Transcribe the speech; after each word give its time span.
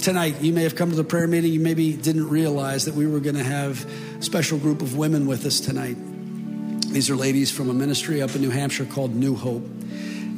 tonight 0.00 0.40
you 0.40 0.52
may 0.52 0.62
have 0.62 0.74
come 0.74 0.88
to 0.90 0.96
the 0.96 1.04
prayer 1.04 1.26
meeting 1.26 1.52
you 1.52 1.60
maybe 1.60 1.92
didn't 1.92 2.28
realize 2.28 2.86
that 2.86 2.94
we 2.94 3.06
were 3.06 3.20
going 3.20 3.36
to 3.36 3.44
have 3.44 3.84
a 4.18 4.22
special 4.22 4.58
group 4.58 4.80
of 4.80 4.96
women 4.96 5.26
with 5.26 5.44
us 5.44 5.60
tonight. 5.60 5.96
These 6.92 7.10
are 7.10 7.16
ladies 7.16 7.50
from 7.50 7.68
a 7.68 7.74
ministry 7.74 8.22
up 8.22 8.34
in 8.34 8.40
new 8.40 8.50
hampshire 8.50 8.86
called 8.86 9.14
new 9.14 9.36
hope. 9.36 9.64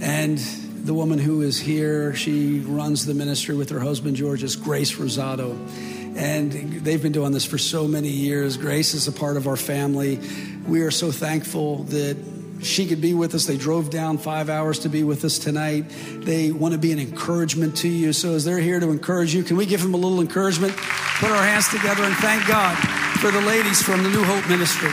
And 0.03 0.39
the 0.39 0.93
woman 0.93 1.21
who 1.21 1.43
is 1.43 1.61
here 1.61 2.13
she 2.15 2.59
runs 2.61 3.07
the 3.07 3.15
ministry 3.15 3.55
with 3.55 3.71
her 3.71 3.79
husband 3.79 4.17
george 4.17 4.43
is 4.43 4.57
grace 4.57 4.97
rosado. 4.97 5.53
And 6.17 6.53
they've 6.53 7.03
been 7.03 7.13
doing 7.13 7.33
this 7.33 7.45
for 7.45 7.57
so 7.57 7.87
many 7.87 8.11
years. 8.11 8.57
Grace 8.57 8.95
is 8.95 9.07
a 9.07 9.13
part 9.13 9.37
of 9.37 9.47
our 9.47 9.57
family. 9.57 10.19
We 10.67 10.83
are 10.83 10.91
so 10.91 11.13
thankful 11.13 11.85
that 11.85 12.17
she 12.63 12.87
could 12.87 13.01
be 13.01 13.15
with 13.15 13.35
us. 13.35 13.47
They 13.47 13.57
drove 13.57 13.91
down 13.91 14.19
five 14.19 14.49
hours 14.49 14.81
to 14.81 14.89
be 14.89 15.05
with 15.05 15.25
us 15.25 15.39
tonight. 15.39 15.85
They 15.89 16.53
want 16.53 16.73
to 16.73 16.79
be 16.79 16.93
an 16.93 16.99
encouragement 16.99 17.77
to 17.79 17.89
you. 17.89 18.13
So, 18.13 18.35
as 18.35 18.45
they're 18.45 18.59
here 18.59 18.81
to 18.81 18.91
encourage 18.91 19.35
you, 19.35 19.43
can 19.43 19.57
we 19.57 19.67
give 19.67 19.83
them 19.83 19.95
a 19.95 19.97
little 19.97 20.21
encouragement? 20.21 20.77
Put 20.77 21.31
our 21.31 21.43
hands 21.43 21.69
together 21.69 22.05
and 22.05 22.15
thank 22.17 22.47
God 22.47 22.77
for 23.19 23.31
the 23.31 23.41
ladies 23.41 23.83
from 23.83 24.03
the 24.03 24.11
New 24.11 24.23
Hope 24.23 24.49
Ministry. 24.49 24.91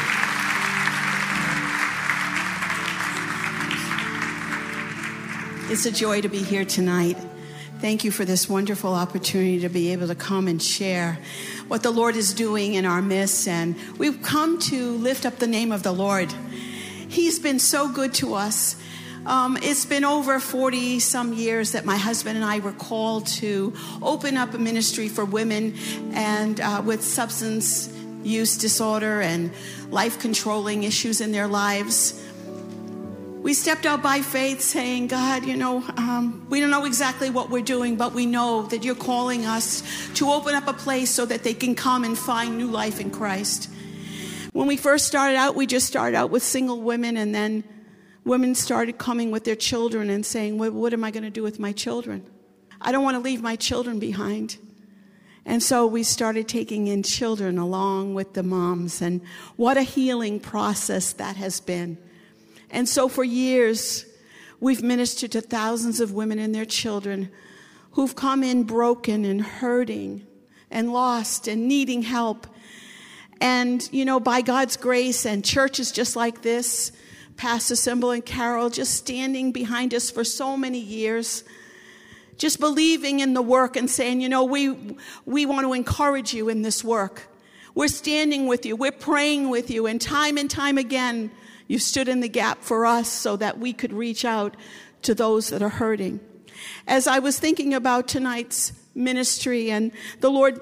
It's 5.71 5.85
a 5.85 5.91
joy 5.91 6.21
to 6.21 6.29
be 6.29 6.41
here 6.41 6.65
tonight. 6.65 7.15
Thank 7.79 8.03
you 8.03 8.11
for 8.11 8.25
this 8.25 8.49
wonderful 8.49 8.93
opportunity 8.93 9.59
to 9.61 9.69
be 9.69 9.93
able 9.93 10.07
to 10.07 10.15
come 10.15 10.47
and 10.47 10.61
share 10.61 11.19
what 11.67 11.83
the 11.83 11.91
Lord 11.91 12.15
is 12.15 12.33
doing 12.33 12.73
in 12.73 12.85
our 12.85 13.01
midst. 13.01 13.47
And 13.47 13.75
we've 13.97 14.21
come 14.21 14.59
to 14.61 14.97
lift 14.97 15.25
up 15.25 15.37
the 15.37 15.47
name 15.47 15.71
of 15.71 15.83
the 15.83 15.91
Lord. 15.91 16.33
He's 17.09 17.39
been 17.39 17.57
so 17.57 17.91
good 17.91 18.13
to 18.15 18.35
us. 18.35 18.75
Um, 19.25 19.57
it's 19.63 19.83
been 19.83 20.05
over 20.05 20.39
40 20.39 20.99
some 20.99 21.33
years 21.33 21.71
that 21.71 21.83
my 21.83 21.97
husband 21.97 22.37
and 22.37 22.45
I 22.45 22.59
were 22.59 22.71
called 22.71 23.25
to 23.27 23.73
open 24.03 24.37
up 24.37 24.53
a 24.53 24.59
ministry 24.59 25.09
for 25.09 25.25
women 25.25 25.75
and 26.13 26.61
uh, 26.61 26.83
with 26.85 27.03
substance 27.03 27.91
use 28.21 28.59
disorder 28.59 29.21
and 29.21 29.51
life 29.89 30.19
controlling 30.19 30.83
issues 30.83 31.19
in 31.19 31.31
their 31.31 31.47
lives. 31.47 32.23
We 33.41 33.55
stepped 33.55 33.87
out 33.87 34.03
by 34.03 34.21
faith 34.21 34.61
saying, 34.61 35.07
God, 35.07 35.45
you 35.45 35.57
know, 35.57 35.83
um, 35.97 36.45
we 36.47 36.59
don't 36.59 36.69
know 36.69 36.85
exactly 36.85 37.31
what 37.31 37.49
we're 37.49 37.63
doing, 37.63 37.95
but 37.95 38.13
we 38.13 38.27
know 38.27 38.67
that 38.67 38.83
you're 38.83 38.93
calling 38.93 39.47
us 39.47 39.81
to 40.15 40.29
open 40.29 40.53
up 40.53 40.67
a 40.67 40.73
place 40.73 41.09
so 41.09 41.25
that 41.25 41.43
they 41.43 41.55
can 41.55 41.73
come 41.73 42.03
and 42.03 42.15
find 42.15 42.55
new 42.57 42.67
life 42.67 42.99
in 42.99 43.09
Christ. 43.09 43.69
When 44.53 44.67
we 44.67 44.77
first 44.77 45.05
started 45.07 45.35
out, 45.35 45.55
we 45.55 45.67
just 45.67 45.87
started 45.87 46.15
out 46.15 46.31
with 46.31 46.43
single 46.43 46.81
women, 46.81 47.17
and 47.17 47.33
then 47.33 47.63
women 48.25 48.55
started 48.55 48.97
coming 48.97 49.31
with 49.31 49.43
their 49.43 49.55
children 49.55 50.09
and 50.09 50.25
saying, 50.25 50.57
well, 50.57 50.71
What 50.71 50.93
am 50.93 51.03
I 51.03 51.11
going 51.11 51.23
to 51.23 51.29
do 51.29 51.43
with 51.43 51.59
my 51.59 51.71
children? 51.71 52.25
I 52.81 52.91
don't 52.91 53.03
want 53.03 53.15
to 53.15 53.19
leave 53.19 53.41
my 53.41 53.55
children 53.55 53.99
behind. 53.99 54.57
And 55.45 55.63
so 55.63 55.87
we 55.87 56.03
started 56.03 56.47
taking 56.47 56.87
in 56.87 57.03
children 57.03 57.57
along 57.57 58.13
with 58.13 58.33
the 58.33 58.43
moms, 58.43 59.01
and 59.01 59.21
what 59.55 59.77
a 59.77 59.83
healing 59.83 60.39
process 60.39 61.13
that 61.13 61.35
has 61.35 61.59
been. 61.59 61.97
And 62.69 62.87
so 62.87 63.07
for 63.07 63.23
years, 63.23 64.05
we've 64.59 64.83
ministered 64.83 65.31
to 65.31 65.41
thousands 65.41 65.99
of 65.99 66.13
women 66.13 66.39
and 66.39 66.53
their 66.53 66.65
children 66.65 67.29
who've 67.91 68.15
come 68.15 68.43
in 68.43 68.63
broken 68.63 69.25
and 69.25 69.41
hurting 69.41 70.25
and 70.69 70.93
lost 70.93 71.47
and 71.47 71.67
needing 71.67 72.03
help. 72.03 72.47
And, 73.41 73.87
you 73.91 74.05
know, 74.05 74.19
by 74.19 74.41
God's 74.41 74.77
grace 74.77 75.25
and 75.25 75.43
churches 75.43 75.91
just 75.91 76.15
like 76.15 76.41
this, 76.41 76.91
Pastor 77.37 77.75
Cymbala 77.75 78.15
and 78.15 78.25
Carol 78.25 78.69
just 78.69 78.95
standing 78.95 79.51
behind 79.51 79.93
us 79.93 80.11
for 80.11 80.25
so 80.25 80.57
many 80.57 80.79
years, 80.79 81.45
just 82.37 82.59
believing 82.59 83.21
in 83.21 83.33
the 83.33 83.41
work 83.41 83.77
and 83.77 83.89
saying, 83.89 84.19
you 84.19 84.27
know, 84.27 84.43
we, 84.43 84.97
we 85.25 85.45
want 85.45 85.65
to 85.65 85.73
encourage 85.73 86.33
you 86.33 86.49
in 86.49 86.63
this 86.63 86.83
work. 86.83 87.27
We're 87.75 87.87
standing 87.87 88.47
with 88.47 88.65
you. 88.65 88.75
We're 88.75 88.91
praying 88.91 89.49
with 89.49 89.69
you. 89.69 89.87
And 89.87 90.01
time 90.01 90.37
and 90.37 90.49
time 90.49 90.77
again, 90.77 91.31
you 91.67 91.79
stood 91.79 92.09
in 92.09 92.19
the 92.19 92.27
gap 92.27 92.61
for 92.61 92.85
us 92.85 93.07
so 93.07 93.37
that 93.37 93.57
we 93.57 93.71
could 93.71 93.93
reach 93.93 94.25
out 94.25 94.57
to 95.03 95.15
those 95.15 95.49
that 95.49 95.61
are 95.61 95.69
hurting. 95.69 96.19
As 96.87 97.07
I 97.07 97.19
was 97.19 97.39
thinking 97.39 97.73
about 97.73 98.09
tonight's 98.09 98.73
ministry 98.95 99.71
and 99.71 99.93
the 100.19 100.29
Lord 100.29 100.59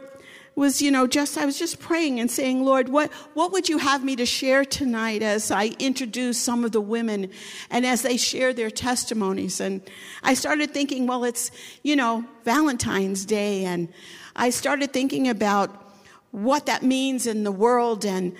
was, 0.57 0.81
you 0.81 0.89
know, 0.89 1.05
just, 1.05 1.37
I 1.37 1.45
was 1.45 1.59
just 1.59 1.79
praying 1.79 2.19
and 2.19 2.31
saying, 2.31 2.65
Lord, 2.65 2.89
what, 2.89 3.13
what 3.35 3.51
would 3.51 3.69
you 3.69 3.77
have 3.77 4.03
me 4.03 4.15
to 4.15 4.25
share 4.25 4.65
tonight 4.65 5.21
as 5.21 5.51
I 5.51 5.67
introduce 5.77 6.41
some 6.41 6.65
of 6.65 6.71
the 6.71 6.81
women 6.81 7.29
and 7.69 7.85
as 7.85 8.01
they 8.01 8.17
share 8.17 8.53
their 8.53 8.71
testimonies? 8.71 9.61
And 9.61 9.83
I 10.23 10.33
started 10.33 10.71
thinking, 10.73 11.05
well, 11.05 11.25
it's, 11.25 11.51
you 11.83 11.95
know, 11.95 12.25
Valentine's 12.43 13.23
Day. 13.23 13.65
And 13.65 13.87
I 14.35 14.49
started 14.49 14.91
thinking 14.91 15.29
about 15.29 15.69
what 16.31 16.65
that 16.65 16.81
means 16.81 17.27
in 17.27 17.43
the 17.43 17.51
world 17.51 18.03
and, 18.03 18.35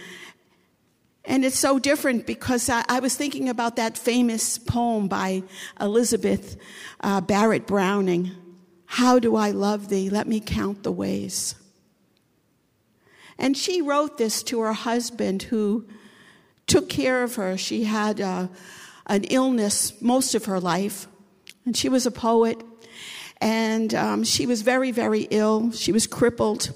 and 1.24 1.46
it's 1.46 1.60
so 1.60 1.78
different 1.78 2.26
because 2.26 2.68
I, 2.68 2.84
I, 2.90 3.00
was 3.00 3.16
thinking 3.16 3.50
about 3.50 3.76
that 3.76 3.98
famous 3.98 4.58
poem 4.58 5.08
by 5.08 5.44
Elizabeth 5.80 6.58
uh, 7.02 7.20
Barrett 7.22 7.68
Browning 7.68 8.32
How 8.86 9.20
do 9.20 9.36
I 9.36 9.52
love 9.52 9.90
thee? 9.90 10.10
Let 10.10 10.28
me 10.28 10.40
count 10.40 10.84
the 10.84 10.92
ways. 10.92 11.56
And 13.40 13.56
she 13.56 13.82
wrote 13.82 14.18
this 14.18 14.44
to 14.44 14.60
her 14.62 14.74
husband 14.74 15.44
who 15.44 15.88
took 16.66 16.90
care 16.90 17.24
of 17.24 17.36
her. 17.36 17.58
She 17.58 17.84
had 17.84 18.20
uh, 18.20 18.48
an 19.06 19.24
illness 19.26 20.02
most 20.02 20.36
of 20.36 20.46
her 20.46 20.60
life, 20.60 21.08
and 21.66 21.76
she 21.76 21.90
was 21.90 22.06
a 22.06 22.12
poet. 22.12 22.62
And 23.40 23.94
um, 23.94 24.24
she 24.24 24.48
was 24.48 24.64
very, 24.64 24.90
very 24.90 25.28
ill. 25.30 25.72
She 25.72 25.92
was 25.92 26.08
crippled. 26.08 26.72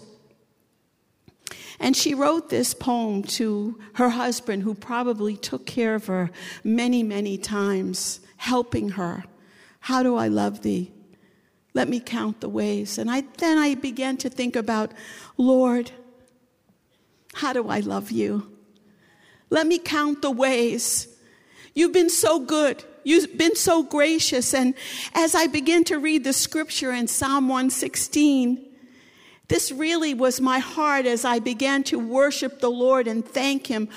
And 1.80 1.98
she 1.98 2.14
wrote 2.14 2.50
this 2.50 2.76
poem 2.76 3.24
to 3.24 3.80
her 3.94 4.10
husband, 4.10 4.62
who 4.62 4.76
probably 4.76 5.36
took 5.36 5.66
care 5.66 5.96
of 5.96 6.06
her 6.06 6.30
many, 6.64 7.02
many 7.02 7.40
times, 7.40 8.20
helping 8.38 8.90
her. 8.90 9.24
How 9.80 10.04
do 10.04 10.16
I 10.16 10.28
love 10.28 10.62
thee? 10.62 10.92
Let 11.74 11.90
me 11.90 12.00
count 12.00 12.42
the 12.42 12.50
ways. 12.50 13.00
And 13.00 13.10
I, 13.10 13.22
then 13.40 13.58
I 13.58 13.74
began 13.74 14.18
to 14.18 14.30
think 14.30 14.56
about, 14.56 14.92
Lord, 15.38 15.92
how 17.34 17.54
do 17.54 17.70
I 17.70 17.80
love 17.80 18.12
you? 18.12 18.52
Let 19.50 19.68
me 19.68 19.80
count 19.80 20.22
the 20.22 20.32
ways. 20.32 21.08
You've 21.74 21.94
been 21.94 22.10
so 22.10 22.40
good. 22.40 22.84
You've 23.04 23.38
been 23.38 23.56
so 23.56 23.84
gracious. 23.84 24.54
And 24.54 24.74
as 25.14 25.36
I 25.36 25.48
begin 25.48 25.84
to 25.86 26.00
read 26.00 26.24
the 26.24 26.34
scripture 26.34 26.92
in 26.92 27.08
Psalm 27.08 27.48
116, 27.48 28.66
this 29.48 29.72
really 29.72 30.14
was 30.14 30.40
my 30.40 30.60
heart 30.60 31.06
as 31.06 31.26
I 31.26 31.40
began 31.40 31.84
to 31.84 32.00
worship 32.00 32.60
the 32.60 32.72
Lord 32.72 33.08
and 33.08 33.26
thank 33.26 33.68
Him 33.68 33.88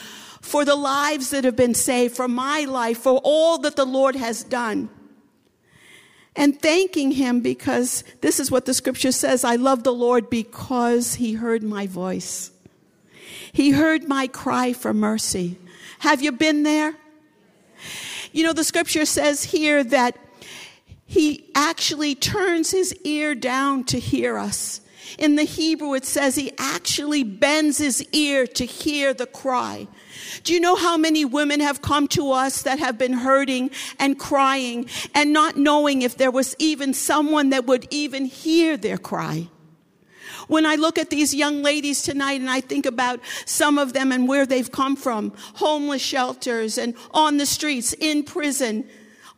for 0.40 0.64
the 0.64 0.74
lives 0.74 1.30
that 1.30 1.44
have 1.44 1.56
been 1.56 1.74
saved, 1.74 2.16
for 2.16 2.28
my 2.28 2.64
life, 2.64 2.98
for 2.98 3.20
all 3.22 3.58
that 3.58 3.76
the 3.76 3.84
Lord 3.84 4.16
has 4.16 4.42
done. 4.42 4.90
And 6.36 6.60
thanking 6.60 7.12
Him 7.12 7.40
because 7.40 8.02
this 8.20 8.40
is 8.40 8.50
what 8.50 8.66
the 8.66 8.74
scripture 8.74 9.12
says 9.12 9.44
I 9.44 9.56
love 9.56 9.84
the 9.84 9.92
Lord 9.92 10.28
because 10.28 11.14
He 11.14 11.34
heard 11.34 11.62
my 11.62 11.86
voice. 11.86 12.50
He 13.52 13.70
heard 13.70 14.08
my 14.08 14.26
cry 14.26 14.72
for 14.72 14.92
mercy. 14.92 15.58
Have 16.00 16.22
you 16.22 16.32
been 16.32 16.62
there? 16.62 16.94
You 18.32 18.42
know, 18.42 18.52
the 18.52 18.64
scripture 18.64 19.04
says 19.04 19.44
here 19.44 19.84
that 19.84 20.16
he 21.06 21.50
actually 21.54 22.14
turns 22.14 22.70
his 22.70 22.94
ear 23.04 23.34
down 23.34 23.84
to 23.84 23.98
hear 23.98 24.36
us. 24.38 24.80
In 25.18 25.36
the 25.36 25.44
Hebrew, 25.44 25.94
it 25.94 26.04
says 26.04 26.34
he 26.34 26.52
actually 26.58 27.22
bends 27.22 27.78
his 27.78 28.02
ear 28.12 28.46
to 28.48 28.64
hear 28.64 29.14
the 29.14 29.26
cry. 29.26 29.86
Do 30.42 30.52
you 30.52 30.60
know 30.60 30.76
how 30.76 30.96
many 30.96 31.24
women 31.24 31.60
have 31.60 31.82
come 31.82 32.08
to 32.08 32.32
us 32.32 32.62
that 32.62 32.78
have 32.78 32.98
been 32.98 33.12
hurting 33.12 33.70
and 33.98 34.18
crying 34.18 34.88
and 35.14 35.32
not 35.32 35.56
knowing 35.56 36.02
if 36.02 36.16
there 36.16 36.30
was 36.30 36.56
even 36.58 36.94
someone 36.94 37.50
that 37.50 37.66
would 37.66 37.86
even 37.90 38.24
hear 38.24 38.76
their 38.76 38.98
cry? 38.98 39.48
When 40.48 40.66
I 40.66 40.74
look 40.74 40.98
at 40.98 41.10
these 41.10 41.34
young 41.34 41.62
ladies 41.62 42.02
tonight 42.02 42.40
and 42.40 42.50
I 42.50 42.60
think 42.60 42.86
about 42.86 43.20
some 43.46 43.78
of 43.78 43.92
them 43.92 44.12
and 44.12 44.28
where 44.28 44.46
they've 44.46 44.70
come 44.70 44.96
from, 44.96 45.32
homeless 45.54 46.02
shelters 46.02 46.78
and 46.78 46.94
on 47.12 47.38
the 47.38 47.46
streets, 47.46 47.94
in 47.94 48.24
prison, 48.24 48.84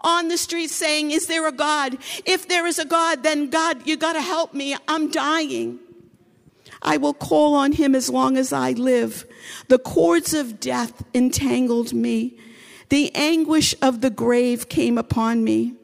on 0.01 0.29
the 0.29 0.39
streets 0.39 0.75
saying, 0.75 1.11
Is 1.11 1.27
there 1.27 1.47
a 1.47 1.53
God? 1.53 1.99
If 2.25 2.49
there 2.49 2.67
is 2.67 2.79
a 2.79 2.85
God, 2.85 3.23
then 3.23 3.51
God, 3.51 3.87
you 3.87 3.97
got 3.97 4.15
to 4.15 4.23
help 4.23 4.55
me. 4.55 4.77
I'm 4.89 5.11
dying. 5.11 5.81
I 6.83 6.97
will 6.97 7.15
call 7.15 7.55
on 7.55 7.73
him 7.73 7.95
as 7.95 8.11
long 8.11 8.37
as 8.37 8.53
I 8.53 8.73
live. 8.73 9.27
The 9.69 9.79
cords 9.79 10.35
of 10.35 10.61
death 10.61 11.03
entangled 11.15 11.93
me. 11.93 12.37
The 12.89 13.13
anguish 13.15 13.75
of 13.83 14.01
the 14.01 14.11
grave 14.11 14.69
came 14.69 14.97
upon 14.99 15.43
me. 15.43 15.75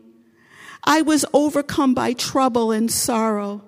I 0.85 1.03
was 1.03 1.25
overcome 1.33 1.95
by 1.95 2.13
trouble 2.13 2.71
and 2.71 2.91
sorrow 2.91 3.65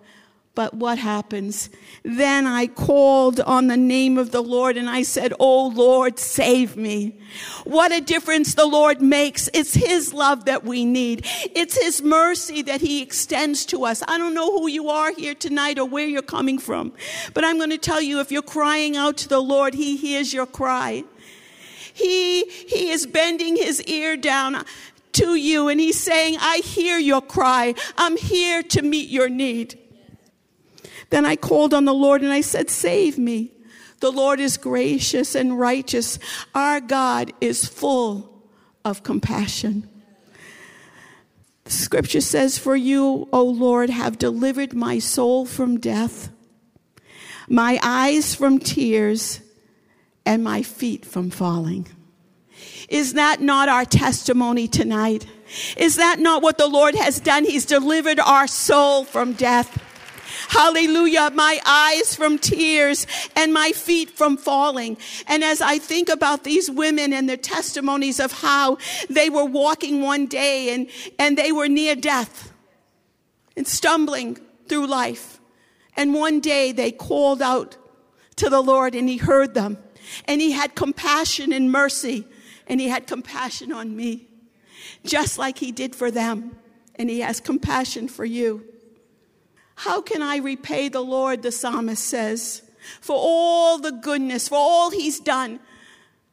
But 0.54 0.72
what 0.72 0.98
happens? 0.98 1.68
Then 2.04 2.46
I 2.46 2.68
called 2.68 3.40
on 3.40 3.66
the 3.66 3.76
name 3.76 4.16
of 4.18 4.30
the 4.30 4.42
Lord 4.42 4.76
and 4.76 4.88
I 4.88 5.02
said, 5.02 5.32
Oh 5.40 5.66
Lord, 5.68 6.20
save 6.20 6.76
me. 6.76 7.16
What 7.64 7.90
a 7.90 8.00
difference 8.00 8.54
the 8.54 8.66
Lord 8.66 9.02
makes. 9.02 9.48
It's 9.52 9.74
His 9.74 10.14
love 10.14 10.44
that 10.44 10.62
we 10.62 10.84
need. 10.84 11.26
It's 11.56 11.76
His 11.76 12.02
mercy 12.02 12.62
that 12.62 12.80
He 12.80 13.02
extends 13.02 13.66
to 13.66 13.84
us. 13.84 14.04
I 14.06 14.16
don't 14.16 14.34
know 14.34 14.56
who 14.56 14.68
you 14.68 14.90
are 14.90 15.12
here 15.12 15.34
tonight 15.34 15.76
or 15.76 15.88
where 15.88 16.06
you're 16.06 16.22
coming 16.22 16.58
from, 16.58 16.92
but 17.32 17.44
I'm 17.44 17.56
going 17.56 17.70
to 17.70 17.78
tell 17.78 18.00
you 18.00 18.20
if 18.20 18.30
you're 18.30 18.42
crying 18.42 18.96
out 18.96 19.16
to 19.18 19.28
the 19.28 19.40
Lord, 19.40 19.74
He 19.74 19.96
hears 19.96 20.32
your 20.32 20.46
cry. 20.46 21.02
He, 21.92 22.44
he 22.44 22.90
is 22.90 23.06
bending 23.06 23.56
His 23.56 23.82
ear 23.82 24.16
down 24.16 24.64
to 25.14 25.34
you 25.34 25.66
and 25.66 25.80
He's 25.80 25.98
saying, 25.98 26.36
I 26.40 26.58
hear 26.58 26.96
your 26.98 27.22
cry. 27.22 27.74
I'm 27.96 28.16
here 28.16 28.62
to 28.62 28.82
meet 28.82 29.08
your 29.08 29.28
need. 29.28 29.80
Then 31.10 31.24
I 31.24 31.36
called 31.36 31.74
on 31.74 31.84
the 31.84 31.94
Lord 31.94 32.22
and 32.22 32.32
I 32.32 32.40
said, 32.40 32.70
Save 32.70 33.18
me. 33.18 33.52
The 34.00 34.10
Lord 34.10 34.40
is 34.40 34.56
gracious 34.56 35.34
and 35.34 35.58
righteous. 35.58 36.18
Our 36.54 36.80
God 36.80 37.32
is 37.40 37.66
full 37.66 38.42
of 38.84 39.02
compassion. 39.02 39.88
The 41.64 41.70
scripture 41.70 42.20
says, 42.20 42.58
For 42.58 42.76
you, 42.76 43.28
O 43.32 43.42
Lord, 43.42 43.90
have 43.90 44.18
delivered 44.18 44.74
my 44.74 44.98
soul 44.98 45.46
from 45.46 45.80
death, 45.80 46.30
my 47.48 47.78
eyes 47.82 48.34
from 48.34 48.58
tears, 48.58 49.40
and 50.26 50.44
my 50.44 50.62
feet 50.62 51.04
from 51.04 51.30
falling. 51.30 51.88
Is 52.88 53.14
that 53.14 53.40
not 53.40 53.68
our 53.68 53.84
testimony 53.84 54.68
tonight? 54.68 55.26
Is 55.76 55.96
that 55.96 56.18
not 56.18 56.42
what 56.42 56.58
the 56.58 56.66
Lord 56.66 56.94
has 56.94 57.20
done? 57.20 57.44
He's 57.44 57.66
delivered 57.66 58.20
our 58.20 58.46
soul 58.46 59.04
from 59.04 59.32
death. 59.32 59.82
Hallelujah. 60.48 61.31
My 61.34 61.60
eyes 61.66 62.14
from 62.14 62.38
tears 62.38 63.06
and 63.36 63.52
my 63.52 63.72
feet 63.72 64.10
from 64.10 64.36
falling. 64.36 64.96
And 65.26 65.44
as 65.44 65.60
I 65.60 65.78
think 65.78 66.08
about 66.08 66.44
these 66.44 66.70
women 66.70 67.12
and 67.12 67.28
their 67.28 67.36
testimonies 67.36 68.20
of 68.20 68.32
how 68.32 68.78
they 69.08 69.31
were 69.31 69.44
walking 69.44 70.02
one 70.02 70.26
day 70.26 70.75
and, 70.75 70.88
and 71.19 71.38
they 71.38 71.52
were 71.52 71.69
near 71.69 71.94
death 71.94 72.52
and 73.56 73.66
stumbling 73.66 74.38
through 74.69 74.86
life. 74.86 75.40
And 75.96 76.14
one 76.14 76.40
day 76.40 76.72
they 76.72 76.90
called 76.90 77.42
out 77.42 77.76
to 78.36 78.50
the 78.50 78.60
Lord 78.60 78.94
and 78.94 79.08
he 79.08 79.19
heard 79.19 79.54
them 79.54 79.78
and 80.26 80.40
he 80.40 80.52
had 80.52 80.75
compassion 80.75 81.52
and 81.52 81.70
mercy 81.70 82.26
and 82.66 82.81
he 82.81 82.88
had 82.88 83.06
compassion 83.06 83.72
on 83.72 83.94
me 83.94 84.28
just 85.04 85.38
like 85.38 85.58
he 85.58 85.72
did 85.72 85.94
for 85.94 86.10
them. 86.10 86.56
And 86.96 87.10
he 87.10 87.20
has 87.20 87.40
compassion 87.40 88.08
for 88.08 88.25
you. 88.25 88.64
How 89.76 90.00
can 90.00 90.22
I 90.22 90.36
repay 90.36 90.88
the 90.88 91.00
Lord, 91.00 91.42
the 91.42 91.52
psalmist 91.52 92.04
says, 92.04 92.62
for 93.00 93.16
all 93.16 93.78
the 93.78 93.92
goodness, 93.92 94.48
for 94.48 94.58
all 94.58 94.90
he's 94.90 95.20
done? 95.20 95.60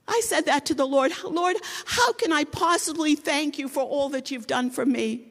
I 0.07 0.21
said 0.23 0.45
that 0.45 0.65
to 0.67 0.73
the 0.73 0.85
Lord. 0.85 1.11
Lord, 1.23 1.57
how 1.85 2.13
can 2.13 2.31
I 2.31 2.43
possibly 2.43 3.15
thank 3.15 3.57
you 3.57 3.67
for 3.67 3.83
all 3.83 4.09
that 4.09 4.29
you've 4.31 4.47
done 4.47 4.69
for 4.69 4.85
me? 4.85 5.25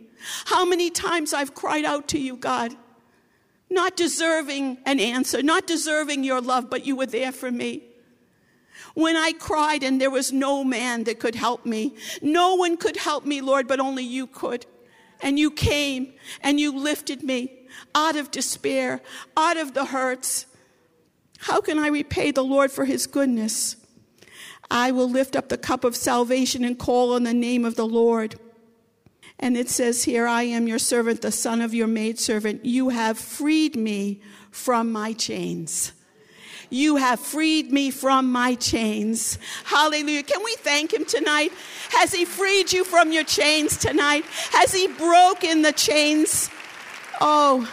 How 0.46 0.64
many 0.64 0.90
times 0.90 1.32
I've 1.32 1.54
cried 1.54 1.84
out 1.84 2.08
to 2.08 2.18
you, 2.18 2.36
God, 2.36 2.74
not 3.70 3.96
deserving 3.96 4.78
an 4.84 4.98
answer, 4.98 5.42
not 5.42 5.66
deserving 5.66 6.24
your 6.24 6.40
love, 6.40 6.68
but 6.68 6.84
you 6.84 6.96
were 6.96 7.06
there 7.06 7.32
for 7.32 7.50
me. 7.50 7.82
When 8.94 9.16
I 9.16 9.32
cried 9.32 9.84
and 9.84 10.00
there 10.00 10.10
was 10.10 10.32
no 10.32 10.64
man 10.64 11.04
that 11.04 11.20
could 11.20 11.36
help 11.36 11.64
me, 11.64 11.94
no 12.20 12.56
one 12.56 12.76
could 12.76 12.96
help 12.96 13.24
me, 13.24 13.40
Lord, 13.40 13.68
but 13.68 13.78
only 13.78 14.02
you 14.02 14.26
could. 14.26 14.66
And 15.22 15.38
you 15.38 15.50
came 15.50 16.14
and 16.42 16.58
you 16.58 16.76
lifted 16.76 17.22
me 17.22 17.59
out 17.94 18.16
of 18.16 18.30
despair, 18.30 19.00
out 19.36 19.56
of 19.56 19.74
the 19.74 19.86
hurts. 19.86 20.46
How 21.38 21.60
can 21.60 21.78
I 21.78 21.88
repay 21.88 22.30
the 22.30 22.44
Lord 22.44 22.70
for 22.70 22.84
his 22.84 23.06
goodness? 23.06 23.76
I 24.70 24.92
will 24.92 25.08
lift 25.08 25.34
up 25.34 25.48
the 25.48 25.58
cup 25.58 25.84
of 25.84 25.96
salvation 25.96 26.64
and 26.64 26.78
call 26.78 27.14
on 27.14 27.24
the 27.24 27.34
name 27.34 27.64
of 27.64 27.74
the 27.74 27.86
Lord. 27.86 28.38
And 29.38 29.56
it 29.56 29.70
says 29.70 30.04
here, 30.04 30.26
I 30.26 30.42
am 30.42 30.68
your 30.68 30.78
servant, 30.78 31.22
the 31.22 31.32
son 31.32 31.62
of 31.62 31.74
your 31.74 31.86
maidservant. 31.86 32.64
You 32.64 32.90
have 32.90 33.18
freed 33.18 33.74
me 33.74 34.20
from 34.50 34.92
my 34.92 35.14
chains. 35.14 35.92
You 36.68 36.96
have 36.96 37.18
freed 37.18 37.72
me 37.72 37.90
from 37.90 38.30
my 38.30 38.54
chains. 38.54 39.38
Hallelujah. 39.64 40.22
Can 40.22 40.44
we 40.44 40.54
thank 40.56 40.92
him 40.92 41.04
tonight? 41.04 41.52
Has 41.90 42.12
he 42.12 42.24
freed 42.24 42.72
you 42.72 42.84
from 42.84 43.12
your 43.12 43.24
chains 43.24 43.76
tonight? 43.76 44.24
Has 44.52 44.72
he 44.72 44.86
broken 44.86 45.62
the 45.62 45.72
chains? 45.72 46.48
Oh, 47.20 47.70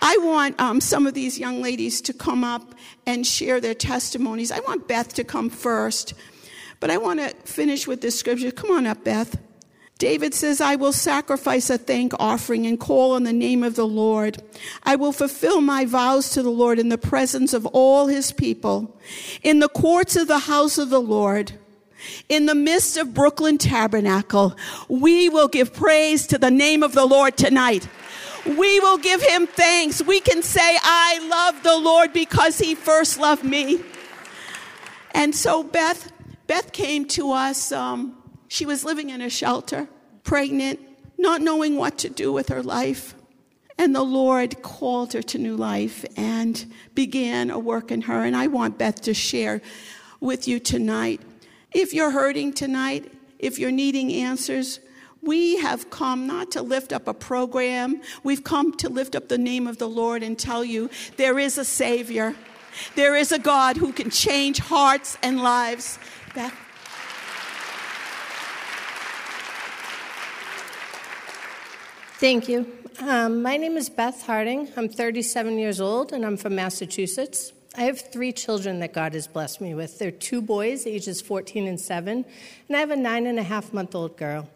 I 0.00 0.16
want 0.18 0.58
um, 0.58 0.80
some 0.80 1.06
of 1.06 1.12
these 1.12 1.38
young 1.38 1.60
ladies 1.60 2.00
to 2.02 2.14
come 2.14 2.42
up 2.44 2.74
and 3.06 3.26
share 3.26 3.60
their 3.60 3.74
testimonies. 3.74 4.50
I 4.50 4.60
want 4.60 4.88
Beth 4.88 5.12
to 5.14 5.24
come 5.24 5.50
first, 5.50 6.14
but 6.80 6.90
I 6.90 6.96
want 6.96 7.20
to 7.20 7.28
finish 7.44 7.86
with 7.86 8.00
this 8.00 8.18
scripture. 8.18 8.50
Come 8.50 8.70
on 8.70 8.86
up, 8.86 9.04
Beth. 9.04 9.38
David 9.98 10.32
says, 10.32 10.62
I 10.62 10.76
will 10.76 10.94
sacrifice 10.94 11.68
a 11.68 11.76
thank 11.76 12.14
offering 12.18 12.66
and 12.66 12.80
call 12.80 13.12
on 13.12 13.24
the 13.24 13.34
name 13.34 13.62
of 13.62 13.76
the 13.76 13.86
Lord. 13.86 14.42
I 14.82 14.96
will 14.96 15.12
fulfill 15.12 15.60
my 15.60 15.84
vows 15.84 16.30
to 16.30 16.42
the 16.42 16.50
Lord 16.50 16.78
in 16.78 16.88
the 16.88 16.96
presence 16.96 17.52
of 17.52 17.66
all 17.66 18.06
his 18.06 18.32
people, 18.32 18.98
in 19.42 19.58
the 19.58 19.68
courts 19.68 20.16
of 20.16 20.26
the 20.26 20.38
house 20.38 20.78
of 20.78 20.88
the 20.88 21.02
Lord. 21.02 21.52
In 22.30 22.46
the 22.46 22.54
midst 22.54 22.96
of 22.96 23.12
Brooklyn 23.12 23.58
Tabernacle, 23.58 24.56
we 24.88 25.28
will 25.28 25.48
give 25.48 25.74
praise 25.74 26.26
to 26.28 26.38
the 26.38 26.50
name 26.50 26.82
of 26.82 26.94
the 26.94 27.04
Lord 27.04 27.36
tonight 27.36 27.86
we 28.46 28.80
will 28.80 28.98
give 28.98 29.22
him 29.22 29.46
thanks. 29.46 30.02
We 30.02 30.20
can 30.20 30.42
say, 30.42 30.78
I 30.82 31.28
love 31.28 31.62
the 31.62 31.76
Lord 31.76 32.12
because 32.12 32.58
he 32.58 32.74
first 32.74 33.18
loved 33.18 33.44
me. 33.44 33.80
And 35.12 35.34
so 35.34 35.62
Beth, 35.62 36.12
Beth 36.46 36.72
came 36.72 37.06
to 37.08 37.32
us. 37.32 37.72
Um, 37.72 38.16
she 38.48 38.66
was 38.66 38.84
living 38.84 39.10
in 39.10 39.20
a 39.20 39.30
shelter, 39.30 39.88
pregnant, 40.24 40.80
not 41.18 41.40
knowing 41.40 41.76
what 41.76 41.98
to 41.98 42.08
do 42.08 42.32
with 42.32 42.48
her 42.48 42.62
life. 42.62 43.14
And 43.78 43.94
the 43.94 44.02
Lord 44.02 44.62
called 44.62 45.12
her 45.14 45.22
to 45.22 45.38
new 45.38 45.56
life 45.56 46.04
and 46.16 46.72
began 46.94 47.50
a 47.50 47.58
work 47.58 47.90
in 47.90 48.02
her. 48.02 48.24
And 48.24 48.36
I 48.36 48.46
want 48.46 48.78
Beth 48.78 49.00
to 49.02 49.14
share 49.14 49.62
with 50.20 50.46
you 50.46 50.60
tonight. 50.60 51.20
If 51.72 51.94
you're 51.94 52.10
hurting 52.10 52.52
tonight, 52.52 53.10
if 53.38 53.58
you're 53.58 53.70
needing 53.70 54.12
answers, 54.12 54.80
we 55.22 55.58
have 55.58 55.90
come 55.90 56.26
not 56.26 56.50
to 56.52 56.62
lift 56.62 56.92
up 56.92 57.06
a 57.06 57.14
program, 57.14 58.00
we've 58.22 58.44
come 58.44 58.76
to 58.78 58.88
lift 58.88 59.14
up 59.14 59.28
the 59.28 59.38
name 59.38 59.66
of 59.66 59.78
the 59.78 59.88
Lord 59.88 60.22
and 60.22 60.38
tell 60.38 60.64
you 60.64 60.90
there 61.16 61.38
is 61.38 61.58
a 61.58 61.64
Savior. 61.64 62.34
There 62.94 63.16
is 63.16 63.32
a 63.32 63.38
God 63.38 63.76
who 63.76 63.92
can 63.92 64.10
change 64.10 64.58
hearts 64.58 65.18
and 65.22 65.42
lives. 65.42 65.98
Beth? 66.34 66.54
Thank 72.18 72.48
you. 72.48 72.70
Um, 73.00 73.42
my 73.42 73.56
name 73.56 73.76
is 73.76 73.88
Beth 73.88 74.22
Harding. 74.26 74.68
I'm 74.76 74.88
37 74.88 75.58
years 75.58 75.80
old 75.80 76.12
and 76.12 76.24
I'm 76.24 76.36
from 76.36 76.54
Massachusetts. 76.54 77.52
I 77.76 77.82
have 77.82 78.00
three 78.00 78.32
children 78.32 78.80
that 78.80 78.92
God 78.92 79.14
has 79.14 79.26
blessed 79.26 79.60
me 79.60 79.74
with. 79.74 79.98
They're 79.98 80.10
two 80.10 80.42
boys, 80.42 80.86
ages 80.86 81.20
14 81.20 81.66
and 81.66 81.80
7, 81.80 82.24
and 82.68 82.76
I 82.76 82.80
have 82.80 82.90
a 82.90 82.96
nine 82.96 83.26
and 83.26 83.38
a 83.38 83.42
half 83.42 83.72
month 83.72 83.94
old 83.94 84.16
girl. 84.16 84.48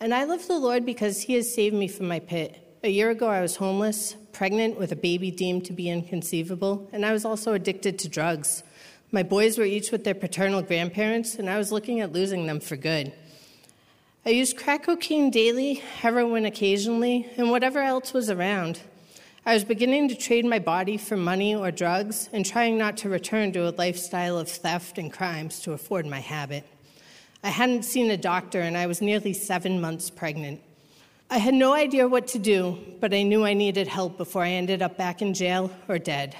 And 0.00 0.14
I 0.14 0.24
love 0.24 0.46
the 0.46 0.58
Lord 0.58 0.86
because 0.86 1.22
He 1.22 1.34
has 1.34 1.52
saved 1.52 1.74
me 1.74 1.88
from 1.88 2.06
my 2.06 2.20
pit. 2.20 2.78
A 2.84 2.88
year 2.88 3.10
ago, 3.10 3.28
I 3.28 3.40
was 3.40 3.56
homeless, 3.56 4.14
pregnant 4.32 4.78
with 4.78 4.92
a 4.92 4.96
baby 4.96 5.32
deemed 5.32 5.64
to 5.64 5.72
be 5.72 5.90
inconceivable, 5.90 6.88
and 6.92 7.04
I 7.04 7.12
was 7.12 7.24
also 7.24 7.52
addicted 7.54 7.98
to 7.98 8.08
drugs. 8.08 8.62
My 9.10 9.24
boys 9.24 9.58
were 9.58 9.64
each 9.64 9.90
with 9.90 10.04
their 10.04 10.14
paternal 10.14 10.62
grandparents, 10.62 11.34
and 11.34 11.50
I 11.50 11.58
was 11.58 11.72
looking 11.72 11.98
at 11.98 12.12
losing 12.12 12.46
them 12.46 12.60
for 12.60 12.76
good. 12.76 13.12
I 14.24 14.30
used 14.30 14.56
crack 14.56 14.84
cocaine 14.84 15.30
daily, 15.30 15.74
heroin 15.74 16.44
occasionally, 16.44 17.28
and 17.36 17.50
whatever 17.50 17.80
else 17.80 18.12
was 18.12 18.30
around. 18.30 18.80
I 19.44 19.54
was 19.54 19.64
beginning 19.64 20.10
to 20.10 20.14
trade 20.14 20.44
my 20.44 20.60
body 20.60 20.96
for 20.96 21.16
money 21.16 21.56
or 21.56 21.72
drugs 21.72 22.28
and 22.32 22.46
trying 22.46 22.78
not 22.78 22.98
to 22.98 23.08
return 23.08 23.50
to 23.52 23.68
a 23.68 23.74
lifestyle 23.76 24.38
of 24.38 24.48
theft 24.48 24.98
and 24.98 25.12
crimes 25.12 25.60
to 25.60 25.72
afford 25.72 26.06
my 26.06 26.20
habit. 26.20 26.64
I 27.42 27.50
hadn't 27.50 27.84
seen 27.84 28.10
a 28.10 28.16
doctor, 28.16 28.60
and 28.60 28.76
I 28.76 28.86
was 28.86 29.00
nearly 29.00 29.32
seven 29.32 29.80
months 29.80 30.10
pregnant. 30.10 30.60
I 31.30 31.38
had 31.38 31.54
no 31.54 31.72
idea 31.72 32.08
what 32.08 32.26
to 32.28 32.38
do, 32.38 32.78
but 33.00 33.14
I 33.14 33.22
knew 33.22 33.44
I 33.44 33.54
needed 33.54 33.86
help 33.86 34.16
before 34.16 34.42
I 34.42 34.50
ended 34.50 34.82
up 34.82 34.96
back 34.96 35.22
in 35.22 35.34
jail 35.34 35.70
or 35.86 35.98
dead. 35.98 36.34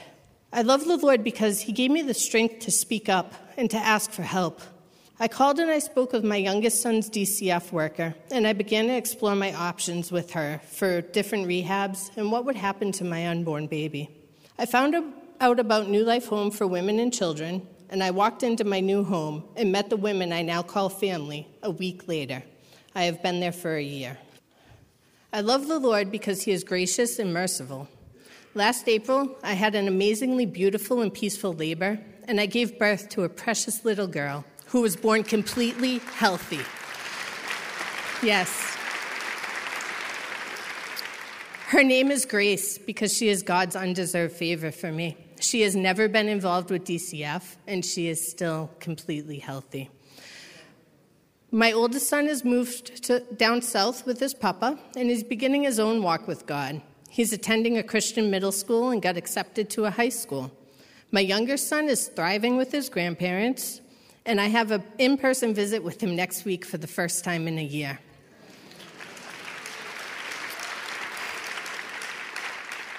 I 0.52 0.62
love 0.62 0.86
the 0.86 0.96
Lord 0.96 1.22
because 1.22 1.60
He 1.60 1.72
gave 1.72 1.90
me 1.90 2.02
the 2.02 2.14
strength 2.14 2.60
to 2.60 2.70
speak 2.70 3.08
up 3.08 3.34
and 3.56 3.70
to 3.70 3.76
ask 3.76 4.10
for 4.10 4.22
help. 4.22 4.60
I 5.20 5.28
called 5.28 5.58
and 5.58 5.70
I 5.70 5.80
spoke 5.80 6.12
with 6.12 6.24
my 6.24 6.36
youngest 6.36 6.80
son's 6.80 7.10
DCF 7.10 7.70
worker, 7.70 8.14
and 8.30 8.46
I 8.46 8.52
began 8.52 8.86
to 8.86 8.96
explore 8.96 9.34
my 9.34 9.52
options 9.52 10.10
with 10.10 10.30
her 10.32 10.60
for 10.70 11.00
different 11.00 11.48
rehabs 11.48 12.16
and 12.16 12.32
what 12.32 12.44
would 12.44 12.56
happen 12.56 12.92
to 12.92 13.04
my 13.04 13.28
unborn 13.28 13.66
baby. 13.66 14.08
I 14.58 14.66
found 14.66 14.94
out 15.40 15.60
about 15.60 15.88
New 15.88 16.04
Life 16.04 16.26
Home 16.26 16.50
for 16.50 16.66
Women 16.66 16.98
and 16.98 17.12
Children, 17.12 17.66
and 17.90 18.02
I 18.02 18.10
walked 18.10 18.42
into 18.42 18.64
my 18.64 18.80
new 18.80 19.04
home 19.04 19.44
and 19.56 19.72
met 19.72 19.90
the 19.90 19.96
women 19.96 20.32
I 20.32 20.42
now 20.42 20.62
call 20.62 20.88
family 20.88 21.46
a 21.62 21.70
week 21.70 22.08
later. 22.08 22.42
I 22.94 23.04
have 23.04 23.22
been 23.22 23.40
there 23.40 23.52
for 23.52 23.76
a 23.76 23.82
year. 23.82 24.18
I 25.32 25.40
love 25.40 25.68
the 25.68 25.78
Lord 25.78 26.10
because 26.10 26.42
He 26.42 26.52
is 26.52 26.64
gracious 26.64 27.18
and 27.18 27.32
merciful. 27.32 27.88
Last 28.54 28.88
April, 28.88 29.36
I 29.42 29.52
had 29.52 29.74
an 29.74 29.86
amazingly 29.86 30.46
beautiful 30.46 31.02
and 31.02 31.12
peaceful 31.12 31.52
labor, 31.52 31.98
and 32.24 32.40
I 32.40 32.46
gave 32.46 32.78
birth 32.78 33.08
to 33.10 33.24
a 33.24 33.28
precious 33.28 33.84
little 33.84 34.06
girl 34.06 34.44
who 34.66 34.80
was 34.80 34.96
born 34.96 35.22
completely 35.22 35.98
healthy. 36.14 36.60
Yes. 38.26 38.76
Her 41.68 41.82
name 41.82 42.10
is 42.10 42.24
Grace 42.24 42.78
because 42.78 43.16
she 43.16 43.28
is 43.28 43.42
God's 43.42 43.76
undeserved 43.76 44.34
favor 44.34 44.72
for 44.72 44.90
me. 44.90 45.16
She 45.40 45.62
has 45.62 45.76
never 45.76 46.08
been 46.08 46.28
involved 46.28 46.70
with 46.70 46.84
DCF, 46.84 47.56
and 47.66 47.84
she 47.84 48.08
is 48.08 48.28
still 48.28 48.70
completely 48.80 49.38
healthy. 49.38 49.90
My 51.50 51.72
oldest 51.72 52.08
son 52.08 52.26
has 52.26 52.44
moved 52.44 53.04
to, 53.04 53.20
down 53.20 53.62
south 53.62 54.04
with 54.04 54.20
his 54.20 54.34
papa 54.34 54.78
and 54.96 55.10
is 55.10 55.22
beginning 55.22 55.62
his 55.62 55.78
own 55.78 56.02
walk 56.02 56.28
with 56.28 56.44
God. 56.46 56.82
He's 57.08 57.32
attending 57.32 57.78
a 57.78 57.82
Christian 57.82 58.30
middle 58.30 58.52
school 58.52 58.90
and 58.90 59.00
got 59.00 59.16
accepted 59.16 59.70
to 59.70 59.86
a 59.86 59.90
high 59.90 60.10
school. 60.10 60.50
My 61.10 61.20
younger 61.20 61.56
son 61.56 61.88
is 61.88 62.08
thriving 62.08 62.58
with 62.58 62.70
his 62.70 62.90
grandparents, 62.90 63.80
and 64.26 64.38
I 64.40 64.48
have 64.48 64.72
an 64.72 64.82
in 64.98 65.16
person 65.16 65.54
visit 65.54 65.82
with 65.82 66.02
him 66.02 66.14
next 66.14 66.44
week 66.44 66.66
for 66.66 66.76
the 66.76 66.86
first 66.86 67.24
time 67.24 67.48
in 67.48 67.58
a 67.58 67.64
year. 67.64 67.98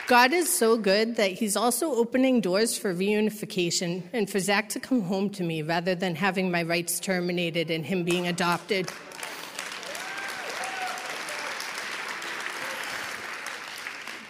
God 0.09 0.33
is 0.33 0.51
so 0.51 0.75
good 0.75 1.17
that 1.17 1.33
He's 1.33 1.55
also 1.55 1.93
opening 1.93 2.41
doors 2.41 2.75
for 2.75 2.91
reunification 2.95 4.01
and 4.11 4.27
for 4.27 4.39
Zach 4.39 4.69
to 4.69 4.79
come 4.79 5.01
home 5.01 5.29
to 5.29 5.43
me 5.43 5.61
rather 5.61 5.93
than 5.93 6.15
having 6.15 6.49
my 6.49 6.63
rights 6.63 6.99
terminated 6.99 7.69
and 7.69 7.85
him 7.85 8.03
being 8.03 8.25
adopted. 8.25 8.89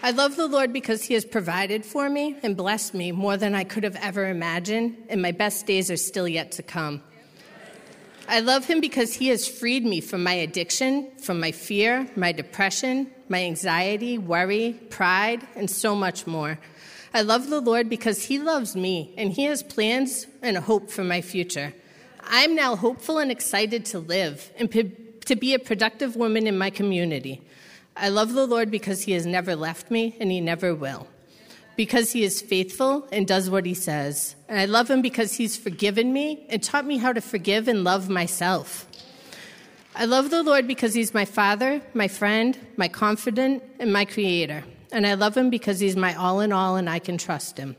I 0.03 0.11
love 0.11 0.35
the 0.35 0.47
Lord 0.47 0.73
because 0.73 1.05
He 1.05 1.13
has 1.13 1.23
provided 1.23 1.85
for 1.85 2.09
me 2.09 2.35
and 2.43 2.57
blessed 2.57 2.93
me 2.93 3.13
more 3.13 3.37
than 3.37 3.55
I 3.55 3.63
could 3.63 3.85
have 3.85 3.95
ever 4.01 4.27
imagined, 4.27 4.97
and 5.07 5.21
my 5.21 5.31
best 5.31 5.65
days 5.65 5.89
are 5.89 5.95
still 5.95 6.27
yet 6.27 6.51
to 6.53 6.61
come. 6.61 7.01
I 8.27 8.41
love 8.41 8.65
Him 8.65 8.81
because 8.81 9.13
He 9.13 9.29
has 9.29 9.47
freed 9.47 9.85
me 9.85 10.01
from 10.01 10.23
my 10.23 10.33
addiction, 10.33 11.09
from 11.19 11.39
my 11.39 11.53
fear, 11.53 12.05
my 12.17 12.33
depression, 12.33 13.09
my 13.29 13.43
anxiety, 13.43 14.17
worry, 14.17 14.79
pride, 14.89 15.47
and 15.55 15.69
so 15.69 15.95
much 15.95 16.25
more. 16.27 16.59
I 17.13 17.21
love 17.21 17.49
the 17.49 17.61
Lord 17.61 17.89
because 17.89 18.25
He 18.25 18.39
loves 18.39 18.75
me 18.75 19.13
and 19.17 19.31
He 19.31 19.43
has 19.43 19.63
plans 19.63 20.27
and 20.41 20.57
hope 20.57 20.89
for 20.89 21.03
my 21.03 21.21
future. 21.21 21.73
I'm 22.23 22.55
now 22.55 22.75
hopeful 22.75 23.17
and 23.17 23.31
excited 23.31 23.85
to 23.85 23.99
live 23.99 24.51
and 24.57 24.71
to 24.71 25.35
be 25.35 25.53
a 25.53 25.59
productive 25.59 26.15
woman 26.15 26.45
in 26.45 26.57
my 26.57 26.69
community. 26.69 27.41
I 27.95 28.09
love 28.09 28.33
the 28.33 28.47
Lord 28.47 28.71
because 28.71 29.01
he 29.01 29.11
has 29.13 29.25
never 29.25 29.55
left 29.55 29.91
me 29.91 30.15
and 30.19 30.31
he 30.31 30.39
never 30.39 30.73
will. 30.73 31.07
Because 31.75 32.11
he 32.11 32.23
is 32.23 32.41
faithful 32.41 33.07
and 33.11 33.27
does 33.27 33.49
what 33.49 33.65
he 33.65 33.73
says. 33.73 34.35
And 34.47 34.59
I 34.59 34.65
love 34.65 34.89
him 34.89 35.01
because 35.01 35.33
he's 35.33 35.57
forgiven 35.57 36.13
me 36.13 36.45
and 36.49 36.61
taught 36.61 36.85
me 36.85 36.97
how 36.97 37.13
to 37.13 37.21
forgive 37.21 37.67
and 37.67 37.83
love 37.83 38.09
myself. 38.09 38.85
I 39.99 40.05
love 40.05 40.29
the 40.29 40.43
Lord 40.43 40.65
because 40.65 40.93
he's 40.93 41.13
my 41.13 41.25
father, 41.25 41.81
my 41.93 42.07
friend, 42.07 42.57
my 42.77 42.87
confidant, 42.87 43.61
and 43.79 43.91
my 43.91 44.05
creator. 44.05 44.63
And 44.93 45.05
I 45.05 45.15
love 45.15 45.35
him 45.35 45.49
because 45.49 45.81
he's 45.81 45.97
my 45.97 46.15
all 46.15 46.39
in 46.39 46.53
all 46.53 46.77
and 46.77 46.89
I 46.89 46.99
can 46.99 47.17
trust 47.17 47.57
him. 47.57 47.75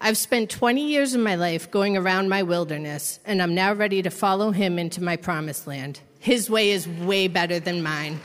I've 0.00 0.16
spent 0.16 0.50
20 0.50 0.84
years 0.84 1.14
of 1.14 1.20
my 1.20 1.36
life 1.36 1.70
going 1.70 1.96
around 1.96 2.28
my 2.28 2.42
wilderness, 2.42 3.20
and 3.24 3.40
I'm 3.40 3.54
now 3.54 3.72
ready 3.72 4.02
to 4.02 4.10
follow 4.10 4.50
him 4.50 4.80
into 4.80 5.00
my 5.00 5.14
promised 5.14 5.68
land. 5.68 6.00
His 6.18 6.50
way 6.50 6.72
is 6.72 6.88
way 6.88 7.28
better 7.28 7.60
than 7.60 7.84
mine. 7.84 8.18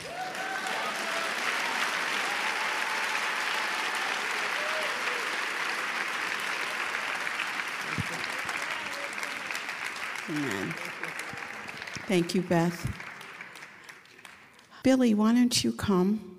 Amen. 10.28 10.74
Thank 12.08 12.34
you, 12.34 12.40
Beth. 12.40 12.90
Billy, 14.82 15.12
why 15.12 15.34
don't 15.34 15.62
you 15.62 15.72
come? 15.72 16.38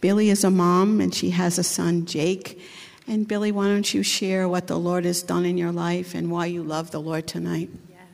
Billy 0.00 0.30
is 0.30 0.44
a 0.44 0.50
mom 0.50 0.98
and 0.98 1.14
she 1.14 1.28
has 1.28 1.58
a 1.58 1.62
son, 1.62 2.06
Jake. 2.06 2.58
And 3.06 3.28
Billy, 3.28 3.52
why 3.52 3.66
don't 3.66 3.92
you 3.92 4.02
share 4.02 4.48
what 4.48 4.66
the 4.66 4.78
Lord 4.78 5.04
has 5.04 5.22
done 5.22 5.44
in 5.44 5.58
your 5.58 5.72
life 5.72 6.14
and 6.14 6.30
why 6.30 6.46
you 6.46 6.62
love 6.62 6.90
the 6.90 7.02
Lord 7.02 7.26
tonight? 7.26 7.68
Yes. 7.90 8.08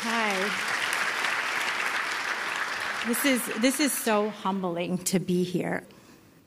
Hi. 0.00 0.32
This 3.06 3.26
is 3.26 3.46
this 3.60 3.80
is 3.80 3.92
so 3.92 4.30
humbling 4.30 4.96
to 4.96 5.18
be 5.18 5.44
here. 5.44 5.84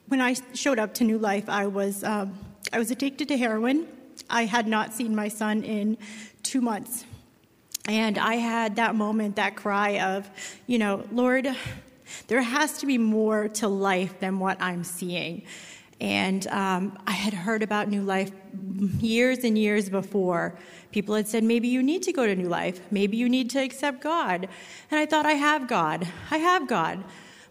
When 0.08 0.22
I 0.22 0.34
showed 0.56 0.80
up 0.80 0.96
to 0.96 1.04
New 1.04 1.20
Life, 1.20 1.50
I 1.50 1.68
was 1.68 2.04
um, 2.04 2.34
I 2.74 2.80
was 2.80 2.90
addicted 2.90 3.28
to 3.28 3.38
heroin. 3.38 3.86
I 4.28 4.46
had 4.46 4.68
not 4.68 4.92
seen 4.92 5.16
my 5.16 5.28
son 5.28 5.64
in 5.64 6.00
two 6.42 6.62
months. 6.62 7.06
And 7.88 8.18
I 8.18 8.36
had 8.36 8.76
that 8.76 8.96
moment, 8.96 9.38
that 9.38 9.56
cry 9.56 10.00
of, 10.00 10.30
you 10.68 10.78
know, 10.78 11.06
Lord, 11.12 11.48
there 12.28 12.42
has 12.42 12.80
to 12.80 12.86
be 12.86 12.98
more 12.98 13.48
to 13.50 13.68
life 13.68 14.20
than 14.20 14.40
what 14.40 14.62
I'm 14.62 14.84
seeing. 14.84 15.44
And 16.00 16.46
um, 16.48 16.98
I 17.08 17.12
had 17.12 17.34
heard 17.34 17.64
about 17.64 17.88
New 17.88 18.04
Life 18.04 18.32
years 19.00 19.40
and 19.40 19.58
years 19.58 19.90
before. 19.90 20.58
People 20.92 21.16
had 21.16 21.28
said, 21.28 21.44
maybe 21.44 21.70
you 21.70 21.82
need 21.82 22.04
to 22.04 22.12
go 22.12 22.26
to 22.28 22.36
New 22.36 22.50
Life. 22.50 22.80
Maybe 22.92 23.18
you 23.18 23.30
need 23.30 23.50
to 23.52 23.60
accept 23.60 24.02
God. 24.02 24.48
And 24.92 25.00
I 25.00 25.06
thought, 25.06 25.26
I 25.26 25.34
have 25.34 25.68
God. 25.68 26.08
I 26.30 26.38
have 26.38 26.68
God. 26.68 27.04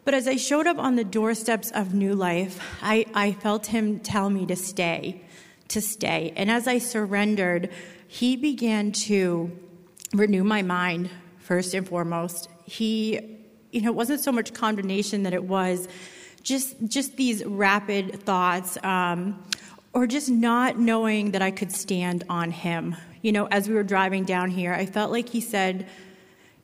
But 0.05 0.15
as 0.15 0.29
I 0.29 0.37
showed 0.37 0.69
up 0.69 0.79
on 0.79 0.95
the 0.95 1.03
doorsteps 1.03 1.73
of 1.73 1.93
New 1.93 2.15
Life, 2.15 2.61
I, 2.83 3.07
I 3.15 3.33
felt 3.33 3.67
Him 3.67 3.99
tell 3.99 4.31
me 4.31 4.47
to 4.47 4.55
stay, 4.55 5.23
to 5.69 5.81
stay. 5.81 6.33
And 6.37 6.49
as 6.49 6.69
I 6.69 6.79
surrendered, 6.79 7.71
he 8.07 8.37
began 8.37 8.93
to 8.93 9.51
renew 10.13 10.45
my 10.45 10.63
mind 10.63 11.11
first 11.39 11.75
and 11.75 11.87
foremost. 11.87 12.49
He, 12.65 13.21
you 13.71 13.83
know, 13.83 13.91
it 13.91 13.95
wasn't 13.95 14.21
so 14.21 14.33
much 14.33 14.55
condemnation 14.55 15.23
that 15.25 15.33
it 15.33 15.45
was 15.45 15.89
just 16.43 16.77
just 16.87 17.17
these 17.17 17.45
rapid 17.45 18.23
thoughts, 18.23 18.79
um, 18.85 19.43
or 19.93 20.07
just 20.07 20.29
not 20.29 20.79
knowing 20.79 21.33
that 21.33 21.43
I 21.43 21.51
could 21.51 21.73
stand 21.73 22.25
on 22.29 22.51
him. 22.51 22.97
You 23.23 23.33
know, 23.33 23.47
as 23.47 23.69
we 23.69 23.75
were 23.75 23.83
driving 23.83 24.25
down 24.25 24.51
here, 24.51 24.73
I 24.73 24.87
felt 24.87 25.11
like 25.11 25.29
he 25.29 25.41
said, 25.41 25.89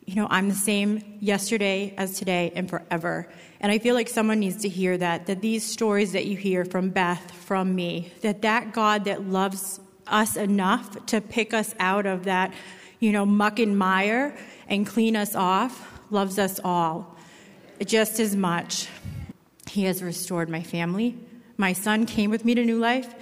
you 0.04 0.16
know, 0.16 0.26
I'm 0.30 0.48
the 0.48 0.54
same 0.54 1.18
yesterday 1.20 1.94
as 1.96 2.18
today 2.18 2.52
and 2.54 2.68
forever. 2.68 3.28
And 3.60 3.70
I 3.70 3.78
feel 3.78 3.94
like 3.94 4.08
someone 4.08 4.40
needs 4.40 4.62
to 4.62 4.68
hear 4.68 4.98
that, 4.98 5.26
that 5.26 5.40
these 5.40 5.64
stories 5.64 6.12
that 6.12 6.26
you 6.26 6.36
hear 6.36 6.64
from 6.64 6.90
Beth, 6.90 7.30
from 7.30 7.74
me, 7.74 8.12
that 8.22 8.42
that 8.42 8.72
God 8.72 9.04
that 9.04 9.28
loves 9.28 9.80
us 10.06 10.36
enough 10.36 11.06
to 11.06 11.20
pick 11.20 11.54
us 11.54 11.74
out 11.78 12.06
of 12.06 12.24
that, 12.24 12.52
you 13.02 13.10
know, 13.10 13.26
muck 13.26 13.58
and 13.58 13.76
mire 13.76 14.32
and 14.68 14.86
clean 14.86 15.16
us 15.16 15.34
off, 15.34 16.00
loves 16.10 16.38
us 16.38 16.60
all 16.62 17.16
just 17.84 18.20
as 18.20 18.36
much. 18.36 18.86
He 19.68 19.84
has 19.84 20.04
restored 20.04 20.48
my 20.48 20.62
family. 20.62 21.18
My 21.56 21.72
son 21.72 22.06
came 22.06 22.30
with 22.30 22.44
me 22.44 22.54
to 22.54 22.64
New 22.64 22.78
Life, 22.78 23.12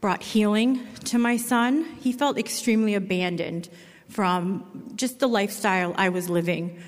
brought 0.00 0.22
healing 0.22 0.86
to 1.06 1.18
my 1.18 1.36
son. 1.36 1.84
He 1.98 2.12
felt 2.12 2.38
extremely 2.38 2.94
abandoned 2.94 3.68
from 4.08 4.92
just 4.94 5.18
the 5.18 5.26
lifestyle 5.26 5.94
I 5.96 6.10
was 6.10 6.30
living. 6.30 6.80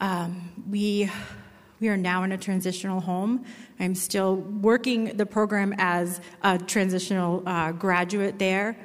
Um, 0.00 0.64
we 0.70 1.10
we 1.80 1.88
are 1.88 1.98
now 1.98 2.22
in 2.22 2.32
a 2.32 2.38
transitional 2.38 3.00
home. 3.00 3.44
I'm 3.78 3.94
still 3.94 4.36
working 4.36 5.18
the 5.18 5.26
program 5.26 5.74
as 5.76 6.22
a 6.42 6.56
transitional 6.56 7.42
uh, 7.46 7.72
graduate 7.72 8.38
there. 8.38 8.78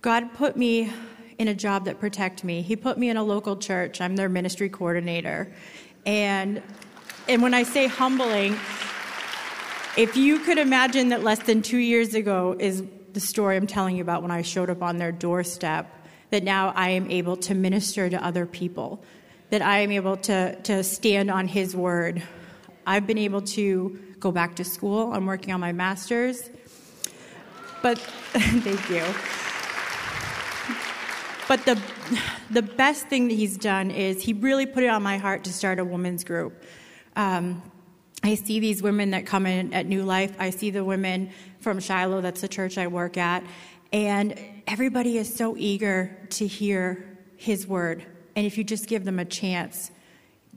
God 0.00 0.32
put 0.32 0.56
me 0.56 0.90
in 1.38 1.48
a 1.48 1.54
job 1.54 1.84
that 1.84 2.00
protect 2.00 2.44
me. 2.44 2.62
He 2.62 2.76
put 2.76 2.98
me 2.98 3.08
in 3.08 3.16
a 3.16 3.22
local 3.22 3.56
church. 3.56 4.00
I'm 4.00 4.16
their 4.16 4.28
ministry 4.28 4.68
coordinator. 4.68 5.52
And 6.04 6.62
and 7.28 7.42
when 7.42 7.54
I 7.54 7.62
say 7.62 7.86
humbling, 7.86 8.56
if 9.96 10.16
you 10.16 10.38
could 10.40 10.58
imagine 10.58 11.10
that 11.10 11.22
less 11.22 11.40
than 11.40 11.60
2 11.60 11.76
years 11.76 12.14
ago 12.14 12.56
is 12.58 12.82
the 13.12 13.20
story 13.20 13.56
I'm 13.56 13.66
telling 13.66 13.96
you 13.96 14.02
about 14.02 14.22
when 14.22 14.30
I 14.30 14.42
showed 14.42 14.70
up 14.70 14.82
on 14.82 14.96
their 14.96 15.12
doorstep, 15.12 15.92
that 16.30 16.42
now 16.42 16.72
I 16.74 16.90
am 16.90 17.10
able 17.10 17.36
to 17.38 17.54
minister 17.54 18.08
to 18.08 18.24
other 18.24 18.46
people, 18.46 19.02
that 19.50 19.60
I 19.60 19.80
am 19.80 19.92
able 19.92 20.16
to, 20.18 20.56
to 20.62 20.82
stand 20.82 21.30
on 21.30 21.48
His 21.48 21.76
word. 21.76 22.22
I've 22.86 23.06
been 23.06 23.18
able 23.18 23.42
to 23.42 23.98
go 24.18 24.32
back 24.32 24.56
to 24.56 24.64
school. 24.64 25.12
I'm 25.12 25.26
working 25.26 25.52
on 25.52 25.60
my 25.60 25.72
master's. 25.72 26.48
But 27.82 27.98
thank 28.32 28.90
you. 28.90 29.04
But 31.48 31.64
the, 31.64 31.80
the 32.50 32.62
best 32.62 33.08
thing 33.08 33.28
that 33.28 33.34
he's 33.34 33.56
done 33.56 33.90
is 33.90 34.22
he 34.22 34.34
really 34.34 34.66
put 34.66 34.84
it 34.84 34.88
on 34.88 35.02
my 35.02 35.16
heart 35.16 35.44
to 35.44 35.52
start 35.52 35.78
a 35.78 35.84
women's 35.84 36.22
group. 36.22 36.62
Um, 37.16 37.62
I 38.22 38.34
see 38.34 38.60
these 38.60 38.82
women 38.82 39.10
that 39.10 39.26
come 39.26 39.46
in 39.46 39.72
at 39.72 39.86
New 39.86 40.02
Life. 40.02 40.36
I 40.38 40.50
see 40.50 40.70
the 40.70 40.84
women 40.84 41.30
from 41.60 41.80
Shiloh, 41.80 42.20
that's 42.20 42.42
the 42.42 42.48
church 42.48 42.76
I 42.76 42.86
work 42.86 43.16
at. 43.16 43.44
And 43.92 44.38
everybody 44.66 45.16
is 45.16 45.34
so 45.34 45.56
eager 45.56 46.16
to 46.30 46.46
hear 46.46 47.18
his 47.36 47.66
word. 47.66 48.04
And 48.36 48.46
if 48.46 48.58
you 48.58 48.64
just 48.64 48.86
give 48.86 49.04
them 49.04 49.18
a 49.18 49.24
chance, 49.24 49.90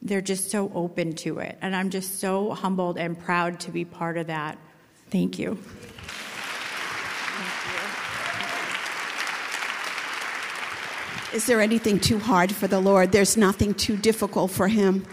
they're 0.02 0.22
just 0.22 0.52
so 0.52 0.72
open 0.76 1.14
to 1.18 1.40
it. 1.40 1.58
And 1.62 1.76
I'm 1.76 1.90
just 1.90 2.20
so 2.20 2.52
humbled 2.52 2.98
and 2.98 3.18
proud 3.18 3.60
to 3.62 3.72
be 3.72 3.86
part 3.86 4.18
of 4.18 4.28
that. 4.28 4.58
Thank 5.10 5.40
you. 5.40 5.58
Is 11.34 11.46
there 11.46 11.62
anything 11.62 11.98
too 11.98 12.20
hard 12.20 12.54
for 12.54 12.68
the 12.68 12.82
Lord? 12.82 13.14
There's 13.14 13.38
nothing 13.38 13.74
too 13.74 13.96
difficult 13.96 14.52
for 14.52 14.68
Him. 14.68 15.06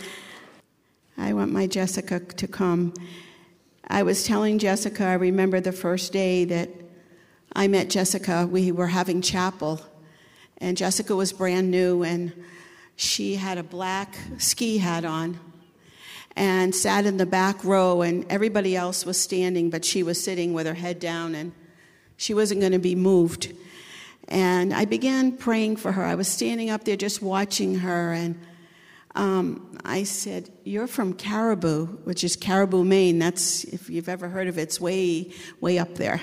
I 1.17 1.33
want 1.33 1.53
my 1.53 1.69
Jessica 1.69 2.19
to 2.19 2.49
come. 2.49 2.93
I 3.87 4.03
was 4.03 4.25
telling 4.25 4.59
Jessica, 4.59 5.05
I 5.05 5.13
remember 5.13 5.61
the 5.61 5.71
first 5.71 6.13
day 6.13 6.45
that 6.47 6.71
I 7.53 7.69
met 7.69 7.89
Jessica, 7.89 8.49
we 8.51 8.73
were 8.73 8.89
having 8.89 9.23
chapel, 9.23 9.81
and 10.57 10.77
Jessica 10.77 11.15
was 11.15 11.33
brand 11.33 11.71
new, 11.71 12.03
and 12.03 12.33
she 12.97 13.37
had 13.37 13.57
a 13.57 13.63
black 13.63 14.19
ski 14.39 14.79
hat 14.79 15.05
on 15.05 15.39
and 16.35 16.75
sat 16.75 17.07
in 17.07 17.19
the 17.19 17.27
back 17.27 17.63
row, 17.63 18.03
and 18.03 18.27
everybody 18.29 18.75
else 18.75 19.07
was 19.07 19.21
standing, 19.21 19.71
but 19.71 19.85
she 19.85 20.03
was 20.03 20.21
sitting 20.21 20.53
with 20.53 20.67
her 20.67 20.75
head 20.75 20.99
down, 20.99 21.37
and 21.37 21.53
she 22.17 22.35
wasn't 22.35 22.59
going 22.59 22.73
to 22.73 22.81
be 22.81 22.97
moved. 22.97 23.53
And 24.29 24.75
I 24.75 24.85
began 24.85 25.37
praying 25.37 25.77
for 25.77 25.91
her. 25.91 26.05
I 26.05 26.15
was 26.15 26.29
standing 26.29 26.69
up 26.69 26.85
there 26.85 26.97
just 26.97 27.23
watching 27.23 27.77
her, 27.77 28.13
and 28.13 28.39
um, 29.15 29.79
I 29.85 30.03
said, 30.03 30.51
You're 30.65 30.87
from 30.87 31.15
Caribou, 31.15 31.87
which 32.05 32.23
is 32.23 32.37
Caribou, 32.37 32.85
Maine. 32.85 33.19
That's, 33.19 33.65
if 33.65 33.89
you've 33.89 34.09
ever 34.09 34.29
heard 34.29 34.47
of 34.47 34.59
it, 34.59 34.63
it's 34.63 34.81
way, 34.81 35.33
way 35.61 35.79
up 35.79 35.95
there. 35.95 36.21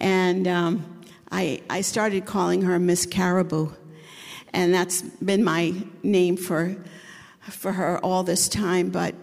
And 0.00 0.48
um, 0.48 1.02
I, 1.30 1.60
I 1.68 1.82
started 1.82 2.24
calling 2.24 2.62
her 2.62 2.78
Miss 2.78 3.04
Caribou. 3.04 3.70
And 4.54 4.72
that's 4.72 5.02
been 5.02 5.44
my 5.44 5.74
name 6.02 6.38
for, 6.38 6.74
for 7.40 7.72
her 7.72 7.98
all 7.98 8.22
this 8.22 8.48
time. 8.48 8.88
But 8.88 9.14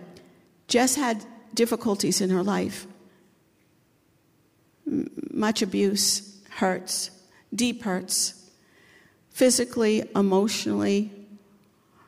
Jess 0.67 0.95
had 0.95 1.25
difficulties 1.55 2.21
in 2.21 2.29
her 2.29 2.43
life. 2.43 2.85
M- 4.85 5.09
much 5.31 5.63
abuse 5.63 6.39
hurts 6.51 7.09
deep 7.53 7.83
hurts, 7.83 8.49
physically, 9.29 10.09
emotionally. 10.15 11.11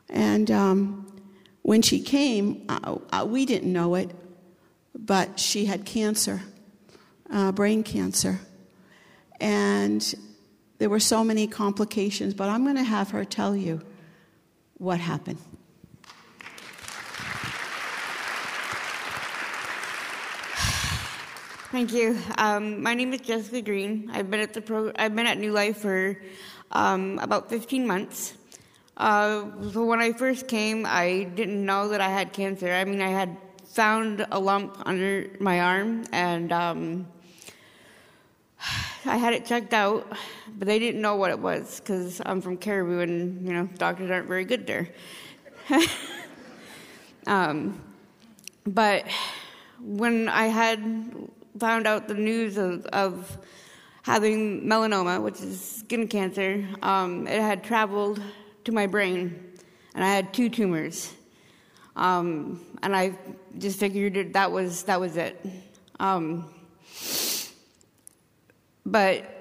And 0.10 0.50
um, 0.52 1.22
when 1.62 1.82
she 1.82 2.00
came, 2.00 2.66
uh, 2.70 3.26
we 3.28 3.46
didn't 3.46 3.72
know 3.72 3.96
it, 3.96 4.12
but 4.94 5.40
she 5.40 5.66
had 5.66 5.86
cancer, 5.86 6.42
uh, 7.32 7.52
brain 7.52 7.84
cancer. 7.84 8.40
And 9.40 10.16
there 10.78 10.90
were 10.90 11.00
so 11.00 11.24
many 11.24 11.48
complications, 11.48 12.34
but 12.34 12.50
I'm 12.50 12.64
going 12.64 12.76
to 12.76 12.84
have 12.84 13.12
her 13.12 13.26
tell 13.26 13.56
you 13.56 13.82
what 14.78 15.00
happened. 15.00 15.40
Thank 21.72 21.94
you. 21.94 22.20
Um, 22.38 22.84
my 22.84 22.94
name 22.94 23.12
is 23.12 23.22
Jessica 23.22 23.60
Green. 23.60 24.12
I've 24.14 24.30
been 24.30 24.40
at 24.40 24.54
the 24.54 24.62
pro- 24.62 24.92
I've 24.98 25.16
been 25.16 25.26
at 25.26 25.40
New 25.40 25.52
Life 25.52 25.78
for 25.78 26.16
um, 26.72 27.18
about 27.18 27.50
15 27.50 27.88
months. 27.88 28.36
Uh, 28.96 29.46
so 29.72 29.84
when 29.84 30.00
I 30.00 30.14
first 30.14 30.48
came, 30.48 30.86
I 30.86 31.24
didn't 31.36 31.66
know 31.66 31.90
that 31.90 32.02
I 32.02 32.10
had 32.10 32.34
cancer. 32.34 32.72
I 32.72 32.86
mean, 32.86 33.02
I 33.02 33.10
had 33.10 33.36
found 33.66 34.28
a 34.30 34.40
lump 34.40 34.78
under 34.86 35.28
my 35.40 35.60
arm, 35.60 36.06
and 36.12 36.52
um, 36.52 37.08
I 39.06 39.18
had 39.18 39.34
it 39.34 39.48
checked 39.48 39.74
out, 39.74 40.08
but 40.56 40.68
they 40.68 40.78
didn't 40.78 41.02
know 41.02 41.16
what 41.16 41.32
it 41.32 41.40
was 41.40 41.80
because 41.80 42.22
I'm 42.28 42.42
from 42.42 42.58
Caribou, 42.58 43.00
and 43.00 43.46
you 43.46 43.54
know, 43.54 43.68
doctors 43.80 44.12
aren't 44.12 44.28
very 44.28 44.46
good 44.46 44.68
there. 44.68 44.90
um, 47.28 47.82
but 48.68 49.06
when 49.80 50.30
I 50.30 50.46
had 50.46 51.32
found 51.60 51.88
out 51.88 52.08
the 52.08 52.14
news 52.14 52.58
of, 52.58 52.86
of 52.88 53.38
having 54.04 54.62
melanoma, 54.62 55.22
which 55.22 55.42
is 55.42 55.60
skin 55.60 56.08
cancer, 56.08 56.68
um, 56.82 57.28
it 57.28 57.42
had 57.42 57.64
traveled 57.64 58.22
to 58.66 58.72
my 58.72 58.88
brain, 58.88 59.54
and 59.94 60.04
I 60.04 60.08
had 60.08 60.34
two 60.34 60.50
tumors. 60.50 61.14
Um, 61.96 62.62
and 62.84 62.96
I 62.96 63.18
just 63.58 63.80
figured 63.80 64.34
that 64.34 64.52
was 64.52 64.84
that 64.84 65.00
was 65.00 65.16
it. 65.16 65.44
Um, 66.00 66.50
but 68.86 69.32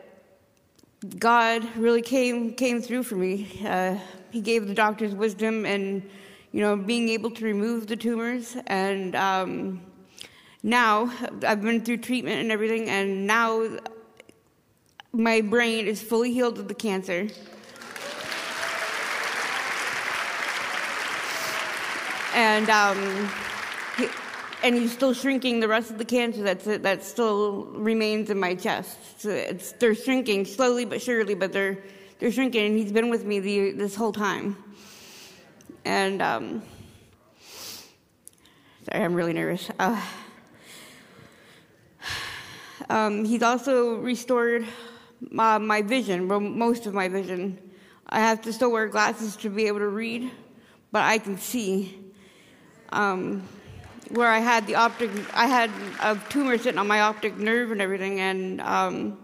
God 1.18 1.66
really 1.76 2.00
came 2.02 2.54
came 2.54 2.80
through 2.80 3.02
for 3.02 3.16
me. 3.16 3.60
Uh, 3.66 3.98
he 4.30 4.40
gave 4.40 4.68
the 4.68 4.74
doctors 4.74 5.14
wisdom 5.14 5.66
and 5.66 6.08
you 6.52 6.60
know 6.60 6.76
being 6.76 7.08
able 7.08 7.30
to 7.32 7.44
remove 7.44 7.86
the 7.88 7.96
tumors 7.96 8.56
and 8.68 9.16
um, 9.16 9.80
now 10.64 11.12
I've 11.46 11.60
been 11.60 11.82
through 11.82 11.98
treatment 11.98 12.40
and 12.40 12.50
everything, 12.50 12.88
and 12.88 13.26
now 13.26 13.68
my 15.12 15.42
brain 15.42 15.86
is 15.86 16.02
fully 16.02 16.32
healed 16.32 16.58
of 16.58 16.68
the 16.68 16.74
cancer. 16.74 17.28
And 22.34 22.70
um, 22.70 23.30
and 24.62 24.74
he's 24.74 24.90
still 24.90 25.12
shrinking 25.12 25.60
the 25.60 25.68
rest 25.68 25.90
of 25.90 25.98
the 25.98 26.04
cancer 26.04 26.42
that's 26.42 26.64
that 26.64 27.04
still 27.04 27.66
remains 27.66 28.30
in 28.30 28.40
my 28.40 28.54
chest. 28.54 29.20
So 29.20 29.52
they're 29.78 29.94
shrinking 29.94 30.46
slowly 30.46 30.86
but 30.86 31.02
surely, 31.02 31.34
but 31.34 31.52
they're 31.52 31.84
they're 32.18 32.32
shrinking. 32.32 32.66
And 32.68 32.78
he's 32.78 32.90
been 32.90 33.10
with 33.10 33.26
me 33.26 33.38
the, 33.38 33.72
this 33.72 33.94
whole 33.94 34.12
time. 34.12 34.56
And 35.84 36.22
um, 36.22 36.62
sorry, 38.90 39.04
I'm 39.04 39.12
really 39.12 39.34
nervous. 39.34 39.68
Uh, 39.78 40.00
um, 42.88 43.24
he's 43.24 43.42
also 43.42 43.96
restored 43.96 44.66
my, 45.30 45.58
my 45.58 45.82
vision, 45.82 46.28
well, 46.28 46.40
most 46.40 46.86
of 46.86 46.94
my 46.94 47.08
vision. 47.08 47.58
I 48.08 48.20
have 48.20 48.42
to 48.42 48.52
still 48.52 48.70
wear 48.70 48.88
glasses 48.88 49.36
to 49.36 49.50
be 49.50 49.66
able 49.66 49.78
to 49.78 49.88
read, 49.88 50.30
but 50.92 51.02
I 51.02 51.18
can 51.18 51.38
see. 51.38 51.98
Um, 52.92 53.42
where 54.10 54.28
I 54.28 54.38
had 54.38 54.66
the 54.66 54.76
optic, 54.76 55.10
I 55.34 55.46
had 55.46 55.70
a 56.00 56.20
tumor 56.28 56.58
sitting 56.58 56.78
on 56.78 56.86
my 56.86 57.00
optic 57.00 57.36
nerve 57.36 57.72
and 57.72 57.80
everything, 57.80 58.20
and 58.20 58.60
um, 58.60 59.18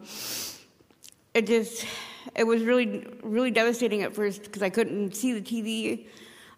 it 1.34 1.46
just, 1.46 1.86
it 2.34 2.44
was 2.44 2.62
really, 2.62 3.06
really 3.22 3.50
devastating 3.50 4.02
at 4.02 4.14
first 4.14 4.42
because 4.42 4.62
I 4.62 4.70
couldn't 4.70 5.14
see 5.14 5.38
the 5.38 5.42
TV. 5.42 6.06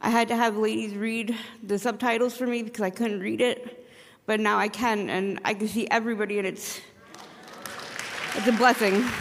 I 0.01 0.11
had 0.11 0.29
to 0.29 0.37
have 0.37 0.57
ladies 0.57 0.95
read 0.95 1.37
the 1.63 1.79
subtitles 1.79 2.37
for 2.37 2.47
me 2.47 2.63
because 2.63 2.83
I 2.83 2.91
couldn't 2.91 3.21
read 3.21 3.41
it, 3.41 3.87
but 4.27 4.41
now 4.41 4.59
I 4.59 4.69
can, 4.69 5.11
and 5.11 5.41
I 5.45 5.55
can 5.55 5.69
see 5.69 5.89
everybody, 5.91 6.39
and 6.39 6.47
it's 6.47 6.81
it's 8.37 8.47
a 8.47 8.53
blessing. 8.53 9.05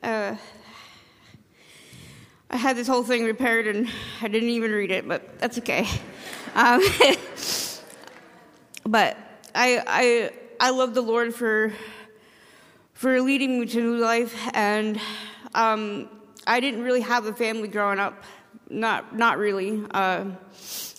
Uh, 0.00 0.36
I 2.48 2.56
had 2.56 2.76
this 2.76 2.86
whole 2.86 3.02
thing 3.02 3.24
repaired 3.24 3.66
and 3.66 3.88
I 4.22 4.28
didn't 4.28 4.48
even 4.48 4.70
read 4.70 4.90
it, 4.90 5.06
but 5.06 5.38
that's 5.38 5.58
okay. 5.58 5.86
Um, 6.54 6.80
but 8.86 9.18
I, 9.54 9.82
I, 9.86 10.30
I 10.60 10.70
love 10.70 10.94
the 10.94 11.02
Lord 11.02 11.34
for, 11.34 11.72
for 12.94 13.20
leading 13.20 13.60
me 13.60 13.66
to 13.66 13.80
new 13.80 13.96
life, 13.96 14.34
and 14.54 14.98
um, 15.54 16.08
I 16.46 16.60
didn't 16.60 16.82
really 16.82 17.02
have 17.02 17.26
a 17.26 17.34
family 17.34 17.68
growing 17.68 17.98
up. 17.98 18.22
Not, 18.70 19.16
not 19.16 19.38
really. 19.38 19.84
Uh, 19.90 20.26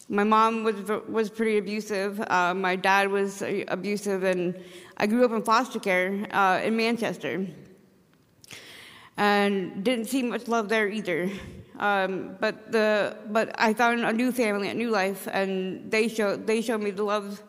my 0.09 0.23
mom 0.23 0.63
was 0.63 0.75
was 1.07 1.29
pretty 1.29 1.59
abusive. 1.59 2.19
Uh, 2.29 2.53
my 2.53 2.75
dad 2.75 3.09
was 3.09 3.43
abusive, 3.67 4.23
and 4.23 4.55
I 4.97 5.05
grew 5.05 5.23
up 5.23 5.31
in 5.31 5.43
foster 5.43 5.79
care 5.79 6.25
uh, 6.31 6.59
in 6.63 6.75
Manchester, 6.75 7.45
and 9.17 9.83
didn't 9.83 10.05
see 10.05 10.23
much 10.23 10.47
love 10.47 10.67
there 10.67 10.87
either. 10.89 11.29
Um, 11.79 12.35
but 12.39 12.71
the 12.71 13.15
but 13.29 13.55
I 13.57 13.73
found 13.73 14.03
a 14.03 14.11
new 14.11 14.31
family 14.31 14.67
at 14.67 14.75
New 14.75 14.89
Life, 14.89 15.27
and 15.31 15.89
they 15.91 16.07
showed 16.07 16.47
they 16.47 16.61
showed 16.61 16.81
me 16.81 16.89
the 16.89 17.03
love, 17.03 17.41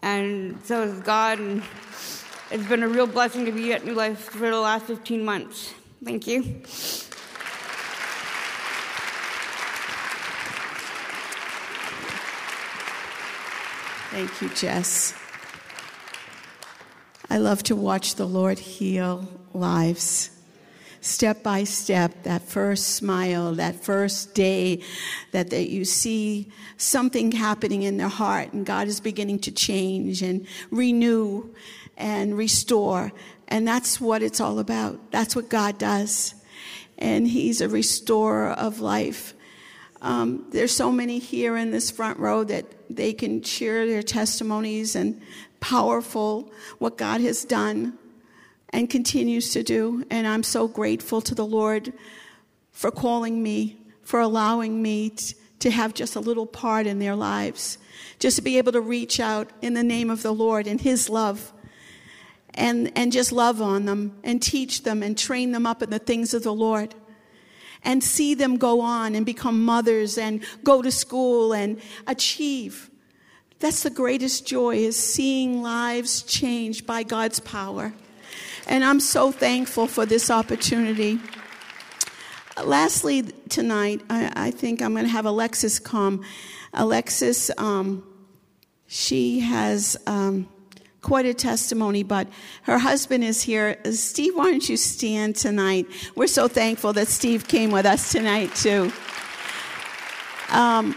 and 0.00 0.60
so 0.64 0.86
has 0.86 1.00
God, 1.00 1.38
and 1.40 1.62
it's 2.50 2.68
been 2.68 2.82
a 2.82 2.88
real 2.88 3.06
blessing 3.06 3.46
to 3.46 3.52
be 3.52 3.72
at 3.72 3.86
New 3.86 3.94
Life 3.94 4.20
for 4.20 4.50
the 4.50 4.60
last 4.60 4.84
15 4.84 5.24
months. 5.24 5.72
Thank 6.04 6.26
you. 6.26 7.11
Thank 14.12 14.42
you, 14.42 14.50
Jess. 14.50 15.14
I 17.30 17.38
love 17.38 17.62
to 17.62 17.74
watch 17.74 18.16
the 18.16 18.26
Lord 18.26 18.58
heal 18.58 19.26
lives. 19.54 20.28
Step 21.00 21.42
by 21.42 21.64
step, 21.64 22.24
that 22.24 22.42
first 22.42 22.90
smile, 22.90 23.54
that 23.54 23.82
first 23.82 24.34
day 24.34 24.82
that, 25.30 25.48
that 25.48 25.70
you 25.70 25.86
see 25.86 26.52
something 26.76 27.32
happening 27.32 27.84
in 27.84 27.96
their 27.96 28.08
heart 28.08 28.52
and 28.52 28.66
God 28.66 28.86
is 28.86 29.00
beginning 29.00 29.38
to 29.38 29.50
change 29.50 30.20
and 30.20 30.46
renew 30.70 31.48
and 31.96 32.36
restore. 32.36 33.12
And 33.48 33.66
that's 33.66 33.98
what 33.98 34.22
it's 34.22 34.42
all 34.42 34.58
about. 34.58 35.10
That's 35.10 35.34
what 35.34 35.48
God 35.48 35.78
does. 35.78 36.34
And 36.98 37.26
He's 37.26 37.62
a 37.62 37.68
restorer 37.70 38.50
of 38.50 38.78
life. 38.78 39.32
Um, 40.02 40.46
there's 40.50 40.72
so 40.74 40.90
many 40.90 41.20
here 41.20 41.56
in 41.56 41.70
this 41.70 41.90
front 41.90 42.18
row 42.18 42.42
that 42.44 42.66
they 42.90 43.12
can 43.12 43.42
share 43.42 43.86
their 43.86 44.02
testimonies 44.02 44.96
and 44.96 45.22
powerful 45.60 46.52
what 46.78 46.98
God 46.98 47.20
has 47.20 47.44
done 47.44 47.96
and 48.70 48.90
continues 48.90 49.52
to 49.52 49.62
do. 49.62 50.04
And 50.10 50.26
I'm 50.26 50.42
so 50.42 50.66
grateful 50.66 51.20
to 51.20 51.36
the 51.36 51.46
Lord 51.46 51.92
for 52.72 52.90
calling 52.90 53.44
me, 53.44 53.80
for 54.02 54.18
allowing 54.18 54.82
me 54.82 55.10
t- 55.10 55.36
to 55.60 55.70
have 55.70 55.94
just 55.94 56.16
a 56.16 56.20
little 56.20 56.46
part 56.46 56.88
in 56.88 56.98
their 56.98 57.14
lives, 57.14 57.78
just 58.18 58.34
to 58.36 58.42
be 58.42 58.58
able 58.58 58.72
to 58.72 58.80
reach 58.80 59.20
out 59.20 59.50
in 59.62 59.74
the 59.74 59.84
name 59.84 60.10
of 60.10 60.22
the 60.22 60.32
Lord 60.32 60.66
and 60.66 60.80
His 60.80 61.08
love. 61.08 61.52
And, 62.54 62.92
and 62.96 63.12
just 63.12 63.30
love 63.30 63.62
on 63.62 63.86
them 63.86 64.18
and 64.24 64.42
teach 64.42 64.82
them 64.82 65.02
and 65.02 65.16
train 65.16 65.52
them 65.52 65.64
up 65.64 65.80
in 65.80 65.90
the 65.90 65.98
things 65.98 66.34
of 66.34 66.42
the 66.42 66.52
Lord 66.52 66.94
and 67.84 68.02
see 68.02 68.34
them 68.34 68.56
go 68.56 68.80
on 68.80 69.14
and 69.14 69.26
become 69.26 69.64
mothers 69.64 70.18
and 70.18 70.42
go 70.62 70.82
to 70.82 70.90
school 70.90 71.52
and 71.52 71.80
achieve. 72.06 72.90
That's 73.58 73.82
the 73.82 73.90
greatest 73.90 74.46
joy 74.46 74.76
is 74.76 74.96
seeing 74.96 75.62
lives 75.62 76.22
changed 76.22 76.86
by 76.86 77.02
God's 77.04 77.40
power. 77.40 77.92
And 78.66 78.84
I'm 78.84 79.00
so 79.00 79.30
thankful 79.30 79.86
for 79.86 80.06
this 80.06 80.30
opportunity. 80.30 81.20
Lastly, 82.62 83.22
tonight, 83.48 84.02
I, 84.10 84.32
I 84.34 84.50
think 84.50 84.82
I'm 84.82 84.92
going 84.92 85.04
to 85.04 85.10
have 85.10 85.26
Alexis 85.26 85.78
come. 85.78 86.24
Alexis, 86.74 87.50
um, 87.58 88.04
she 88.86 89.40
has 89.40 89.96
um, 90.06 90.48
quite 91.02 91.26
a 91.26 91.34
testimony, 91.34 92.02
but 92.02 92.28
her 92.62 92.78
husband 92.78 93.24
is 93.24 93.42
here. 93.42 93.76
Steve, 93.92 94.34
why 94.36 94.50
don't 94.50 94.68
you 94.68 94.76
stand 94.76 95.36
tonight? 95.36 95.86
We're 96.14 96.28
so 96.28 96.48
thankful 96.48 96.92
that 96.94 97.08
Steve 97.08 97.48
came 97.48 97.70
with 97.72 97.84
us 97.84 98.12
tonight, 98.12 98.54
too. 98.54 98.92
Um, 100.50 100.96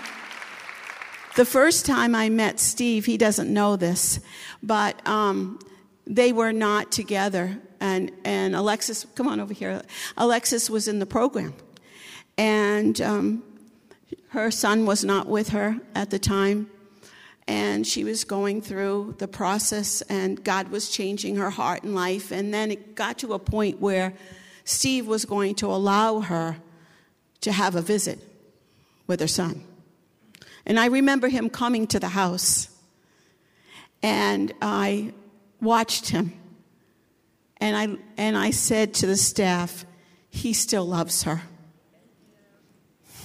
the 1.36 1.46
first 1.46 1.86
time 1.86 2.16
I 2.16 2.30
met 2.30 2.60
Steve, 2.60 3.06
he 3.06 3.18
doesn't 3.18 3.52
know 3.52 3.76
this, 3.76 4.20
but 4.62 5.06
um, 5.08 5.60
they 6.06 6.32
were 6.32 6.54
not 6.54 6.92
together. 6.92 7.58
And, 7.80 8.12
and 8.24 8.56
Alexis, 8.56 9.06
come 9.16 9.28
on 9.28 9.40
over 9.40 9.54
here. 9.54 9.82
Alexis 10.18 10.70
was 10.70 10.88
in 10.88 11.00
the 11.00 11.06
program. 11.06 11.54
And 12.38 13.02
um, 13.02 13.44
her 14.30 14.52
son 14.52 14.86
was 14.86 15.04
not 15.04 15.28
with 15.28 15.50
her 15.50 15.80
at 15.96 16.10
the 16.10 16.20
time 16.20 16.70
and 17.48 17.86
she 17.86 18.04
was 18.04 18.24
going 18.24 18.62
through 18.62 19.16
the 19.20 19.28
process 19.28 20.02
and 20.04 20.44
god 20.44 20.70
was 20.70 20.90
changing 20.90 21.36
her 21.36 21.50
heart 21.50 21.84
and 21.84 21.94
life. 21.94 22.32
And 22.32 22.54
then 22.54 22.72
it 22.72 22.96
got 22.96 23.20
to 23.20 23.34
a 23.34 23.40
point 23.40 23.80
where 23.80 24.14
steve 24.64 25.08
was 25.08 25.26
going 25.26 25.56
to 25.56 25.68
allow 25.68 26.22
her 26.22 26.58
to 27.42 27.52
have 27.52 27.76
a 27.76 27.82
visit 27.82 28.20
with 29.08 29.20
her 29.20 29.28
son. 29.28 29.64
And 30.66 30.80
i 30.80 30.88
remember 30.88 31.28
him 31.28 31.50
coming 31.50 31.88
to 31.88 32.00
the 32.00 32.10
house 32.10 32.70
and 34.02 34.54
i 34.62 35.14
watched 35.62 36.10
him. 36.10 36.34
And 37.58 37.76
i 37.76 37.98
and 38.18 38.38
i 38.38 38.52
said 38.52 38.94
to 38.96 39.06
the 39.06 39.18
staff 39.18 39.86
he 40.30 40.52
still 40.52 40.86
loves 40.86 41.24
her 41.24 41.42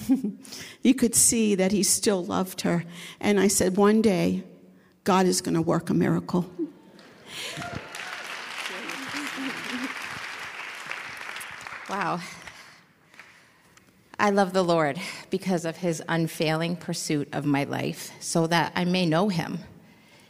you 0.81 0.93
could 0.93 1.15
see 1.15 1.55
that 1.55 1.71
he 1.71 1.83
still 1.83 2.23
loved 2.23 2.61
her. 2.61 2.83
And 3.19 3.39
I 3.39 3.47
said, 3.47 3.77
one 3.77 4.01
day, 4.01 4.43
God 5.03 5.25
is 5.25 5.41
going 5.41 5.55
to 5.55 5.61
work 5.61 5.89
a 5.89 5.93
miracle. 5.93 6.49
Wow. 11.89 12.19
I 14.17 14.29
love 14.29 14.53
the 14.53 14.63
Lord 14.63 14.99
because 15.29 15.65
of 15.65 15.77
his 15.77 16.01
unfailing 16.07 16.75
pursuit 16.75 17.27
of 17.33 17.43
my 17.43 17.63
life, 17.63 18.11
so 18.19 18.45
that 18.47 18.71
I 18.75 18.85
may 18.85 19.05
know 19.05 19.29
him. 19.29 19.59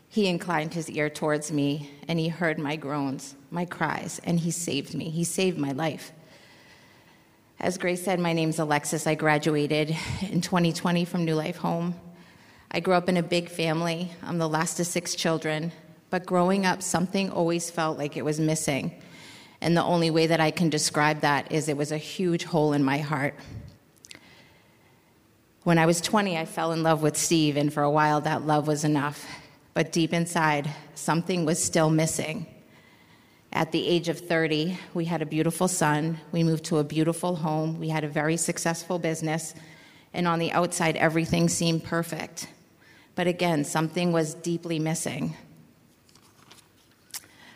He 0.07 0.27
inclined 0.27 0.73
his 0.73 0.89
ear 0.89 1.09
towards 1.09 1.51
me, 1.51 1.89
and 2.07 2.17
he 2.17 2.29
heard 2.29 2.57
my 2.57 2.77
groans, 2.77 3.35
my 3.49 3.65
cries, 3.65 4.19
and 4.23 4.39
he 4.39 4.49
saved 4.49 4.95
me. 4.95 5.09
He 5.09 5.23
saved 5.23 5.57
my 5.57 5.71
life. 5.71 6.13
As 7.61 7.77
Grace 7.77 8.01
said, 8.01 8.19
my 8.19 8.33
name's 8.33 8.57
Alexis. 8.57 9.05
I 9.05 9.13
graduated 9.13 9.95
in 10.31 10.41
2020 10.41 11.05
from 11.05 11.25
New 11.25 11.35
Life 11.35 11.57
Home. 11.57 11.93
I 12.71 12.79
grew 12.79 12.95
up 12.95 13.07
in 13.07 13.17
a 13.17 13.23
big 13.23 13.49
family. 13.49 14.11
I'm 14.23 14.39
the 14.39 14.49
last 14.49 14.79
of 14.79 14.87
six 14.87 15.13
children. 15.13 15.71
But 16.09 16.25
growing 16.25 16.65
up, 16.65 16.81
something 16.81 17.29
always 17.29 17.69
felt 17.69 17.99
like 17.99 18.17
it 18.17 18.25
was 18.25 18.39
missing. 18.39 18.99
And 19.61 19.77
the 19.77 19.83
only 19.83 20.09
way 20.09 20.25
that 20.25 20.39
I 20.39 20.49
can 20.49 20.71
describe 20.71 21.21
that 21.21 21.51
is 21.51 21.69
it 21.69 21.77
was 21.77 21.91
a 21.91 21.99
huge 21.99 22.45
hole 22.45 22.73
in 22.73 22.83
my 22.83 22.97
heart. 22.97 23.35
When 25.61 25.77
I 25.77 25.85
was 25.85 26.01
20, 26.01 26.39
I 26.39 26.45
fell 26.45 26.71
in 26.71 26.81
love 26.81 27.03
with 27.03 27.15
Steve, 27.15 27.57
and 27.57 27.71
for 27.71 27.83
a 27.83 27.91
while 27.91 28.21
that 28.21 28.47
love 28.47 28.65
was 28.67 28.83
enough. 28.83 29.23
But 29.75 29.91
deep 29.91 30.13
inside, 30.13 30.67
something 30.95 31.45
was 31.45 31.63
still 31.63 31.91
missing. 31.91 32.47
At 33.53 33.71
the 33.71 33.85
age 33.85 34.07
of 34.07 34.19
30, 34.19 34.77
we 34.93 35.05
had 35.05 35.21
a 35.21 35.25
beautiful 35.25 35.67
son. 35.67 36.19
We 36.31 36.43
moved 36.43 36.65
to 36.65 36.77
a 36.77 36.83
beautiful 36.83 37.35
home. 37.35 37.79
We 37.79 37.89
had 37.89 38.03
a 38.03 38.07
very 38.07 38.37
successful 38.37 38.97
business. 38.97 39.53
And 40.13 40.27
on 40.27 40.39
the 40.39 40.51
outside, 40.53 40.95
everything 40.95 41.49
seemed 41.49 41.83
perfect. 41.83 42.47
But 43.15 43.27
again, 43.27 43.65
something 43.65 44.13
was 44.13 44.33
deeply 44.35 44.79
missing. 44.79 45.35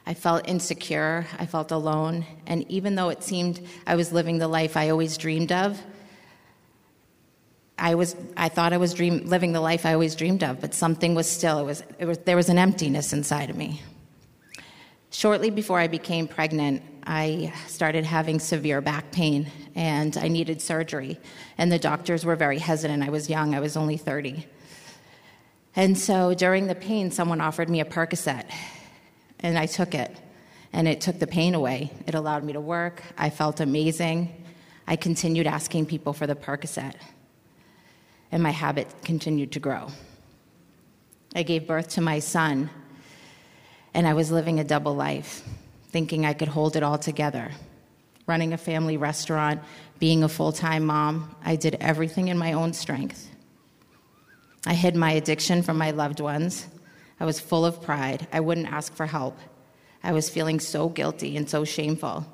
I 0.05 0.13
felt 0.13 0.47
insecure. 0.47 1.25
I 1.39 1.45
felt 1.45 1.71
alone. 1.71 2.25
And 2.45 2.69
even 2.69 2.95
though 2.95 3.10
it 3.10 3.23
seemed 3.23 3.65
I 3.88 3.95
was 3.95 4.12
living 4.12 4.38
the 4.38 4.49
life 4.49 4.75
I 4.75 4.89
always 4.89 5.17
dreamed 5.17 5.53
of, 5.53 5.81
I, 7.77 7.95
was, 7.95 8.15
I 8.36 8.49
thought 8.49 8.73
I 8.73 8.77
was 8.77 8.93
dream, 8.93 9.25
living 9.25 9.53
the 9.53 9.62
life 9.62 9.86
I 9.86 9.93
always 9.93 10.15
dreamed 10.15 10.43
of, 10.43 10.62
but 10.62 10.73
something 10.73 11.15
was 11.15 11.29
still, 11.29 11.60
it 11.60 11.63
was, 11.63 11.84
it 11.99 12.05
was, 12.05 12.17
there 12.19 12.38
was 12.38 12.49
an 12.49 12.58
emptiness 12.58 13.12
inside 13.12 13.49
of 13.49 13.58
me. 13.58 13.81
Shortly 15.15 15.49
before 15.49 15.80
I 15.80 15.88
became 15.88 16.28
pregnant, 16.28 16.84
I 17.08 17.54
started 17.67 18.04
having 18.04 18.38
severe 18.38 18.82
back 18.82 19.13
pain 19.13 19.49
and 19.73 20.17
I 20.17 20.28
needed 20.28 20.62
surgery. 20.62 21.17
And 21.58 21.71
the 21.71 21.80
doctors 21.80 22.25
were 22.25 22.36
very 22.36 22.60
hesitant. 22.60 23.01
I 23.01 23.10
was 23.10 23.30
young, 23.30 23.56
I 23.56 23.62
was 23.62 23.78
only 23.78 23.95
30. 23.95 24.45
And 25.73 25.97
so 25.97 26.34
during 26.34 26.67
the 26.67 26.75
pain, 26.75 27.12
someone 27.12 27.39
offered 27.39 27.69
me 27.69 27.80
a 27.80 27.86
Percocet, 27.86 28.43
and 29.39 29.58
I 29.58 29.67
took 29.67 29.95
it. 29.95 30.13
And 30.73 30.86
it 30.86 30.99
took 30.99 31.17
the 31.17 31.28
pain 31.28 31.56
away. 31.56 31.91
It 32.06 32.13
allowed 32.13 32.43
me 32.43 32.51
to 32.51 32.60
work. 32.60 33.01
I 33.17 33.30
felt 33.30 33.62
amazing. 33.62 34.43
I 34.86 34.97
continued 34.97 35.47
asking 35.47 35.86
people 35.86 36.12
for 36.12 36.28
the 36.28 36.36
Percocet, 36.36 36.95
and 38.34 38.43
my 38.43 38.51
habit 38.51 38.93
continued 39.06 39.54
to 39.54 39.62
grow. 39.62 39.88
I 41.34 41.43
gave 41.43 41.67
birth 41.67 41.88
to 41.91 42.01
my 42.01 42.19
son 42.19 42.69
and 43.95 44.05
I 44.05 44.13
was 44.13 44.29
living 44.29 44.60
a 44.60 44.63
double 44.65 44.93
life, 44.93 45.41
thinking 45.88 46.25
I 46.25 46.34
could 46.34 46.49
hold 46.49 46.75
it 46.75 46.84
all 46.84 46.97
together. 46.97 47.51
Running 48.27 48.51
a 48.51 48.58
family 48.58 48.97
restaurant, 48.97 49.62
being 49.99 50.21
a 50.21 50.27
full 50.27 50.51
time 50.51 50.86
mom, 50.86 51.34
I 51.43 51.55
did 51.55 51.77
everything 51.79 52.27
in 52.27 52.38
my 52.38 52.53
own 52.53 52.73
strength. 52.73 53.29
I 54.65 54.73
hid 54.73 54.97
my 54.97 55.12
addiction 55.12 55.63
from 55.63 55.77
my 55.77 55.91
loved 55.91 56.19
ones. 56.19 56.67
I 57.21 57.25
was 57.25 57.39
full 57.39 57.65
of 57.65 57.81
pride. 57.81 58.27
I 58.34 58.41
wouldn't 58.41 58.71
ask 58.71 58.93
for 58.93 59.05
help. 59.05 59.39
I 60.03 60.12
was 60.12 60.29
feeling 60.29 60.60
so 60.60 60.89
guilty 60.89 61.38
and 61.38 61.49
so 61.49 61.63
shameful. 61.63 62.25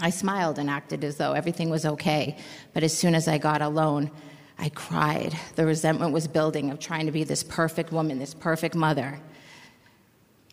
I 0.00 0.08
smiled 0.08 0.58
and 0.58 0.70
acted 0.70 1.04
as 1.04 1.18
though 1.18 1.32
everything 1.34 1.68
was 1.68 1.84
okay, 1.84 2.38
but 2.72 2.82
as 2.82 2.96
soon 2.96 3.14
as 3.14 3.28
I 3.28 3.36
got 3.36 3.60
alone, 3.60 4.10
I 4.58 4.70
cried. 4.70 5.38
The 5.56 5.66
resentment 5.66 6.12
was 6.12 6.26
building 6.26 6.70
of 6.70 6.78
trying 6.78 7.04
to 7.04 7.12
be 7.12 7.24
this 7.24 7.42
perfect 7.42 7.92
woman, 7.92 8.18
this 8.18 8.32
perfect 8.32 8.74
mother. 8.74 9.20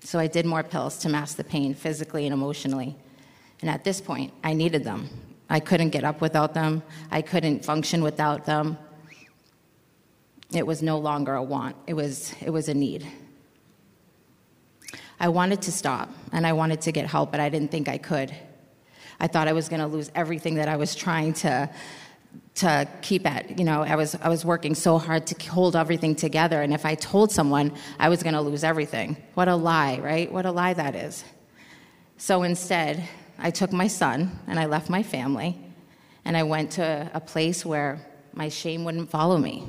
So 0.05 0.19
I 0.19 0.27
did 0.27 0.45
more 0.45 0.61
pills 0.61 0.99
to 0.99 1.09
mask 1.09 1.35
the 1.35 1.43
pain 1.43 1.73
physically 1.73 2.27
and 2.27 2.33
emotionally. 2.33 2.95
And 3.61 3.71
at 3.71 3.83
this 3.83 3.99
point, 3.99 4.31
I 4.43 4.53
needed 4.53 4.83
them. 4.83 5.09
I 5.49 5.59
couldn't 5.59 5.89
get 5.89 6.03
up 6.03 6.21
without 6.21 6.53
them, 6.53 6.83
I 7.09 7.23
couldn't 7.23 7.65
function 7.65 8.03
without 8.03 8.45
them. 8.45 8.77
It 10.53 10.65
was 10.67 10.83
no 10.83 10.99
longer 10.99 11.33
a 11.33 11.41
want, 11.41 11.75
it 11.87 11.95
was, 11.95 12.35
it 12.39 12.51
was 12.51 12.69
a 12.69 12.73
need. 12.75 13.07
I 15.19 15.29
wanted 15.29 15.63
to 15.63 15.71
stop 15.71 16.09
and 16.31 16.45
I 16.45 16.53
wanted 16.53 16.81
to 16.81 16.91
get 16.91 17.07
help, 17.07 17.31
but 17.31 17.39
I 17.39 17.49
didn't 17.49 17.71
think 17.71 17.89
I 17.89 17.97
could. 17.97 18.35
I 19.19 19.25
thought 19.25 19.47
I 19.47 19.53
was 19.53 19.69
going 19.69 19.79
to 19.79 19.87
lose 19.87 20.11
everything 20.13 20.55
that 20.55 20.67
I 20.67 20.75
was 20.75 20.93
trying 20.93 21.33
to 21.33 21.69
to 22.56 22.88
keep 23.02 23.26
at. 23.26 23.58
You 23.60 23.65
know, 23.65 23.84
I 23.84 23.95
was 23.95 24.15
I 24.15 24.30
was 24.30 24.45
working 24.45 24.76
so 24.76 24.98
hard 24.98 25.28
to 25.28 25.50
hold 25.50 25.76
everything 25.76 26.15
together, 26.15 26.62
and 26.62 26.74
if 26.74 26.86
I 26.86 26.95
told 26.95 27.32
someone, 27.32 27.74
I 28.00 28.10
was 28.10 28.24
going 28.24 28.34
to 28.34 28.41
lose 28.41 28.63
everything. 28.63 29.17
What 29.34 29.48
a 29.48 29.56
lie, 29.56 30.00
right? 30.00 30.32
What 30.32 30.45
a 30.45 30.52
lie 30.52 30.74
that 30.74 30.95
is. 30.95 31.24
So 32.17 32.43
instead, 32.43 33.08
I 33.38 33.52
took 33.52 33.74
my 33.74 33.88
son 33.88 34.39
and 34.48 34.60
I 34.60 34.65
left 34.67 34.89
my 34.89 35.04
family, 35.04 35.58
and 36.24 36.38
I 36.38 36.43
went 36.43 36.71
to 36.71 37.12
a 37.13 37.19
place 37.19 37.65
where 37.65 38.00
my 38.34 38.50
shame 38.50 38.84
wouldn't 38.84 39.10
follow 39.10 39.38
me, 39.38 39.63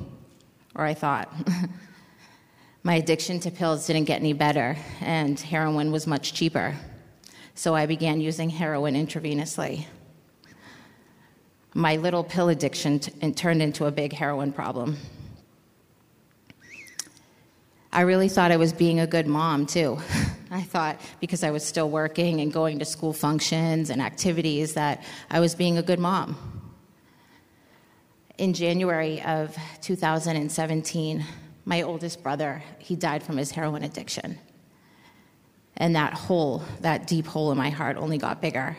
or 0.75 0.85
I 0.85 0.95
thought. 0.95 1.33
my 2.83 2.95
addiction 2.95 3.41
to 3.41 3.51
pills 3.51 3.87
didn't 3.87 4.05
get 4.05 4.21
any 4.21 4.33
better, 4.33 4.77
and 5.01 5.39
heroin 5.41 5.91
was 5.91 6.07
much 6.07 6.35
cheaper. 6.35 6.77
So 7.55 7.75
I 7.75 7.87
began 7.87 8.21
using 8.21 8.51
heroin 8.51 8.95
intravenously. 8.95 9.87
My 11.77 11.97
little 11.97 12.25
pill 12.25 12.49
addiction 12.49 12.99
t- 12.99 13.33
turned 13.33 13.61
into 13.61 13.85
a 13.85 13.91
big 13.91 14.15
heroin 14.15 14.51
problem. 14.51 14.97
I 17.93 18.01
really 18.01 18.31
thought 18.31 18.51
I 18.51 18.57
was 18.57 18.73
being 18.73 18.99
a 18.99 19.07
good 19.07 19.27
mom, 19.27 19.67
too. 19.67 19.99
I 20.51 20.62
thought 20.62 20.99
because 21.21 21.45
I 21.45 21.51
was 21.51 21.62
still 21.62 21.91
working 21.91 22.41
and 22.41 22.51
going 22.51 22.79
to 22.79 22.87
school 22.87 23.12
functions 23.12 23.91
and 23.91 24.01
activities 24.01 24.73
that 24.73 25.05
I 25.31 25.41
was 25.41 25.55
being 25.55 25.77
a 25.77 25.83
good 25.83 25.99
mom. 25.99 26.39
In 28.39 28.55
January 28.55 29.21
of 29.23 29.55
2017, 29.83 31.25
my 31.67 31.83
oldest 31.83 32.23
brother, 32.23 32.62
he 32.79 32.97
died 32.97 33.23
from 33.23 33.37
his 33.37 33.51
heroin 33.51 33.83
addiction. 33.83 34.39
And 35.77 35.95
that 35.95 36.15
hole, 36.15 36.62
that 36.81 37.07
deep 37.07 37.27
hole 37.27 37.53
in 37.53 37.59
my 37.59 37.69
heart 37.69 37.99
only 37.99 38.17
got 38.17 38.41
bigger. 38.41 38.79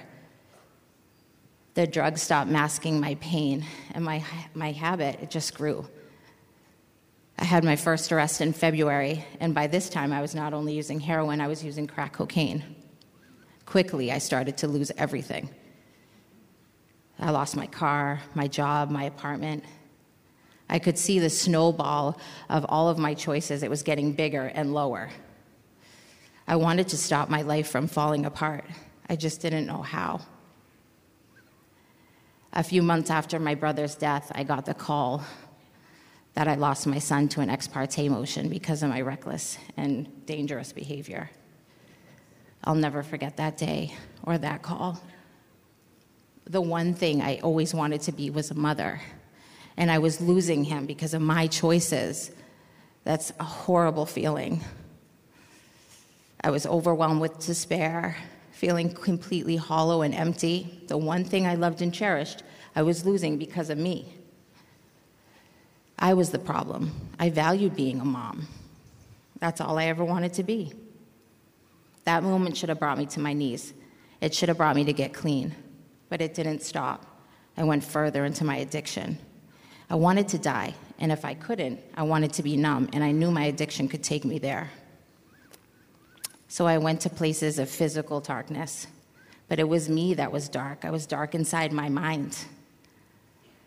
The 1.77 1.85
drug 1.85 2.17
stopped 2.17 2.49
masking 2.49 2.99
my 2.99 3.13
pain 3.21 3.63
and 3.93 4.03
my, 4.03 4.25
my 4.55 4.71
habit, 4.71 5.19
it 5.21 5.29
just 5.29 5.53
grew. 5.53 5.87
I 7.37 7.43
had 7.43 7.63
my 7.63 7.75
first 7.75 8.11
arrest 8.11 8.41
in 8.41 8.51
February, 8.51 9.23
and 9.39 9.53
by 9.53 9.67
this 9.67 9.87
time 9.87 10.11
I 10.11 10.19
was 10.19 10.33
not 10.33 10.55
only 10.55 10.73
using 10.73 10.99
heroin, 10.99 11.39
I 11.39 11.47
was 11.47 11.63
using 11.63 11.85
crack 11.85 12.13
cocaine. 12.13 12.63
Quickly, 13.67 14.11
I 14.11 14.17
started 14.17 14.57
to 14.57 14.67
lose 14.67 14.89
everything. 14.97 15.51
I 17.19 17.29
lost 17.29 17.55
my 17.55 17.67
car, 17.67 18.21
my 18.33 18.47
job, 18.47 18.89
my 18.89 19.03
apartment. 19.03 19.63
I 20.67 20.79
could 20.79 20.97
see 20.97 21.19
the 21.19 21.29
snowball 21.29 22.19
of 22.49 22.65
all 22.69 22.89
of 22.89 22.97
my 22.97 23.13
choices. 23.13 23.61
It 23.61 23.69
was 23.69 23.83
getting 23.83 24.13
bigger 24.13 24.45
and 24.45 24.73
lower. 24.73 25.11
I 26.47 26.55
wanted 26.55 26.87
to 26.87 26.97
stop 26.97 27.29
my 27.29 27.43
life 27.43 27.69
from 27.69 27.87
falling 27.87 28.25
apart. 28.25 28.65
I 29.07 29.15
just 29.15 29.41
didn't 29.41 29.67
know 29.67 29.83
how. 29.83 30.21
A 32.57 32.63
few 32.63 32.81
months 32.81 33.11
after 33.11 33.37
my 33.37 33.53
brother's 33.53 33.93
death, 33.93 34.31
I 34.33 34.41
got 34.41 34.65
the 34.65 34.73
call 34.73 35.23
that 36.33 36.47
I 36.47 36.55
lost 36.55 36.87
my 36.87 36.97
son 36.97 37.29
to 37.29 37.41
an 37.41 37.51
ex 37.51 37.67
parte 37.67 38.09
motion 38.09 38.49
because 38.49 38.81
of 38.81 38.89
my 38.89 39.01
reckless 39.01 39.59
and 39.77 40.25
dangerous 40.25 40.71
behavior. 40.71 41.29
I'll 42.63 42.73
never 42.73 43.03
forget 43.03 43.37
that 43.37 43.57
day 43.57 43.93
or 44.23 44.39
that 44.39 44.63
call. 44.63 44.99
The 46.45 46.59
one 46.59 46.95
thing 46.95 47.21
I 47.21 47.37
always 47.43 47.75
wanted 47.75 48.01
to 48.01 48.11
be 48.11 48.31
was 48.31 48.49
a 48.49 48.55
mother, 48.55 49.01
and 49.77 49.91
I 49.91 49.99
was 49.99 50.19
losing 50.19 50.63
him 50.63 50.87
because 50.87 51.13
of 51.13 51.21
my 51.21 51.45
choices. 51.45 52.31
That's 53.03 53.31
a 53.39 53.43
horrible 53.43 54.07
feeling. 54.07 54.61
I 56.43 56.49
was 56.49 56.65
overwhelmed 56.65 57.21
with 57.21 57.37
despair, 57.37 58.17
feeling 58.57 58.91
completely 58.91 59.55
hollow 59.55 60.01
and 60.01 60.15
empty. 60.15 60.83
The 60.87 60.97
one 60.97 61.23
thing 61.23 61.45
I 61.45 61.53
loved 61.53 61.83
and 61.83 61.93
cherished, 61.93 62.41
I 62.75 62.81
was 62.81 63.05
losing 63.05 63.37
because 63.37 63.69
of 63.69 63.77
me. 63.77 64.11
I 65.99 66.15
was 66.15 66.31
the 66.31 66.39
problem. 66.39 66.91
I 67.19 67.29
valued 67.29 67.75
being 67.75 68.01
a 68.01 68.05
mom. 68.05 68.47
That's 69.39 69.61
all 69.61 69.77
I 69.77 69.85
ever 69.85 70.03
wanted 70.03 70.33
to 70.33 70.43
be. 70.43 70.73
That 72.05 72.23
moment 72.23 72.57
should 72.57 72.69
have 72.69 72.79
brought 72.79 72.97
me 72.97 73.05
to 73.07 73.19
my 73.19 73.33
knees. 73.33 73.73
It 74.21 74.33
should 74.33 74.49
have 74.49 74.57
brought 74.57 74.75
me 74.75 74.85
to 74.85 74.93
get 74.93 75.13
clean, 75.13 75.53
but 76.09 76.19
it 76.19 76.33
didn't 76.33 76.63
stop. 76.63 77.05
I 77.57 77.63
went 77.63 77.83
further 77.83 78.25
into 78.25 78.43
my 78.43 78.57
addiction. 78.57 79.19
I 79.87 79.95
wanted 79.95 80.29
to 80.29 80.39
die, 80.39 80.73
and 80.97 81.11
if 81.11 81.23
I 81.25 81.35
couldn't, 81.35 81.79
I 81.95 82.03
wanted 82.03 82.33
to 82.33 82.43
be 82.43 82.57
numb, 82.57 82.89
and 82.91 83.03
I 83.03 83.11
knew 83.11 83.29
my 83.29 83.45
addiction 83.45 83.87
could 83.87 84.03
take 84.03 84.25
me 84.25 84.39
there. 84.39 84.71
So 86.47 86.65
I 86.65 86.77
went 86.77 87.01
to 87.01 87.10
places 87.10 87.60
of 87.60 87.69
physical 87.69 88.21
darkness, 88.21 88.88
but 89.47 89.60
it 89.60 89.67
was 89.67 89.89
me 89.89 90.13
that 90.13 90.31
was 90.31 90.49
dark. 90.49 90.86
I 90.86 90.91
was 90.91 91.05
dark 91.05 91.36
inside 91.36 91.71
my 91.71 91.89
mind. 91.89 92.38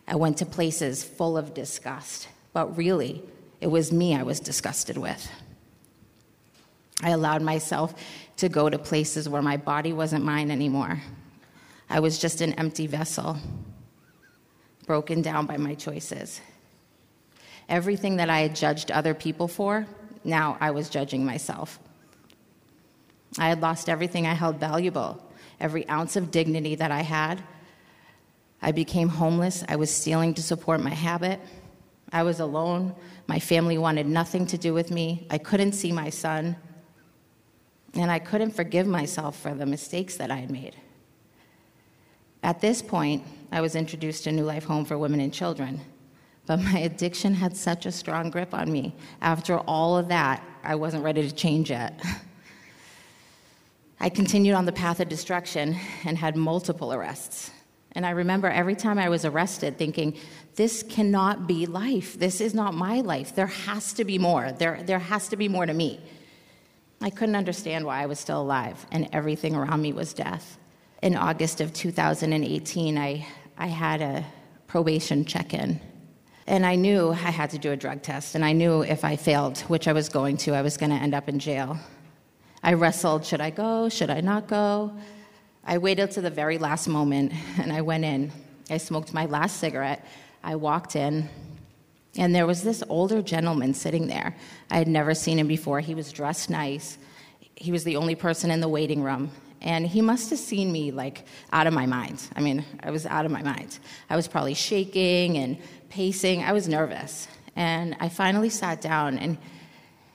I 0.09 0.17
went 0.17 0.39
to 0.39 0.47
places 0.47 1.05
full 1.05 1.37
of 1.37 1.55
disgust, 1.55 2.29
but 2.53 2.77
really, 2.77 3.23
it 3.61 3.69
was 3.69 3.93
me 3.93 4.17
I 4.17 4.23
was 4.23 4.41
disgusted 4.41 4.97
with. 4.97 5.31
I 7.03 7.11
allowed 7.11 7.43
myself 7.43 7.95
to 8.39 8.49
go 8.49 8.69
to 8.69 8.79
places 8.79 9.29
where 9.29 9.43
my 9.43 9.57
body 9.57 9.93
wasn't 9.93 10.25
mine 10.25 10.51
anymore. 10.51 11.01
I 11.89 12.01
was 12.01 12.19
just 12.19 12.41
an 12.41 12.55
empty 12.55 12.87
vessel, 12.87 13.37
broken 14.87 15.23
down 15.23 15.47
by 15.47 15.57
my 15.57 15.75
choices. 15.75 16.41
Everything 17.69 18.17
that 18.17 18.31
I 18.31 18.41
had 18.41 18.57
judged 18.57 18.91
other 18.91 19.15
people 19.15 19.49
for, 19.49 19.87
now 20.25 20.57
I 20.61 20.73
was 20.73 20.91
judging 20.91 21.25
myself. 21.25 21.79
I 23.39 23.49
had 23.49 23.61
lost 23.61 23.89
everything 23.89 24.27
I 24.27 24.35
held 24.35 24.57
valuable, 24.57 25.23
every 25.61 25.89
ounce 25.89 26.17
of 26.17 26.31
dignity 26.31 26.75
that 26.75 26.91
I 26.91 27.03
had, 27.03 27.43
I 28.63 28.73
became 28.73 29.09
homeless. 29.09 29.65
I 29.69 29.77
was 29.77 29.91
stealing 29.91 30.35
to 30.35 30.43
support 30.43 30.81
my 30.81 30.91
habit. 30.91 31.41
I 32.13 32.23
was 32.23 32.41
alone. 32.41 32.95
My 33.27 33.39
family 33.39 33.79
wanted 33.79 34.07
nothing 34.07 34.47
to 34.49 34.59
do 34.59 34.75
with 34.75 34.91
me. 34.91 35.27
I 35.31 35.39
couldn't 35.39 35.73
see 35.73 35.93
my 35.93 36.11
son. 36.11 36.57
And 37.95 38.11
I 38.11 38.19
couldn't 38.19 38.51
forgive 38.51 38.87
myself 38.87 39.39
for 39.39 39.55
the 39.55 39.67
mistakes 39.67 40.17
that 40.17 40.31
I 40.31 40.37
had 40.37 40.51
made. 40.51 40.77
At 42.43 42.61
this 42.61 42.83
point, 42.83 43.25
I 43.53 43.61
was 43.61 43.75
introduced 43.75 44.25
to 44.25 44.33
New 44.33 44.45
Life 44.45 44.65
Home 44.65 44.85
for 44.85 44.99
Women 44.99 45.21
and 45.21 45.33
Children. 45.33 45.81
But 46.47 46.61
my 46.61 46.81
addiction 46.81 47.35
had 47.35 47.57
such 47.57 47.87
a 47.87 47.93
strong 47.93 48.31
grip 48.31 48.55
on 48.55 48.71
me. 48.71 48.95
After 49.21 49.59
all 49.61 49.97
of 49.97 50.09
that, 50.09 50.43
I 50.63 50.75
wasn't 50.75 51.05
ready 51.05 51.27
to 51.27 51.35
change 51.35 51.71
yet. 51.71 52.01
I 54.03 54.09
continued 54.09 54.55
on 54.55 54.65
the 54.65 54.73
path 54.73 54.99
of 55.01 55.11
destruction 55.11 55.77
and 56.05 56.17
had 56.17 56.35
multiple 56.35 56.95
arrests. 56.95 57.51
And 57.93 58.07
I 58.07 58.11
remember 58.11 58.49
every 58.49 58.75
time 58.75 58.99
I 58.99 59.11
was 59.11 59.27
arrested 59.27 59.77
thinking, 59.77 60.17
this 60.55 60.83
cannot 60.83 61.47
be 61.47 61.67
life. 61.67 62.19
This 62.19 62.41
is 62.41 62.55
not 62.55 62.73
my 62.73 63.03
life. 63.03 63.35
There 63.35 63.47
has 63.47 63.93
to 63.95 64.05
be 64.05 64.17
more. 64.17 64.53
There, 64.53 64.83
there 64.85 64.99
has 64.99 65.29
to 65.29 65.37
be 65.37 65.49
more 65.49 65.67
to 65.67 65.75
me. 65.75 66.01
I 67.03 67.11
couldn't 67.11 67.37
understand 67.37 67.85
why 67.85 68.03
I 68.03 68.07
was 68.07 68.19
still 68.19 68.41
alive, 68.41 68.87
and 68.91 69.09
everything 69.13 69.55
around 69.55 69.83
me 69.83 69.93
was 69.93 70.15
death. 70.15 70.59
In 71.03 71.17
August 71.17 71.61
of 71.61 71.73
2018, 71.73 72.97
I, 72.97 73.27
I 73.59 73.67
had 73.67 74.01
a 74.01 74.25
probation 74.67 75.25
check 75.25 75.53
in. 75.53 75.81
And 76.47 76.65
I 76.65 76.75
knew 76.75 77.11
I 77.11 77.31
had 77.31 77.51
to 77.51 77.59
do 77.59 77.73
a 77.73 77.77
drug 77.77 78.03
test, 78.03 78.35
and 78.35 78.45
I 78.45 78.53
knew 78.53 78.83
if 78.83 79.05
I 79.05 79.17
failed, 79.17 79.59
which 79.61 79.89
I 79.89 79.93
was 79.93 80.09
going 80.09 80.37
to, 80.39 80.55
I 80.55 80.63
was 80.63 80.77
going 80.77 80.91
to 80.91 80.97
end 80.97 81.15
up 81.15 81.29
in 81.29 81.39
jail. 81.39 81.79
I 82.63 82.75
wrestled 82.75 83.25
should 83.25 83.41
I 83.41 83.51
go? 83.51 83.89
Should 83.89 84.11
I 84.11 84.21
not 84.21 84.47
go? 84.47 84.93
I 85.65 85.79
waited 85.79 86.11
to 86.13 86.21
the 86.21 86.31
very 86.31 86.59
last 86.59 86.89
moment 86.89 87.33
and 87.59 87.73
I 87.73 87.81
went 87.81 88.05
in. 88.05 88.33
I 88.71 88.77
smoked 88.77 89.13
my 89.13 89.27
last 89.27 89.59
cigarette. 89.59 90.07
I 90.43 90.57
walked 90.57 90.97
in, 90.97 91.29
and 92.17 92.35
there 92.35 92.47
was 92.47 92.63
this 92.63 92.83
older 92.89 93.23
gentleman 93.23 93.75
sitting 93.75 94.07
there. 94.07 94.35
I 94.71 94.79
had 94.79 94.89
never 94.89 95.15
seen 95.15 95.39
him 95.39 95.47
before. 95.47 95.81
He 95.81 95.95
was 95.95 96.13
dressed 96.13 96.51
nice. 96.51 96.99
He 97.55 97.73
was 97.73 97.85
the 97.85 97.97
only 97.97 98.15
person 98.15 98.51
in 98.51 98.61
the 98.61 98.69
waiting 98.69 99.03
room. 99.03 99.31
And 99.61 99.87
he 99.87 100.01
must 100.01 100.31
have 100.31 100.39
seen 100.39 100.73
me 100.73 100.91
like 100.91 101.27
out 101.53 101.67
of 101.67 101.75
my 101.75 101.85
mind. 101.85 102.27
I 102.35 102.41
mean, 102.41 102.65
I 102.83 102.91
was 102.91 103.05
out 103.05 103.27
of 103.27 103.31
my 103.31 103.43
mind. 103.43 103.79
I 104.09 104.17
was 104.17 104.27
probably 104.27 104.55
shaking 104.55 105.37
and 105.37 105.59
pacing. 105.91 106.43
I 106.43 106.53
was 106.53 106.67
nervous. 106.67 107.29
And 107.57 107.95
I 108.01 108.09
finally 108.09 108.49
sat 108.49 108.81
down, 108.81 109.19
and 109.19 109.37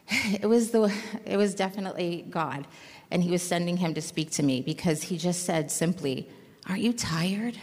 it 0.41 0.48
was, 0.48 0.72
the, 0.72 0.94
it 1.26 1.38
was 1.38 1.56
definitely 1.56 2.26
God 2.30 2.68
and 3.12 3.24
he 3.24 3.32
was 3.32 3.41
sending 3.41 3.78
him 3.78 3.94
to 3.94 4.02
speak 4.02 4.32
to 4.32 4.44
me 4.44 4.62
because 4.62 5.04
he 5.04 5.18
just 5.18 5.46
said 5.46 5.72
simply, 5.72 6.28
Aren't 6.68 6.82
you 6.82 6.94
tired? 6.94 7.58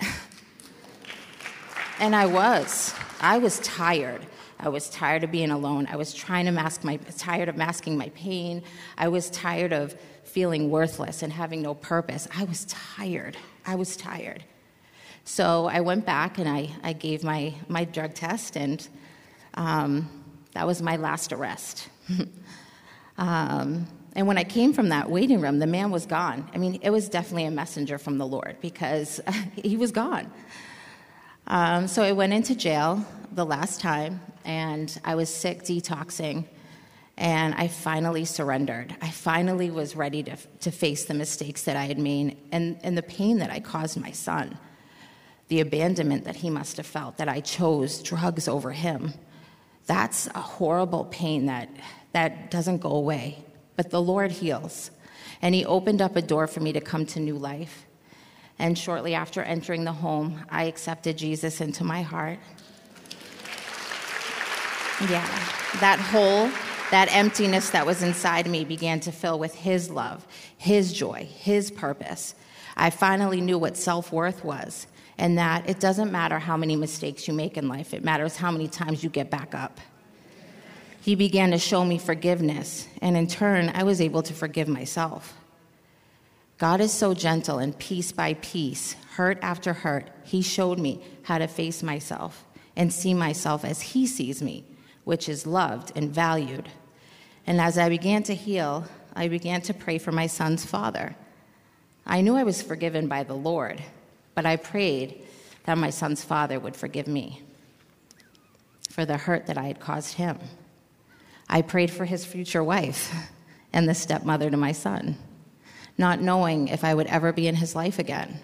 and 1.98 2.14
I 2.14 2.26
was. 2.26 2.94
I 3.20 3.38
was 3.38 3.58
tired. 3.60 4.26
I 4.60 4.68
was 4.68 4.90
tired 4.90 5.24
of 5.24 5.30
being 5.30 5.50
alone. 5.50 5.88
I 5.90 5.96
was 5.96 6.12
trying 6.12 6.44
to 6.44 6.52
mask 6.52 6.84
my 6.84 6.98
tired 7.16 7.48
of 7.48 7.56
masking 7.56 7.96
my 7.96 8.10
pain. 8.10 8.62
I 8.98 9.08
was 9.08 9.30
tired 9.30 9.72
of 9.72 9.96
feeling 10.24 10.70
worthless 10.70 11.22
and 11.22 11.32
having 11.32 11.62
no 11.62 11.74
purpose. 11.74 12.28
I 12.36 12.44
was 12.44 12.66
tired. 12.66 13.36
I 13.64 13.76
was 13.76 13.96
tired. 13.96 14.44
So 15.24 15.66
I 15.66 15.80
went 15.80 16.04
back 16.04 16.38
and 16.38 16.48
I, 16.48 16.70
I 16.82 16.92
gave 16.92 17.24
my, 17.24 17.54
my 17.68 17.84
drug 17.84 18.14
test, 18.14 18.56
and 18.56 18.86
um, 19.54 20.17
that 20.58 20.66
was 20.66 20.82
my 20.82 20.96
last 20.96 21.32
arrest. 21.32 21.88
Um, 23.20 23.88
and 24.14 24.28
when 24.28 24.38
I 24.38 24.44
came 24.44 24.72
from 24.72 24.90
that 24.90 25.10
waiting 25.10 25.40
room, 25.40 25.58
the 25.58 25.66
man 25.66 25.90
was 25.90 26.06
gone. 26.06 26.48
I 26.54 26.58
mean, 26.58 26.78
it 26.82 26.90
was 26.90 27.08
definitely 27.08 27.46
a 27.46 27.50
messenger 27.50 27.98
from 27.98 28.16
the 28.16 28.24
Lord 28.24 28.56
because 28.60 29.20
he 29.56 29.76
was 29.76 29.90
gone. 29.90 30.30
Um, 31.48 31.88
so 31.88 32.04
I 32.04 32.12
went 32.12 32.32
into 32.32 32.54
jail 32.54 33.04
the 33.32 33.44
last 33.44 33.80
time, 33.80 34.20
and 34.44 34.96
I 35.04 35.16
was 35.16 35.34
sick, 35.34 35.64
detoxing, 35.64 36.44
and 37.16 37.56
I 37.56 37.66
finally 37.66 38.24
surrendered. 38.24 38.94
I 39.02 39.10
finally 39.10 39.72
was 39.72 39.96
ready 39.96 40.22
to, 40.22 40.36
to 40.60 40.70
face 40.70 41.06
the 41.06 41.14
mistakes 41.14 41.64
that 41.64 41.74
I 41.74 41.86
had 41.86 41.98
made 41.98 42.36
and, 42.52 42.78
and 42.84 42.96
the 42.96 43.02
pain 43.02 43.38
that 43.38 43.50
I 43.50 43.58
caused 43.58 44.00
my 44.00 44.12
son, 44.12 44.56
the 45.48 45.58
abandonment 45.58 46.22
that 46.22 46.36
he 46.36 46.50
must 46.50 46.76
have 46.76 46.86
felt, 46.86 47.16
that 47.16 47.28
I 47.28 47.40
chose 47.40 48.00
drugs 48.00 48.46
over 48.46 48.70
him. 48.70 49.12
That's 49.88 50.26
a 50.28 50.40
horrible 50.40 51.06
pain 51.06 51.46
that 51.46 51.68
that 52.12 52.50
doesn't 52.50 52.78
go 52.78 52.90
away, 52.90 53.38
but 53.74 53.90
the 53.90 54.00
Lord 54.00 54.30
heals. 54.30 54.90
And 55.42 55.54
He 55.54 55.64
opened 55.64 56.02
up 56.02 56.14
a 56.14 56.22
door 56.22 56.46
for 56.46 56.60
me 56.60 56.72
to 56.74 56.80
come 56.80 57.06
to 57.06 57.20
new 57.20 57.36
life. 57.36 57.86
And 58.58 58.76
shortly 58.76 59.14
after 59.14 59.42
entering 59.42 59.84
the 59.84 59.92
home, 59.92 60.44
I 60.50 60.64
accepted 60.64 61.16
Jesus 61.16 61.60
into 61.60 61.84
my 61.84 62.02
heart. 62.02 62.38
Yeah, 65.02 65.26
that 65.80 66.00
hole, 66.00 66.50
that 66.90 67.08
emptiness 67.14 67.70
that 67.70 67.86
was 67.86 68.02
inside 68.02 68.48
me 68.48 68.64
began 68.64 69.00
to 69.00 69.12
fill 69.12 69.38
with 69.38 69.54
His 69.54 69.90
love, 69.90 70.26
His 70.58 70.92
joy, 70.92 71.28
His 71.32 71.70
purpose. 71.70 72.34
I 72.76 72.90
finally 72.90 73.40
knew 73.40 73.58
what 73.58 73.76
self 73.76 74.12
worth 74.12 74.44
was, 74.44 74.86
and 75.18 75.36
that 75.36 75.68
it 75.68 75.80
doesn't 75.80 76.12
matter 76.12 76.38
how 76.38 76.56
many 76.56 76.76
mistakes 76.76 77.26
you 77.26 77.34
make 77.34 77.56
in 77.56 77.68
life, 77.68 77.92
it 77.92 78.04
matters 78.04 78.36
how 78.36 78.50
many 78.50 78.68
times 78.68 79.02
you 79.02 79.10
get 79.10 79.30
back 79.30 79.54
up. 79.54 79.80
He 81.00 81.14
began 81.14 81.50
to 81.50 81.58
show 81.58 81.84
me 81.84 81.98
forgiveness, 81.98 82.86
and 83.02 83.16
in 83.16 83.26
turn, 83.26 83.70
I 83.74 83.82
was 83.82 84.00
able 84.00 84.22
to 84.22 84.34
forgive 84.34 84.68
myself. 84.68 85.34
God 86.58 86.80
is 86.80 86.92
so 86.92 87.14
gentle, 87.14 87.58
and 87.58 87.78
piece 87.78 88.12
by 88.12 88.34
piece, 88.34 88.94
hurt 89.14 89.38
after 89.42 89.72
hurt, 89.72 90.10
He 90.24 90.42
showed 90.42 90.78
me 90.78 91.00
how 91.22 91.38
to 91.38 91.46
face 91.46 91.82
myself 91.82 92.44
and 92.76 92.92
see 92.92 93.14
myself 93.14 93.64
as 93.64 93.80
He 93.80 94.06
sees 94.06 94.42
me, 94.42 94.64
which 95.04 95.28
is 95.28 95.46
loved 95.46 95.92
and 95.96 96.10
valued. 96.10 96.68
And 97.46 97.60
as 97.60 97.78
I 97.78 97.88
began 97.88 98.22
to 98.24 98.34
heal, 98.34 98.86
I 99.16 99.28
began 99.28 99.62
to 99.62 99.74
pray 99.74 99.98
for 99.98 100.12
my 100.12 100.26
son's 100.26 100.64
father. 100.64 101.16
I 102.06 102.20
knew 102.20 102.36
I 102.36 102.44
was 102.44 102.62
forgiven 102.62 103.08
by 103.08 103.22
the 103.22 103.34
Lord, 103.34 103.82
but 104.38 104.46
I 104.46 104.54
prayed 104.54 105.20
that 105.64 105.76
my 105.78 105.90
son's 105.90 106.22
father 106.22 106.60
would 106.60 106.76
forgive 106.76 107.08
me 107.08 107.42
for 108.88 109.04
the 109.04 109.16
hurt 109.16 109.48
that 109.48 109.58
I 109.58 109.64
had 109.64 109.80
caused 109.80 110.14
him. 110.14 110.38
I 111.48 111.60
prayed 111.60 111.90
for 111.90 112.04
his 112.04 112.24
future 112.24 112.62
wife 112.62 113.12
and 113.72 113.88
the 113.88 113.96
stepmother 113.96 114.48
to 114.48 114.56
my 114.56 114.70
son 114.70 115.18
not 115.98 116.20
knowing 116.20 116.68
if 116.68 116.84
I 116.84 116.94
would 116.94 117.08
ever 117.08 117.32
be 117.32 117.48
in 117.48 117.56
his 117.56 117.74
life 117.74 117.98
again. 117.98 118.38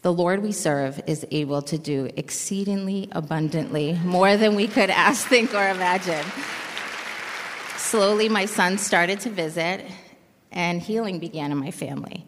The 0.00 0.14
Lord 0.14 0.42
we 0.42 0.50
serve 0.52 0.98
is 1.06 1.26
able 1.30 1.60
to 1.60 1.76
do 1.76 2.08
exceedingly 2.16 3.10
abundantly 3.12 4.00
more 4.02 4.38
than 4.38 4.54
we 4.54 4.66
could 4.66 4.88
ask, 5.08 5.28
think, 5.28 5.52
or 5.52 5.68
imagine. 5.68 6.24
Slowly, 7.76 8.30
my 8.30 8.46
son 8.46 8.78
started 8.78 9.20
to 9.20 9.28
visit, 9.28 9.84
and 10.50 10.80
healing 10.80 11.18
began 11.18 11.52
in 11.52 11.58
my 11.58 11.70
family. 11.70 12.24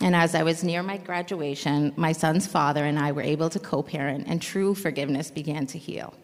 And 0.00 0.16
as 0.16 0.34
I 0.34 0.42
was 0.42 0.64
near 0.64 0.82
my 0.82 0.96
graduation, 0.96 1.92
my 1.96 2.12
son's 2.12 2.46
father 2.46 2.84
and 2.84 2.98
I 2.98 3.12
were 3.12 3.22
able 3.22 3.50
to 3.50 3.58
co 3.58 3.82
parent, 3.82 4.26
and 4.26 4.40
true 4.40 4.74
forgiveness 4.74 5.30
began 5.30 5.66
to 5.66 5.78
heal. 5.78 6.14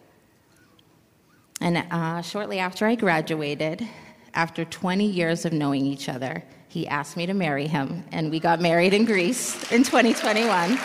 And 1.61 1.77
uh, 1.91 2.21
shortly 2.21 2.59
after 2.59 2.85
I 2.85 2.95
graduated, 2.95 3.87
after 4.33 4.65
20 4.65 5.05
years 5.05 5.45
of 5.45 5.53
knowing 5.53 5.85
each 5.85 6.09
other, 6.09 6.43
he 6.69 6.87
asked 6.87 7.17
me 7.17 7.25
to 7.25 7.33
marry 7.33 7.67
him, 7.67 8.03
and 8.11 8.29
we 8.29 8.39
got 8.39 8.59
married 8.61 8.93
in 8.93 9.05
Greece 9.05 9.55
in 9.71 9.83
2021. 9.83 10.77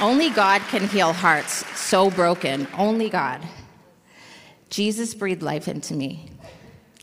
Only 0.00 0.30
God 0.30 0.60
can 0.62 0.88
heal 0.88 1.12
hearts 1.12 1.64
so 1.78 2.10
broken. 2.10 2.66
Only 2.76 3.08
God. 3.08 3.46
Jesus 4.70 5.14
breathed 5.14 5.42
life 5.42 5.68
into 5.68 5.94
me. 5.94 6.30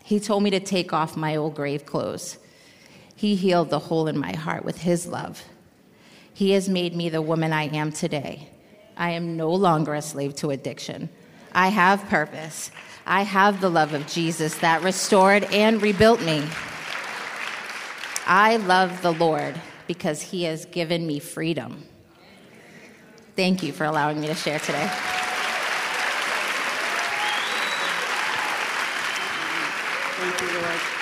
He 0.04 0.20
told 0.20 0.44
me 0.44 0.50
to 0.50 0.60
take 0.60 0.92
off 0.92 1.16
my 1.16 1.38
old 1.38 1.56
grave 1.56 1.86
clothes. 1.86 2.38
He 3.22 3.36
healed 3.36 3.70
the 3.70 3.78
hole 3.78 4.08
in 4.08 4.18
my 4.18 4.34
heart 4.34 4.66
with 4.66 4.82
His 4.82 5.06
love. 5.06 5.44
He 6.34 6.54
has 6.54 6.68
made 6.68 6.96
me 6.96 7.08
the 7.08 7.22
woman 7.22 7.54
I 7.54 7.66
am 7.66 7.92
today. 7.92 8.50
I 8.98 9.12
am 9.12 9.38
no 9.38 9.52
longer 9.52 9.94
a 9.94 10.02
slave 10.02 10.36
to 10.38 10.50
addiction. 10.50 11.08
I 11.52 11.68
have 11.68 12.04
purpose. 12.10 12.72
I 13.06 13.22
have 13.22 13.62
the 13.62 13.70
love 13.70 13.94
of 13.94 14.08
Jesus 14.08 14.58
that 14.58 14.82
restored 14.82 15.44
and 15.54 15.84
rebuilt 15.84 16.20
me. 16.24 16.44
I 18.26 18.58
love 18.58 19.04
the 19.04 19.14
Lord 19.14 19.54
because 19.86 20.24
he 20.24 20.46
has 20.46 20.66
given 20.66 21.06
me 21.06 21.20
freedom. 21.20 21.84
Thank 23.36 23.62
you 23.62 23.72
for 23.72 23.86
allowing 23.86 24.20
me 24.20 24.26
to 24.30 24.36
share 24.36 24.58
today. 24.58 24.90
Thank 30.18 30.42
you, 30.42 30.60
Lord. 30.60 31.01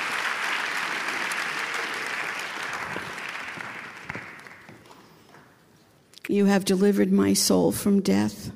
You 6.30 6.46
have 6.46 6.64
delivered 6.64 7.12
my 7.12 7.34
soul 7.34 7.72
from 7.72 8.02
death, 8.02 8.52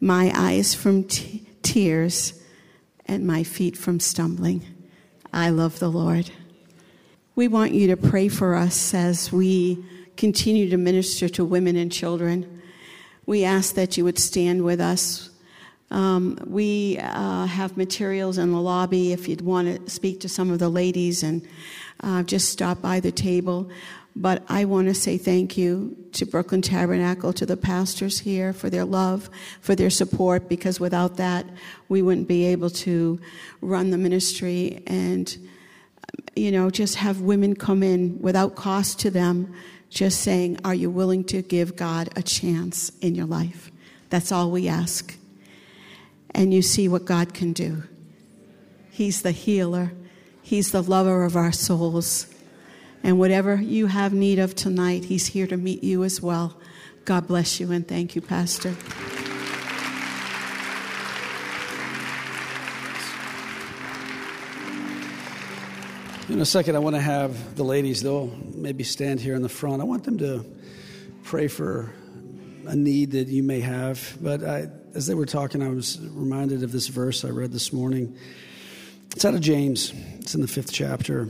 my 0.00 0.32
eyes 0.34 0.72
from 0.72 1.04
t- 1.04 1.46
tears 1.60 2.42
and 3.04 3.26
my 3.26 3.42
feet 3.42 3.76
from 3.76 4.00
stumbling. 4.00 4.64
I 5.30 5.50
love 5.50 5.78
the 5.78 5.90
Lord. 5.90 6.30
We 7.34 7.48
want 7.48 7.72
you 7.72 7.88
to 7.88 7.98
pray 7.98 8.28
for 8.28 8.54
us 8.54 8.94
as 8.94 9.30
we 9.30 9.84
continue 10.16 10.70
to 10.70 10.78
minister 10.78 11.28
to 11.28 11.44
women 11.44 11.76
and 11.76 11.92
children. 11.92 12.62
We 13.26 13.44
ask 13.44 13.74
that 13.74 13.98
you 13.98 14.04
would 14.04 14.18
stand 14.18 14.64
with 14.64 14.80
us. 14.80 15.28
Um, 15.90 16.38
we 16.46 16.96
uh, 16.98 17.44
have 17.44 17.76
materials 17.76 18.38
in 18.38 18.52
the 18.52 18.60
lobby 18.60 19.12
if 19.12 19.28
you'd 19.28 19.42
want 19.42 19.84
to 19.84 19.90
speak 19.90 20.20
to 20.20 20.30
some 20.30 20.50
of 20.50 20.58
the 20.58 20.70
ladies 20.70 21.22
and 21.22 21.46
uh, 22.00 22.22
just 22.22 22.48
stop 22.48 22.80
by 22.80 23.00
the 23.00 23.12
table. 23.12 23.70
But 24.14 24.44
I 24.48 24.66
want 24.66 24.88
to 24.88 24.94
say 24.94 25.16
thank 25.16 25.56
you 25.56 25.96
to 26.12 26.26
Brooklyn 26.26 26.60
Tabernacle, 26.60 27.32
to 27.32 27.46
the 27.46 27.56
pastors 27.56 28.18
here 28.18 28.52
for 28.52 28.68
their 28.68 28.84
love, 28.84 29.30
for 29.60 29.74
their 29.74 29.88
support, 29.88 30.48
because 30.48 30.78
without 30.78 31.16
that, 31.16 31.46
we 31.88 32.02
wouldn't 32.02 32.28
be 32.28 32.44
able 32.46 32.68
to 32.70 33.18
run 33.62 33.90
the 33.90 33.96
ministry 33.96 34.82
and, 34.86 35.36
you 36.36 36.52
know, 36.52 36.68
just 36.68 36.96
have 36.96 37.22
women 37.22 37.56
come 37.56 37.82
in 37.82 38.20
without 38.20 38.54
cost 38.54 39.00
to 39.00 39.10
them, 39.10 39.54
just 39.88 40.20
saying, 40.20 40.58
Are 40.62 40.74
you 40.74 40.90
willing 40.90 41.24
to 41.24 41.40
give 41.40 41.74
God 41.74 42.10
a 42.14 42.22
chance 42.22 42.90
in 43.00 43.14
your 43.14 43.26
life? 43.26 43.70
That's 44.10 44.30
all 44.30 44.50
we 44.50 44.68
ask. 44.68 45.16
And 46.34 46.52
you 46.52 46.60
see 46.60 46.86
what 46.86 47.06
God 47.06 47.32
can 47.32 47.54
do. 47.54 47.84
He's 48.90 49.22
the 49.22 49.32
healer, 49.32 49.92
He's 50.42 50.70
the 50.70 50.82
lover 50.82 51.24
of 51.24 51.34
our 51.34 51.52
souls. 51.52 52.31
And 53.02 53.18
whatever 53.18 53.56
you 53.56 53.86
have 53.86 54.12
need 54.12 54.38
of 54.38 54.54
tonight, 54.54 55.04
He's 55.04 55.26
here 55.26 55.46
to 55.46 55.56
meet 55.56 55.82
you 55.82 56.04
as 56.04 56.22
well. 56.22 56.56
God 57.04 57.26
bless 57.26 57.58
you 57.58 57.72
and 57.72 57.86
thank 57.86 58.14
you, 58.14 58.22
Pastor. 58.22 58.76
In 66.28 66.40
a 66.40 66.46
second, 66.46 66.76
I 66.76 66.78
want 66.78 66.94
to 66.94 67.02
have 67.02 67.56
the 67.56 67.64
ladies, 67.64 68.02
they'll 68.02 68.28
maybe 68.54 68.84
stand 68.84 69.20
here 69.20 69.34
in 69.34 69.42
the 69.42 69.48
front. 69.48 69.82
I 69.82 69.84
want 69.84 70.04
them 70.04 70.18
to 70.18 70.46
pray 71.24 71.48
for 71.48 71.92
a 72.66 72.76
need 72.76 73.10
that 73.12 73.28
you 73.28 73.42
may 73.42 73.60
have. 73.60 74.16
But 74.20 74.44
I, 74.44 74.68
as 74.94 75.06
they 75.06 75.14
were 75.14 75.26
talking, 75.26 75.62
I 75.62 75.68
was 75.68 75.98
reminded 76.00 76.62
of 76.62 76.70
this 76.72 76.86
verse 76.86 77.24
I 77.24 77.28
read 77.28 77.52
this 77.52 77.72
morning. 77.72 78.16
It's 79.14 79.24
out 79.24 79.34
of 79.34 79.40
James, 79.40 79.92
it's 80.20 80.34
in 80.34 80.40
the 80.40 80.48
fifth 80.48 80.72
chapter. 80.72 81.28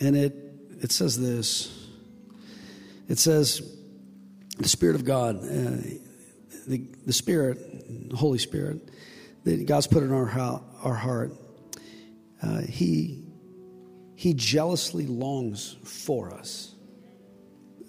And 0.00 0.16
it 0.16 0.45
it 0.82 0.92
says 0.92 1.18
this. 1.18 1.88
It 3.08 3.18
says, 3.18 3.62
the 4.58 4.68
Spirit 4.68 4.96
of 4.96 5.04
God, 5.04 5.36
uh, 5.36 5.76
the, 6.66 6.86
the 7.04 7.12
Spirit, 7.12 8.10
the 8.10 8.16
Holy 8.16 8.38
Spirit, 8.38 8.90
that 9.44 9.66
God's 9.66 9.86
put 9.86 10.02
in 10.02 10.12
our, 10.12 10.28
our 10.82 10.94
heart, 10.94 11.32
uh, 12.42 12.60
he, 12.60 13.24
he 14.14 14.34
jealously 14.34 15.06
longs 15.06 15.76
for 15.84 16.32
us 16.32 16.75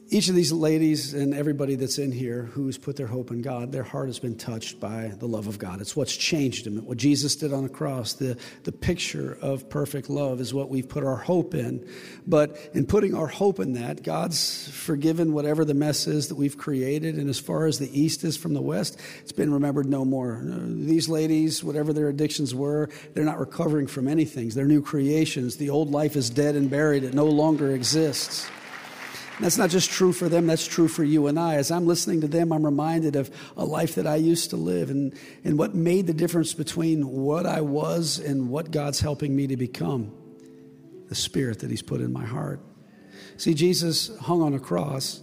each 0.09 0.29
of 0.29 0.35
these 0.35 0.53
ladies 0.53 1.13
and 1.13 1.33
everybody 1.33 1.75
that's 1.75 1.97
in 1.97 2.11
here 2.11 2.43
who's 2.53 2.77
put 2.77 2.95
their 2.95 3.07
hope 3.07 3.29
in 3.29 3.41
God, 3.41 3.71
their 3.71 3.83
heart 3.83 4.07
has 4.07 4.19
been 4.19 4.37
touched 4.37 4.79
by 4.79 5.11
the 5.19 5.27
love 5.27 5.47
of 5.47 5.59
God. 5.59 5.81
It's 5.81 5.95
what's 5.95 6.15
changed 6.15 6.65
them. 6.65 6.77
What 6.85 6.97
Jesus 6.97 7.35
did 7.35 7.51
on 7.51 7.63
the 7.63 7.69
cross, 7.69 8.13
the, 8.13 8.37
the 8.63 8.71
picture 8.71 9.37
of 9.41 9.69
perfect 9.69 10.09
love 10.09 10.39
is 10.39 10.53
what 10.53 10.69
we've 10.69 10.87
put 10.87 11.03
our 11.03 11.17
hope 11.17 11.53
in. 11.53 11.85
But 12.25 12.57
in 12.73 12.85
putting 12.85 13.15
our 13.15 13.27
hope 13.27 13.59
in 13.59 13.73
that, 13.73 14.03
God's 14.03 14.69
forgiven 14.69 15.33
whatever 15.33 15.65
the 15.65 15.73
mess 15.73 16.07
is 16.07 16.29
that 16.29 16.35
we've 16.35 16.57
created. 16.57 17.15
And 17.15 17.29
as 17.29 17.39
far 17.39 17.65
as 17.65 17.77
the 17.77 17.99
East 17.99 18.23
is 18.23 18.37
from 18.37 18.53
the 18.53 18.61
West, 18.61 18.97
it's 19.21 19.33
been 19.33 19.51
remembered 19.51 19.87
no 19.87 20.05
more. 20.05 20.41
Uh, 20.41 20.59
these 20.67 21.09
ladies, 21.09 21.63
whatever 21.63 21.91
their 21.91 22.07
addictions 22.07 22.55
were, 22.55 22.89
they're 23.13 23.25
not 23.25 23.39
recovering 23.39 23.87
from 23.87 24.07
anything. 24.07 24.47
They're 24.49 24.65
new 24.65 24.81
creations. 24.81 25.57
The 25.57 25.69
old 25.69 25.91
life 25.91 26.15
is 26.15 26.29
dead 26.29 26.55
and 26.55 26.69
buried, 26.69 27.03
it 27.03 27.13
no 27.13 27.25
longer 27.25 27.71
exists. 27.71 28.49
That's 29.39 29.57
not 29.57 29.69
just 29.69 29.91
true 29.91 30.13
for 30.13 30.29
them, 30.29 30.47
that's 30.47 30.65
true 30.65 30.87
for 30.87 31.03
you 31.03 31.27
and 31.27 31.39
I. 31.39 31.55
As 31.55 31.69
I'm 31.69 31.85
listening 31.85 32.21
to 32.21 32.27
them, 32.27 32.51
I'm 32.51 32.65
reminded 32.65 33.15
of 33.15 33.29
a 33.55 33.63
life 33.63 33.95
that 33.95 34.07
I 34.07 34.15
used 34.15 34.49
to 34.49 34.55
live 34.55 34.89
and, 34.89 35.13
and 35.43 35.59
what 35.59 35.75
made 35.75 36.07
the 36.07 36.13
difference 36.13 36.53
between 36.53 37.07
what 37.07 37.45
I 37.45 37.61
was 37.61 38.17
and 38.17 38.49
what 38.49 38.71
God's 38.71 38.99
helping 38.99 39.35
me 39.35 39.45
to 39.47 39.57
become 39.57 40.11
the 41.07 41.15
spirit 41.15 41.59
that 41.59 41.69
He's 41.69 41.83
put 41.83 42.01
in 42.01 42.11
my 42.11 42.25
heart. 42.25 42.61
See, 43.37 43.53
Jesus 43.53 44.15
hung 44.17 44.41
on 44.41 44.55
a 44.55 44.59
cross 44.59 45.21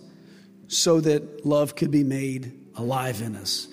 so 0.69 1.01
that 1.01 1.45
love 1.45 1.75
could 1.75 1.91
be 1.91 2.05
made 2.05 2.53
alive 2.77 3.21
in 3.21 3.35
us. 3.35 3.69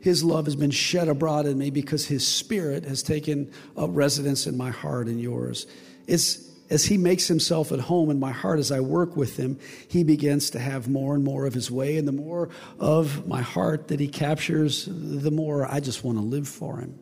His 0.00 0.22
love 0.22 0.44
has 0.44 0.56
been 0.56 0.70
shed 0.70 1.08
abroad 1.08 1.46
in 1.46 1.56
me 1.56 1.70
because 1.70 2.06
His 2.06 2.26
Spirit 2.26 2.84
has 2.84 3.02
taken 3.02 3.50
up 3.76 3.90
residence 3.92 4.46
in 4.46 4.58
my 4.58 4.70
heart 4.70 5.06
and 5.06 5.20
yours. 5.20 5.66
It's 6.06 6.52
as 6.68 6.84
he 6.84 6.98
makes 6.98 7.28
himself 7.28 7.72
at 7.72 7.80
home 7.80 8.10
in 8.10 8.18
my 8.18 8.32
heart 8.32 8.58
as 8.58 8.72
I 8.72 8.80
work 8.80 9.16
with 9.16 9.36
him, 9.36 9.58
he 9.88 10.04
begins 10.04 10.50
to 10.50 10.58
have 10.58 10.88
more 10.88 11.14
and 11.14 11.22
more 11.22 11.46
of 11.46 11.54
his 11.54 11.70
way. 11.70 11.96
And 11.96 12.08
the 12.08 12.12
more 12.12 12.48
of 12.78 13.26
my 13.26 13.42
heart 13.42 13.88
that 13.88 14.00
he 14.00 14.08
captures, 14.08 14.88
the 14.90 15.30
more 15.30 15.70
I 15.70 15.80
just 15.80 16.02
want 16.02 16.18
to 16.18 16.24
live 16.24 16.48
for 16.48 16.78
him. 16.78 16.98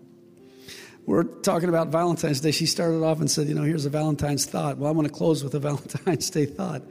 We're 1.07 1.25
talking 1.25 1.69
about 1.69 1.89
Valentine's 1.89 2.41
Day. 2.41 2.51
She 2.51 2.67
started 2.67 3.03
off 3.03 3.21
and 3.21 3.31
said, 3.31 3.47
You 3.47 3.55
know, 3.55 3.62
here's 3.62 3.85
a 3.85 3.91
Valentine's 3.91 4.47
thought. 4.47 4.79
Well, 4.79 4.89
I 4.89 4.93
want 4.93 5.07
to 5.07 5.12
close 5.12 5.45
with 5.45 5.55
a 5.55 5.59
Valentine's 5.61 6.31
Day 6.31 6.47
thought. 6.47 6.83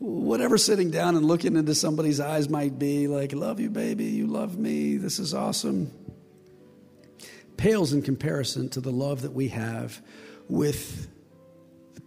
Whatever 0.00 0.58
sitting 0.58 0.90
down 0.90 1.16
and 1.16 1.24
looking 1.24 1.56
into 1.56 1.74
somebody's 1.74 2.20
eyes 2.20 2.48
might 2.48 2.78
be 2.78 3.06
like, 3.06 3.32
Love 3.32 3.60
you, 3.60 3.70
baby. 3.70 4.06
You 4.06 4.26
love 4.26 4.58
me. 4.58 4.96
This 4.96 5.18
is 5.18 5.34
awesome. 5.34 5.92
Pales 7.56 7.92
in 7.92 8.02
comparison 8.02 8.68
to 8.70 8.80
the 8.80 8.92
love 8.92 9.22
that 9.22 9.32
we 9.32 9.48
have 9.48 10.00
with 10.48 11.08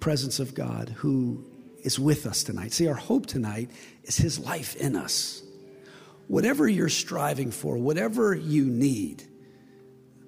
presence 0.01 0.39
of 0.39 0.53
God 0.53 0.89
who 0.97 1.45
is 1.83 1.97
with 1.97 2.25
us 2.25 2.43
tonight. 2.43 2.73
See, 2.73 2.87
our 2.87 2.95
hope 2.95 3.25
tonight 3.25 3.71
is 4.03 4.17
His 4.17 4.37
life 4.37 4.75
in 4.75 4.97
us. 4.97 5.41
Whatever 6.27 6.67
you're 6.67 6.89
striving 6.89 7.51
for, 7.51 7.77
whatever 7.77 8.35
you 8.35 8.65
need, 8.65 9.23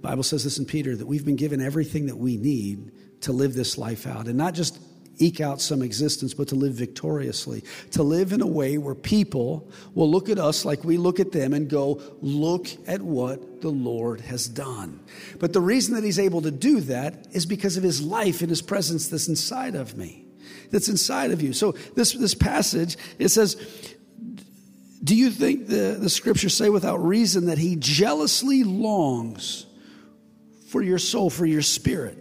Bible 0.02 0.24
says 0.24 0.44
this 0.44 0.58
in 0.58 0.66
Peter 0.66 0.96
that 0.96 1.06
we've 1.06 1.26
been 1.26 1.38
given 1.38 1.62
everything 1.62 2.08
that 2.08 2.18
we 2.18 2.38
need 2.38 2.92
to 3.22 3.32
live 3.32 3.54
this 3.54 3.78
life 3.78 4.06
out 4.06 4.28
and 4.28 4.38
not 4.38 4.54
just 4.54 4.78
eke 5.24 5.42
out 5.42 5.62
some 5.62 5.82
existence, 5.82 6.34
but 6.34 6.48
to 6.50 6.56
live 6.56 6.74
victoriously, 6.74 7.64
to 7.92 8.04
live 8.04 8.34
in 8.34 8.42
a 8.42 8.48
way 8.48 8.78
where 8.78 8.96
people 8.96 9.72
will 9.94 10.10
look 10.10 10.30
at 10.30 10.40
us 10.40 10.66
like 10.66 10.84
we 10.84 10.98
look 10.98 11.20
at 11.20 11.32
them 11.32 11.54
and 11.54 11.70
go, 11.70 12.02
Look 12.22 12.68
at 12.88 13.02
what 13.02 13.62
the 13.62 13.70
Lord 13.70 14.22
has 14.22 14.48
done. 14.48 15.00
But 15.40 15.54
the 15.54 15.62
reason 15.62 15.96
that 15.96 16.04
He's 16.04 16.20
able 16.20 16.42
to 16.42 16.52
do 16.52 16.82
that 16.82 17.28
is 17.32 17.46
because 17.46 17.78
of 17.78 17.84
His 17.84 18.02
life 18.02 18.42
and 18.42 18.50
His 18.50 18.62
presence 18.62 19.08
that's 19.08 19.28
inside 19.28 19.76
of 19.76 19.98
me, 19.98 20.26
that's 20.72 20.90
inside 20.90 21.32
of 21.32 21.42
you. 21.42 21.54
So, 21.54 21.74
this, 21.96 22.14
this 22.14 22.36
passage, 22.36 22.98
it 23.20 23.30
says, 23.30 23.56
Do 25.04 25.16
you 25.16 25.30
think 25.30 25.68
the, 25.68 25.98
the 26.00 26.10
scriptures 26.10 26.54
say 26.54 26.70
without 26.70 27.04
reason 27.04 27.46
that 27.46 27.58
He 27.58 27.76
jealously 27.76 28.64
longs? 28.64 29.68
for 30.74 30.82
your 30.82 30.98
soul, 30.98 31.30
for 31.30 31.46
your 31.46 31.62
spirit, 31.62 32.18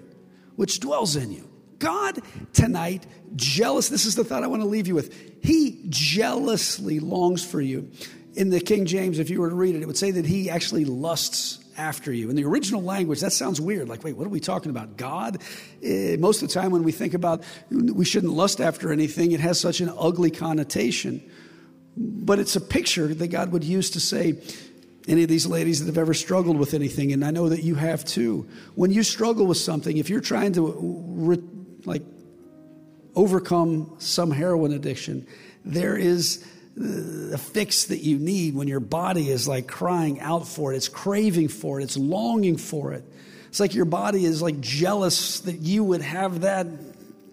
which 0.56 0.78
dwells 0.78 1.16
in 1.16 1.32
you. 1.32 1.48
God 1.82 2.20
tonight, 2.52 3.04
jealous, 3.34 3.88
this 3.88 4.06
is 4.06 4.14
the 4.14 4.22
thought 4.22 4.44
I 4.44 4.46
want 4.46 4.62
to 4.62 4.68
leave 4.68 4.86
you 4.86 4.94
with. 4.94 5.12
He 5.42 5.84
jealously 5.88 7.00
longs 7.00 7.44
for 7.44 7.60
you. 7.60 7.90
In 8.34 8.50
the 8.50 8.60
King 8.60 8.86
James, 8.86 9.18
if 9.18 9.28
you 9.28 9.40
were 9.40 9.50
to 9.50 9.54
read 9.54 9.74
it, 9.74 9.82
it 9.82 9.86
would 9.86 9.98
say 9.98 10.12
that 10.12 10.24
he 10.24 10.48
actually 10.48 10.84
lusts 10.84 11.58
after 11.76 12.12
you. 12.12 12.30
In 12.30 12.36
the 12.36 12.44
original 12.44 12.82
language, 12.82 13.20
that 13.20 13.32
sounds 13.32 13.60
weird. 13.60 13.88
Like, 13.88 14.04
wait, 14.04 14.16
what 14.16 14.26
are 14.26 14.30
we 14.30 14.38
talking 14.38 14.70
about? 14.70 14.96
God? 14.96 15.42
Uh, 15.84 16.16
most 16.18 16.40
of 16.40 16.48
the 16.48 16.54
time, 16.54 16.70
when 16.70 16.84
we 16.84 16.92
think 16.92 17.14
about 17.14 17.42
we 17.70 18.04
shouldn't 18.04 18.32
lust 18.32 18.60
after 18.60 18.92
anything, 18.92 19.32
it 19.32 19.40
has 19.40 19.58
such 19.58 19.80
an 19.80 19.92
ugly 19.98 20.30
connotation. 20.30 21.20
But 21.96 22.38
it's 22.38 22.54
a 22.54 22.60
picture 22.60 23.08
that 23.12 23.28
God 23.28 23.50
would 23.50 23.64
use 23.64 23.90
to 23.90 24.00
say, 24.00 24.36
any 25.08 25.22
of 25.22 25.28
these 25.28 25.46
ladies 25.46 25.80
that 25.80 25.86
have 25.86 25.98
ever 25.98 26.14
struggled 26.14 26.56
with 26.56 26.74
anything, 26.74 27.12
and 27.12 27.24
I 27.24 27.30
know 27.30 27.48
that 27.48 27.62
you 27.62 27.74
have 27.74 28.04
too. 28.04 28.48
When 28.74 28.92
you 28.92 29.02
struggle 29.02 29.46
with 29.46 29.58
something, 29.58 29.96
if 29.96 30.08
you're 30.08 30.20
trying 30.20 30.52
to 30.52 30.76
re, 30.80 31.42
like 31.84 32.02
overcome 33.14 33.94
some 33.98 34.30
heroin 34.30 34.72
addiction, 34.72 35.26
there 35.64 35.96
is 35.96 36.44
a 36.76 37.38
fix 37.38 37.86
that 37.86 37.98
you 37.98 38.18
need 38.18 38.54
when 38.54 38.68
your 38.68 38.80
body 38.80 39.28
is 39.28 39.46
like 39.46 39.66
crying 39.66 40.20
out 40.20 40.48
for 40.48 40.72
it, 40.72 40.76
it's 40.76 40.88
craving 40.88 41.48
for 41.48 41.80
it, 41.80 41.84
it's 41.84 41.96
longing 41.96 42.56
for 42.56 42.92
it. 42.92 43.04
It's 43.48 43.60
like 43.60 43.74
your 43.74 43.84
body 43.84 44.24
is 44.24 44.40
like 44.40 44.60
jealous 44.60 45.40
that 45.40 45.58
you 45.58 45.84
would 45.84 46.00
have 46.00 46.40
that 46.40 46.66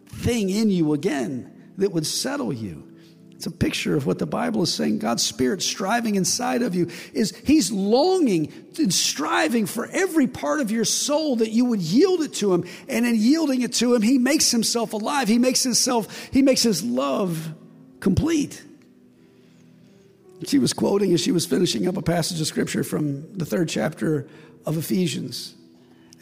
thing 0.07 0.49
in 0.49 0.69
you 0.69 0.93
again 0.93 1.71
that 1.77 1.93
would 1.93 2.05
settle 2.05 2.51
you. 2.51 2.88
It's 3.39 3.47
a 3.47 3.51
picture 3.51 3.95
of 3.95 4.05
what 4.05 4.19
the 4.19 4.25
Bible 4.25 4.63
is 4.63 4.73
saying. 4.73 4.99
God's 4.99 5.23
Spirit 5.23 5.61
striving 5.61 6.15
inside 6.15 6.61
of 6.61 6.75
you 6.75 6.89
is 7.13 7.33
He's 7.45 7.71
longing 7.71 8.51
and 8.77 8.93
striving 8.93 9.65
for 9.65 9.87
every 9.93 10.27
part 10.27 10.59
of 10.59 10.71
your 10.71 10.83
soul 10.83 11.37
that 11.37 11.49
you 11.49 11.63
would 11.63 11.79
yield 11.79 12.19
it 12.19 12.33
to 12.33 12.53
Him. 12.53 12.65
And 12.89 13.05
in 13.05 13.15
yielding 13.15 13.61
it 13.61 13.71
to 13.75 13.95
Him, 13.95 14.01
He 14.01 14.17
makes 14.17 14.51
Himself 14.51 14.91
alive. 14.91 15.29
He 15.29 15.37
makes 15.37 15.63
Himself, 15.63 16.27
He 16.33 16.41
makes 16.41 16.63
His 16.63 16.83
love 16.83 17.53
complete. 18.01 18.61
She 20.45 20.59
was 20.59 20.73
quoting 20.73 21.13
as 21.13 21.21
she 21.21 21.31
was 21.31 21.45
finishing 21.45 21.87
up 21.87 21.95
a 21.95 22.01
passage 22.01 22.41
of 22.41 22.47
Scripture 22.47 22.83
from 22.83 23.37
the 23.37 23.45
third 23.45 23.69
chapter 23.69 24.27
of 24.65 24.77
Ephesians. 24.77 25.55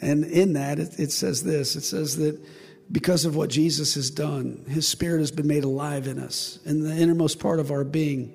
And 0.00 0.24
in 0.24 0.52
that, 0.52 0.78
it, 0.78 1.00
it 1.00 1.10
says 1.10 1.42
this 1.42 1.74
it 1.74 1.82
says 1.82 2.16
that 2.18 2.40
because 2.90 3.24
of 3.24 3.36
what 3.36 3.50
Jesus 3.50 3.94
has 3.94 4.10
done. 4.10 4.64
His 4.68 4.88
spirit 4.88 5.20
has 5.20 5.30
been 5.30 5.46
made 5.46 5.64
alive 5.64 6.06
in 6.06 6.18
us, 6.18 6.58
in 6.64 6.82
the 6.82 6.94
innermost 6.94 7.38
part 7.38 7.60
of 7.60 7.70
our 7.70 7.84
being. 7.84 8.32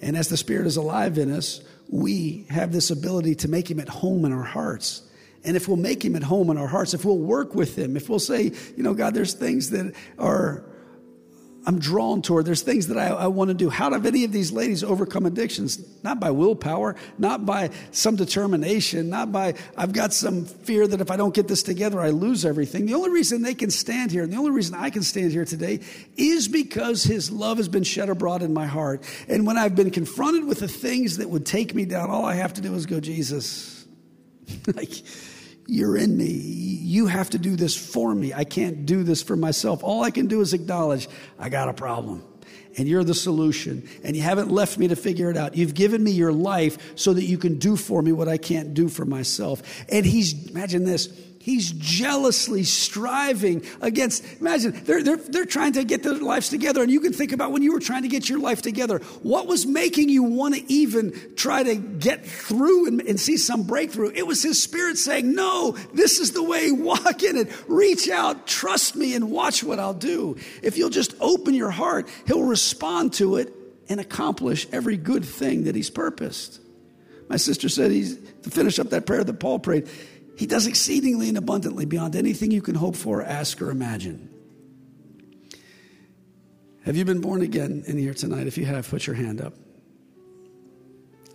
And 0.00 0.16
as 0.16 0.28
the 0.28 0.36
spirit 0.36 0.66
is 0.66 0.76
alive 0.76 1.18
in 1.18 1.32
us, 1.32 1.60
we 1.88 2.46
have 2.50 2.72
this 2.72 2.90
ability 2.90 3.34
to 3.36 3.48
make 3.48 3.70
him 3.70 3.80
at 3.80 3.88
home 3.88 4.24
in 4.24 4.32
our 4.32 4.44
hearts. 4.44 5.02
And 5.44 5.56
if 5.56 5.66
we'll 5.66 5.76
make 5.76 6.04
him 6.04 6.14
at 6.14 6.22
home 6.22 6.50
in 6.50 6.58
our 6.58 6.66
hearts, 6.66 6.94
if 6.94 7.04
we'll 7.04 7.18
work 7.18 7.54
with 7.54 7.76
him, 7.76 7.96
if 7.96 8.08
we'll 8.08 8.18
say, 8.18 8.52
you 8.76 8.82
know, 8.82 8.94
God, 8.94 9.14
there's 9.14 9.34
things 9.34 9.70
that 9.70 9.94
are 10.18 10.64
I'm 11.66 11.78
drawn 11.78 12.22
toward. 12.22 12.46
There's 12.46 12.62
things 12.62 12.86
that 12.86 12.96
I, 12.96 13.08
I 13.08 13.26
want 13.26 13.48
to 13.48 13.54
do. 13.54 13.68
How 13.68 13.92
have 13.92 14.06
any 14.06 14.24
of 14.24 14.32
these 14.32 14.52
ladies 14.52 14.82
overcome 14.82 15.26
addictions? 15.26 15.78
Not 16.02 16.18
by 16.18 16.30
willpower, 16.30 16.96
not 17.18 17.44
by 17.44 17.70
some 17.90 18.16
determination, 18.16 19.10
not 19.10 19.32
by 19.32 19.54
I've 19.76 19.92
got 19.92 20.12
some 20.12 20.44
fear 20.44 20.86
that 20.86 21.00
if 21.00 21.10
I 21.10 21.16
don't 21.16 21.34
get 21.34 21.48
this 21.48 21.62
together, 21.62 22.00
I 22.00 22.10
lose 22.10 22.44
everything. 22.44 22.86
The 22.86 22.94
only 22.94 23.10
reason 23.10 23.42
they 23.42 23.54
can 23.54 23.70
stand 23.70 24.10
here 24.10 24.22
and 24.22 24.32
the 24.32 24.36
only 24.36 24.50
reason 24.50 24.74
I 24.76 24.90
can 24.90 25.02
stand 25.02 25.32
here 25.32 25.44
today 25.44 25.80
is 26.16 26.48
because 26.48 27.02
His 27.02 27.30
love 27.30 27.58
has 27.58 27.68
been 27.68 27.84
shed 27.84 28.08
abroad 28.08 28.42
in 28.42 28.54
my 28.54 28.66
heart. 28.66 29.02
And 29.28 29.46
when 29.46 29.58
I've 29.58 29.74
been 29.74 29.90
confronted 29.90 30.44
with 30.44 30.60
the 30.60 30.68
things 30.68 31.18
that 31.18 31.28
would 31.28 31.44
take 31.44 31.74
me 31.74 31.84
down, 31.84 32.10
all 32.10 32.24
I 32.24 32.34
have 32.34 32.54
to 32.54 32.60
do 32.60 32.74
is 32.74 32.86
go, 32.86 33.00
Jesus. 33.00 33.86
like, 34.74 34.92
you're 35.66 35.98
in 35.98 36.16
me. 36.16 36.77
You 36.88 37.06
have 37.06 37.28
to 37.30 37.38
do 37.38 37.54
this 37.54 37.76
for 37.76 38.14
me. 38.14 38.32
I 38.32 38.44
can't 38.44 38.86
do 38.86 39.02
this 39.02 39.22
for 39.22 39.36
myself. 39.36 39.84
All 39.84 40.02
I 40.02 40.10
can 40.10 40.26
do 40.26 40.40
is 40.40 40.54
acknowledge 40.54 41.06
I 41.38 41.50
got 41.50 41.68
a 41.68 41.74
problem. 41.74 42.24
And 42.78 42.88
you're 42.88 43.04
the 43.04 43.12
solution. 43.12 43.86
And 44.02 44.16
you 44.16 44.22
haven't 44.22 44.50
left 44.50 44.78
me 44.78 44.88
to 44.88 44.96
figure 44.96 45.30
it 45.30 45.36
out. 45.36 45.54
You've 45.54 45.74
given 45.74 46.02
me 46.02 46.12
your 46.12 46.32
life 46.32 46.96
so 46.96 47.12
that 47.12 47.24
you 47.24 47.36
can 47.36 47.58
do 47.58 47.76
for 47.76 48.00
me 48.00 48.12
what 48.12 48.26
I 48.26 48.38
can't 48.38 48.72
do 48.72 48.88
for 48.88 49.04
myself. 49.04 49.62
And 49.90 50.06
he's, 50.06 50.48
imagine 50.48 50.84
this, 50.84 51.08
He's 51.40 51.70
jealously 51.72 52.64
striving 52.64 53.64
against. 53.80 54.24
Imagine, 54.40 54.72
they're, 54.84 55.02
they're, 55.02 55.16
they're 55.16 55.44
trying 55.46 55.72
to 55.74 55.84
get 55.84 56.02
their 56.02 56.14
lives 56.14 56.48
together. 56.48 56.82
And 56.82 56.90
you 56.90 57.00
can 57.00 57.12
think 57.12 57.32
about 57.32 57.52
when 57.52 57.62
you 57.62 57.72
were 57.72 57.80
trying 57.80 58.02
to 58.02 58.08
get 58.08 58.28
your 58.28 58.40
life 58.40 58.60
together. 58.60 58.98
What 59.22 59.46
was 59.46 59.64
making 59.64 60.08
you 60.08 60.24
want 60.24 60.56
to 60.56 60.72
even 60.72 61.14
try 61.36 61.62
to 61.62 61.76
get 61.76 62.26
through 62.26 62.88
and, 62.88 63.00
and 63.02 63.20
see 63.20 63.36
some 63.36 63.62
breakthrough? 63.62 64.10
It 64.14 64.26
was 64.26 64.42
His 64.42 64.62
Spirit 64.62 64.98
saying, 64.98 65.32
No, 65.32 65.72
this 65.94 66.18
is 66.18 66.32
the 66.32 66.42
way, 66.42 66.72
walk 66.72 67.22
in 67.22 67.36
it, 67.36 67.48
reach 67.68 68.08
out, 68.08 68.46
trust 68.46 68.96
me, 68.96 69.14
and 69.14 69.30
watch 69.30 69.62
what 69.62 69.78
I'll 69.78 69.94
do. 69.94 70.36
If 70.62 70.76
you'll 70.76 70.90
just 70.90 71.14
open 71.20 71.54
your 71.54 71.70
heart, 71.70 72.08
He'll 72.26 72.42
respond 72.42 73.12
to 73.14 73.36
it 73.36 73.54
and 73.88 74.00
accomplish 74.00 74.66
every 74.72 74.96
good 74.96 75.24
thing 75.24 75.64
that 75.64 75.74
He's 75.74 75.88
purposed. 75.88 76.60
My 77.28 77.36
sister 77.36 77.68
said, 77.68 77.90
he's, 77.90 78.16
to 78.42 78.50
finish 78.50 78.78
up 78.78 78.90
that 78.90 79.06
prayer 79.06 79.22
that 79.22 79.38
Paul 79.38 79.58
prayed, 79.58 79.88
he 80.38 80.46
does 80.46 80.68
exceedingly 80.68 81.28
and 81.28 81.36
abundantly 81.36 81.84
beyond 81.84 82.14
anything 82.14 82.52
you 82.52 82.62
can 82.62 82.76
hope 82.76 82.94
for, 82.94 83.24
ask, 83.24 83.60
or 83.60 83.70
imagine. 83.70 84.30
Have 86.84 86.96
you 86.96 87.04
been 87.04 87.20
born 87.20 87.42
again 87.42 87.82
in 87.88 87.98
here 87.98 88.14
tonight? 88.14 88.46
If 88.46 88.56
you 88.56 88.64
have, 88.64 88.88
put 88.88 89.04
your 89.04 89.16
hand 89.16 89.40
up. 89.40 89.54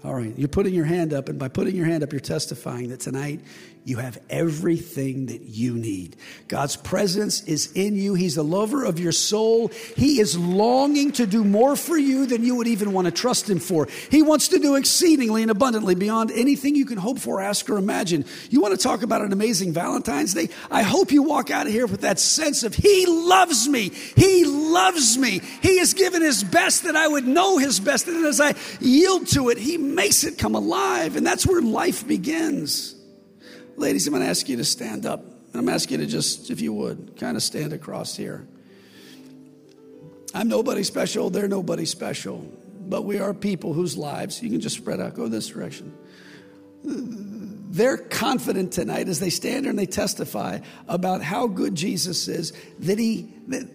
All 0.05 0.13
right, 0.13 0.33
you're 0.37 0.47
putting 0.47 0.73
your 0.73 0.85
hand 0.85 1.13
up, 1.13 1.27
and 1.27 1.37
by 1.37 1.49
putting 1.49 1.75
your 1.75 1.85
hand 1.85 2.01
up, 2.01 2.13
you're 2.13 2.21
testifying 2.21 2.87
that 2.91 3.01
tonight 3.01 3.41
you 3.85 3.97
have 3.97 4.17
everything 4.29 5.25
that 5.25 5.41
you 5.41 5.73
need. 5.73 6.15
God's 6.47 6.77
presence 6.77 7.43
is 7.43 7.71
in 7.73 7.95
you. 7.95 8.13
He's 8.13 8.35
the 8.35 8.43
lover 8.43 8.85
of 8.85 8.97
your 8.97 9.11
soul. 9.11 9.69
He 9.95 10.19
is 10.21 10.37
longing 10.37 11.11
to 11.13 11.25
do 11.25 11.43
more 11.43 11.75
for 11.75 11.97
you 11.97 12.25
than 12.25 12.43
you 12.43 12.55
would 12.55 12.67
even 12.67 12.93
want 12.93 13.05
to 13.05 13.11
trust 13.11 13.49
Him 13.49 13.59
for. 13.59 13.87
He 14.09 14.21
wants 14.21 14.49
to 14.49 14.59
do 14.59 14.75
exceedingly 14.75 15.41
and 15.41 15.51
abundantly 15.51 15.95
beyond 15.95 16.31
anything 16.31 16.75
you 16.75 16.85
can 16.85 16.97
hope 16.97 17.19
for, 17.19 17.41
ask, 17.41 17.69
or 17.69 17.77
imagine. 17.77 18.23
You 18.49 18.61
want 18.61 18.73
to 18.73 18.81
talk 18.81 19.03
about 19.03 19.21
an 19.21 19.33
amazing 19.33 19.73
Valentine's 19.73 20.33
Day? 20.33 20.47
I 20.71 20.83
hope 20.83 21.11
you 21.11 21.23
walk 21.23 21.51
out 21.51 21.67
of 21.67 21.73
here 21.73 21.87
with 21.87 22.01
that 22.01 22.19
sense 22.19 22.63
of 22.63 22.73
He 22.73 23.05
loves 23.05 23.67
me. 23.67 23.89
He 23.89 24.45
loves 24.45 25.17
me. 25.17 25.41
He 25.61 25.79
has 25.79 25.93
given 25.93 26.21
His 26.21 26.43
best 26.43 26.83
that 26.83 26.95
I 26.95 27.07
would 27.07 27.27
know 27.27 27.57
His 27.57 27.81
best. 27.81 28.07
And 28.07 28.25
as 28.25 28.39
I 28.39 28.55
yield 28.79 29.27
to 29.27 29.49
it, 29.49 29.57
He 29.57 29.77
makes 29.77 30.23
it 30.23 30.37
come 30.37 30.55
alive. 30.55 31.17
And 31.17 31.27
that's 31.27 31.45
where 31.45 31.61
life 31.61 32.07
begins. 32.07 32.92
Ladies, 33.75 34.07
I'm 34.07 34.13
going 34.13 34.23
to 34.23 34.29
ask 34.29 34.47
you 34.47 34.57
to 34.57 34.65
stand 34.65 35.05
up. 35.05 35.21
And 35.21 35.55
I'm 35.61 35.69
asking 35.69 35.99
you 35.99 36.05
to 36.05 36.11
just, 36.11 36.49
if 36.49 36.61
you 36.61 36.73
would, 36.73 37.15
kind 37.17 37.37
of 37.37 37.43
stand 37.43 37.73
across 37.73 38.15
here. 38.15 38.47
I'm 40.33 40.47
nobody 40.47 40.83
special. 40.83 41.29
They're 41.29 41.47
nobody 41.47 41.85
special. 41.85 42.39
But 42.79 43.03
we 43.03 43.19
are 43.19 43.33
people 43.33 43.73
whose 43.73 43.97
lives, 43.97 44.41
you 44.41 44.49
can 44.49 44.59
just 44.59 44.75
spread 44.75 44.99
out, 44.99 45.13
go 45.13 45.27
this 45.27 45.47
direction. 45.47 45.93
they're 46.83 47.97
confident 47.97 48.71
tonight 48.73 49.07
as 49.07 49.19
they 49.19 49.29
stand 49.29 49.65
and 49.65 49.77
they 49.77 49.85
testify 49.85 50.59
about 50.87 51.21
how 51.21 51.47
good 51.47 51.75
Jesus 51.75 52.27
is 52.27 52.53
that 52.79 52.99
he 52.99 53.33
that 53.47 53.67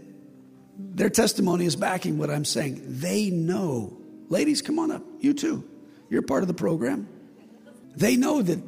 their 0.79 1.11
testimony 1.11 1.65
is 1.65 1.75
backing 1.75 2.19
what 2.19 2.31
I'm 2.31 2.45
saying. 2.45 2.81
They 2.85 3.31
know. 3.31 3.97
Ladies, 4.29 4.63
come 4.63 4.79
on 4.79 4.93
up. 4.93 5.03
You 5.21 5.33
too. 5.35 5.69
You're 6.11 6.23
part 6.23 6.43
of 6.43 6.49
the 6.49 6.55
program. 6.55 7.09
They 7.97 8.17
know 8.17 8.43
that 8.43 8.61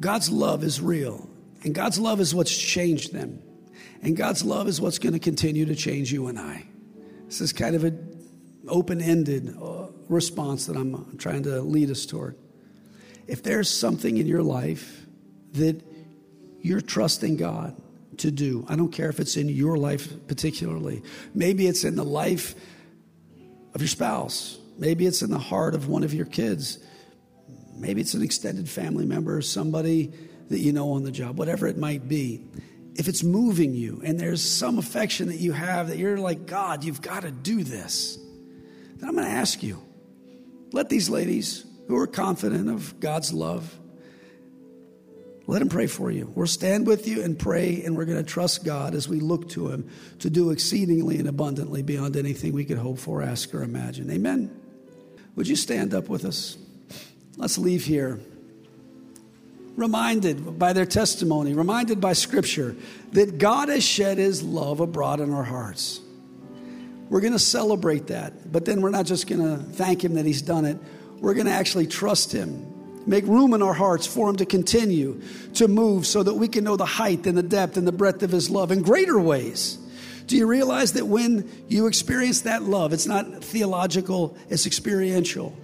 God's 0.00 0.30
love 0.30 0.64
is 0.64 0.80
real, 0.80 1.28
and 1.62 1.74
God's 1.74 1.98
love 1.98 2.20
is 2.20 2.34
what's 2.34 2.56
changed 2.56 3.12
them. 3.12 3.42
And 4.02 4.16
God's 4.16 4.44
love 4.44 4.66
is 4.66 4.80
what's 4.80 4.98
going 4.98 5.12
to 5.12 5.18
continue 5.18 5.66
to 5.66 5.74
change 5.74 6.10
you 6.10 6.28
and 6.28 6.38
I. 6.38 6.64
This 7.26 7.40
is 7.42 7.52
kind 7.52 7.76
of 7.76 7.84
an 7.84 8.28
open 8.66 9.00
ended 9.00 9.54
uh, 9.60 9.88
response 10.08 10.66
that 10.66 10.76
I'm 10.76 11.18
trying 11.18 11.42
to 11.44 11.60
lead 11.60 11.90
us 11.90 12.06
toward. 12.06 12.36
If 13.26 13.42
there's 13.42 13.68
something 13.68 14.16
in 14.16 14.26
your 14.26 14.42
life 14.42 15.06
that 15.52 15.82
you're 16.62 16.80
trusting 16.80 17.36
God 17.36 17.80
to 18.18 18.30
do, 18.30 18.64
I 18.68 18.76
don't 18.76 18.90
care 18.90 19.08
if 19.10 19.20
it's 19.20 19.36
in 19.36 19.48
your 19.48 19.76
life 19.76 20.12
particularly, 20.26 21.02
maybe 21.34 21.66
it's 21.66 21.84
in 21.84 21.94
the 21.94 22.04
life 22.04 22.54
of 23.74 23.80
your 23.80 23.88
spouse, 23.88 24.58
maybe 24.78 25.06
it's 25.06 25.22
in 25.22 25.30
the 25.30 25.38
heart 25.38 25.74
of 25.74 25.88
one 25.88 26.02
of 26.02 26.12
your 26.14 26.26
kids, 26.26 26.78
maybe 27.74 28.00
it's 28.00 28.14
an 28.14 28.22
extended 28.22 28.68
family 28.68 29.06
member, 29.06 29.36
or 29.36 29.42
somebody 29.42 30.12
that 30.48 30.58
you 30.58 30.72
know 30.72 30.92
on 30.92 31.04
the 31.04 31.12
job, 31.12 31.38
whatever 31.38 31.66
it 31.66 31.78
might 31.78 32.08
be 32.08 32.44
if 32.96 33.08
it's 33.08 33.22
moving 33.22 33.74
you 33.74 34.02
and 34.04 34.18
there's 34.18 34.42
some 34.42 34.78
affection 34.78 35.28
that 35.28 35.36
you 35.36 35.52
have 35.52 35.88
that 35.88 35.96
you're 35.96 36.18
like, 36.18 36.46
God, 36.46 36.84
you've 36.84 37.00
got 37.00 37.22
to 37.22 37.30
do 37.30 37.62
this, 37.64 38.18
then 38.96 39.08
I'm 39.08 39.14
going 39.14 39.26
to 39.26 39.32
ask 39.32 39.62
you 39.62 39.80
let 40.72 40.88
these 40.88 41.08
ladies 41.08 41.64
who 41.88 41.96
are 41.96 42.06
confident 42.06 42.68
of 42.68 43.00
God's 43.00 43.32
love, 43.32 43.76
let 45.46 45.58
them 45.58 45.68
pray 45.68 45.88
for 45.88 46.10
you. 46.10 46.30
We'll 46.36 46.46
stand 46.46 46.86
with 46.86 47.08
you 47.08 47.22
and 47.24 47.36
pray, 47.36 47.82
and 47.84 47.96
we're 47.96 48.04
going 48.04 48.24
to 48.24 48.30
trust 48.30 48.64
God 48.64 48.94
as 48.94 49.08
we 49.08 49.18
look 49.18 49.48
to 49.50 49.68
Him 49.68 49.90
to 50.20 50.30
do 50.30 50.50
exceedingly 50.50 51.18
and 51.18 51.26
abundantly 51.26 51.82
beyond 51.82 52.16
anything 52.16 52.52
we 52.52 52.64
could 52.64 52.78
hope 52.78 52.98
for, 52.98 53.20
ask, 53.20 53.52
or 53.52 53.64
imagine. 53.64 54.08
Amen. 54.10 54.54
Would 55.34 55.48
you 55.48 55.56
stand 55.56 55.92
up 55.92 56.08
with 56.08 56.24
us? 56.24 56.56
Let's 57.40 57.56
leave 57.56 57.84
here 57.86 58.20
reminded 59.74 60.58
by 60.58 60.74
their 60.74 60.84
testimony, 60.84 61.54
reminded 61.54 62.02
by 62.02 62.12
Scripture, 62.12 62.76
that 63.12 63.38
God 63.38 63.70
has 63.70 63.82
shed 63.82 64.18
His 64.18 64.42
love 64.42 64.80
abroad 64.80 65.20
in 65.20 65.32
our 65.32 65.42
hearts. 65.42 66.02
We're 67.08 67.22
going 67.22 67.32
to 67.32 67.38
celebrate 67.38 68.08
that, 68.08 68.52
but 68.52 68.66
then 68.66 68.82
we're 68.82 68.90
not 68.90 69.06
just 69.06 69.26
going 69.26 69.40
to 69.40 69.64
thank 69.72 70.04
Him 70.04 70.14
that 70.14 70.26
He's 70.26 70.42
done 70.42 70.66
it. 70.66 70.76
We're 71.18 71.32
going 71.32 71.46
to 71.46 71.52
actually 71.52 71.86
trust 71.86 72.30
Him, 72.30 73.06
make 73.06 73.24
room 73.24 73.54
in 73.54 73.62
our 73.62 73.72
hearts 73.72 74.06
for 74.06 74.28
Him 74.28 74.36
to 74.36 74.44
continue 74.44 75.22
to 75.54 75.66
move 75.66 76.06
so 76.06 76.22
that 76.22 76.34
we 76.34 76.46
can 76.46 76.62
know 76.62 76.76
the 76.76 76.84
height 76.84 77.26
and 77.26 77.38
the 77.38 77.42
depth 77.42 77.78
and 77.78 77.86
the 77.86 77.92
breadth 77.92 78.22
of 78.22 78.30
His 78.30 78.50
love 78.50 78.70
in 78.70 78.82
greater 78.82 79.18
ways. 79.18 79.78
Do 80.26 80.36
you 80.36 80.46
realize 80.46 80.92
that 80.92 81.06
when 81.06 81.50
you 81.68 81.86
experience 81.86 82.42
that 82.42 82.64
love, 82.64 82.92
it's 82.92 83.06
not 83.06 83.42
theological, 83.42 84.36
it's 84.50 84.66
experiential. 84.66 85.56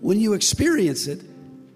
When 0.00 0.20
you 0.20 0.34
experience 0.34 1.06
it, 1.06 1.22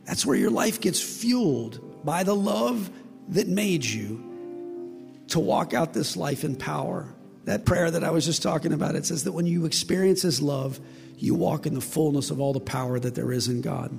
that's 0.05 0.27
where 0.27 0.37
your 0.37 0.51
life 0.51 0.81
gets 0.81 1.01
fueled 1.01 2.05
by 2.05 2.25
the 2.25 2.35
love 2.35 2.91
that 3.29 3.49
made 3.49 3.85
you 3.85 5.23
to 5.29 5.41
walk 5.41 5.75
out 5.75 5.93
this 5.93 6.17
life 6.17 6.45
in 6.45 6.57
power. 6.57 7.13
That 7.45 7.65
prayer 7.65 7.91
that 7.91 8.05
I 8.05 8.11
was 8.11 8.25
just 8.25 8.43
talking 8.43 8.73
about, 8.73 8.95
it 8.95 9.07
says 9.07 9.25
that 9.25 9.33
when 9.33 9.47
you 9.47 9.65
experience 9.65 10.23
His 10.23 10.41
love, 10.41 10.79
you 11.19 11.35
walk 11.35 11.67
in 11.67 11.75
the 11.75 11.81
fullness 11.81 12.31
of 12.31 12.41
all 12.41 12.53
the 12.53 12.61
power 12.61 12.99
that 12.99 13.15
there 13.15 13.33
is 13.33 13.49
in 13.49 13.61
God. 13.63 13.97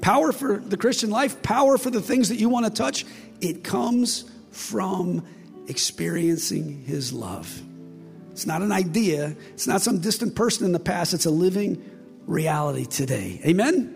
Power 0.00 0.32
for 0.32 0.58
the 0.58 0.76
Christian 0.76 1.10
life, 1.10 1.42
power 1.42 1.78
for 1.78 1.90
the 1.90 2.00
things 2.00 2.28
that 2.28 2.36
you 2.36 2.48
want 2.48 2.66
to 2.66 2.72
touch, 2.72 3.04
it 3.40 3.64
comes 3.64 4.30
from 4.50 5.24
experiencing 5.68 6.84
His 6.84 7.12
love. 7.12 7.62
It's 8.32 8.46
not 8.46 8.62
an 8.62 8.72
idea, 8.72 9.36
it's 9.54 9.66
not 9.66 9.82
some 9.82 9.98
distant 9.98 10.34
person 10.34 10.66
in 10.66 10.72
the 10.72 10.80
past, 10.80 11.14
it's 11.14 11.26
a 11.26 11.30
living 11.30 11.82
reality 12.26 12.84
today. 12.84 13.40
Amen? 13.44 13.94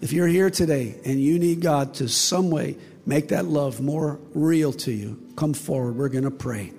If 0.00 0.12
you're 0.12 0.28
here 0.28 0.50
today 0.50 1.00
and 1.04 1.20
you 1.20 1.38
need 1.38 1.60
God 1.60 1.94
to 1.94 2.08
some 2.08 2.50
way 2.50 2.76
make 3.06 3.28
that 3.28 3.44
love 3.44 3.80
more 3.80 4.18
real 4.34 4.72
to 4.72 4.92
you, 4.92 5.20
come 5.36 5.54
forward. 5.54 5.96
We're 5.96 6.08
going 6.08 6.24
to 6.24 6.30
pray. 6.30 6.72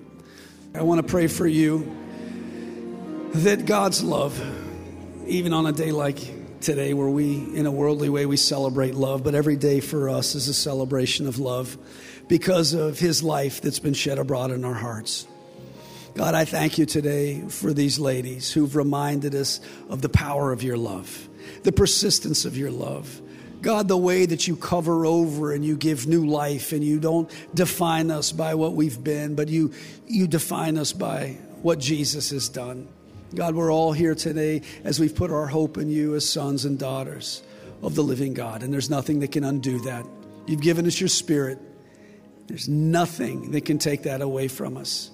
I 0.74 0.82
want 0.82 1.04
to 1.04 1.10
pray 1.10 1.26
for 1.26 1.46
you 1.46 1.96
that 3.34 3.66
God's 3.66 4.02
love, 4.02 4.40
even 5.26 5.52
on 5.52 5.66
a 5.66 5.72
day 5.72 5.92
like 5.92 6.18
today, 6.60 6.94
where 6.94 7.08
we, 7.08 7.36
in 7.54 7.66
a 7.66 7.70
worldly 7.70 8.08
way, 8.08 8.26
we 8.26 8.36
celebrate 8.36 8.94
love, 8.94 9.22
but 9.22 9.34
every 9.34 9.56
day 9.56 9.80
for 9.80 10.08
us 10.08 10.34
is 10.34 10.48
a 10.48 10.54
celebration 10.54 11.26
of 11.26 11.38
love 11.38 11.76
because 12.28 12.74
of 12.74 12.98
His 12.98 13.22
life 13.22 13.60
that's 13.60 13.78
been 13.78 13.94
shed 13.94 14.18
abroad 14.18 14.50
in 14.50 14.64
our 14.64 14.74
hearts. 14.74 15.26
God, 16.16 16.34
I 16.34 16.46
thank 16.46 16.78
you 16.78 16.86
today 16.86 17.42
for 17.46 17.74
these 17.74 17.98
ladies 17.98 18.50
who've 18.50 18.74
reminded 18.74 19.34
us 19.34 19.60
of 19.90 20.00
the 20.00 20.08
power 20.08 20.50
of 20.50 20.62
your 20.62 20.78
love 20.78 21.28
the 21.62 21.72
persistence 21.72 22.44
of 22.44 22.56
your 22.56 22.70
love. 22.70 23.20
God, 23.60 23.86
the 23.86 23.96
way 23.96 24.24
that 24.24 24.48
you 24.48 24.56
cover 24.56 25.04
over 25.04 25.52
and 25.52 25.64
you 25.64 25.76
give 25.76 26.06
new 26.06 26.26
life 26.26 26.72
and 26.72 26.82
you 26.82 26.98
don't 26.98 27.30
define 27.54 28.10
us 28.10 28.32
by 28.32 28.54
what 28.54 28.72
we've 28.72 29.02
been, 29.02 29.34
but 29.34 29.48
you, 29.48 29.72
you 30.06 30.26
define 30.26 30.78
us 30.78 30.92
by 30.92 31.36
what 31.62 31.78
Jesus 31.78 32.30
has 32.30 32.48
done. 32.48 32.88
God, 33.34 33.54
we're 33.54 33.72
all 33.72 33.92
here 33.92 34.14
today 34.14 34.62
as 34.84 34.98
we've 34.98 35.14
put 35.14 35.30
our 35.30 35.46
hope 35.46 35.76
in 35.76 35.88
you 35.90 36.14
as 36.14 36.28
sons 36.28 36.64
and 36.64 36.78
daughters 36.78 37.42
of 37.82 37.94
the 37.94 38.02
living 38.02 38.34
God, 38.34 38.62
and 38.62 38.72
there's 38.72 38.90
nothing 38.90 39.20
that 39.20 39.32
can 39.32 39.44
undo 39.44 39.80
that. 39.80 40.06
You've 40.46 40.62
given 40.62 40.86
us 40.86 41.00
your 41.00 41.08
spirit, 41.08 41.58
there's 42.46 42.68
nothing 42.68 43.52
that 43.52 43.64
can 43.64 43.78
take 43.78 44.04
that 44.04 44.20
away 44.20 44.48
from 44.48 44.76
us 44.76 45.10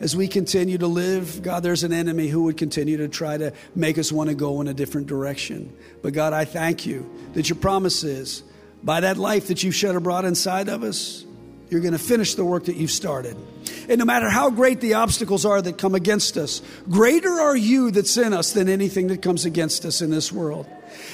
as 0.00 0.14
we 0.14 0.28
continue 0.28 0.78
to 0.78 0.86
live, 0.86 1.42
God, 1.42 1.62
there's 1.62 1.84
an 1.84 1.92
enemy 1.92 2.28
who 2.28 2.44
would 2.44 2.56
continue 2.56 2.98
to 2.98 3.08
try 3.08 3.36
to 3.36 3.52
make 3.74 3.98
us 3.98 4.12
want 4.12 4.28
to 4.28 4.36
go 4.36 4.60
in 4.60 4.68
a 4.68 4.74
different 4.74 5.06
direction. 5.06 5.74
But 6.02 6.12
God, 6.12 6.32
I 6.32 6.44
thank 6.44 6.84
you 6.86 7.10
that 7.32 7.48
your 7.48 7.56
promise 7.56 8.04
is 8.04 8.42
by 8.82 9.00
that 9.00 9.16
life 9.16 9.48
that 9.48 9.62
you've 9.62 9.74
shed 9.74 9.96
abroad 9.96 10.24
inside 10.24 10.68
of 10.68 10.82
us, 10.82 11.24
you're 11.70 11.80
going 11.80 11.92
to 11.92 11.98
finish 11.98 12.34
the 12.34 12.44
work 12.44 12.66
that 12.66 12.76
you've 12.76 12.90
started. 12.90 13.36
And 13.88 13.98
no 13.98 14.04
matter 14.04 14.28
how 14.28 14.50
great 14.50 14.80
the 14.80 14.94
obstacles 14.94 15.44
are 15.44 15.60
that 15.60 15.78
come 15.78 15.94
against 15.94 16.36
us, 16.36 16.62
greater 16.88 17.30
are 17.30 17.56
you 17.56 17.90
that's 17.90 18.16
in 18.16 18.32
us 18.32 18.52
than 18.52 18.68
anything 18.68 19.08
that 19.08 19.22
comes 19.22 19.44
against 19.44 19.84
us 19.84 20.02
in 20.02 20.10
this 20.10 20.30
world. 20.30 20.66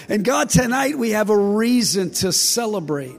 And 0.08 0.24
God, 0.24 0.50
tonight 0.50 0.98
we 0.98 1.10
have 1.10 1.30
a 1.30 1.36
reason 1.36 2.10
to 2.10 2.32
celebrate 2.32 3.18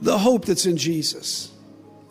the 0.00 0.18
hope 0.18 0.44
that's 0.44 0.66
in 0.66 0.76
Jesus. 0.76 1.52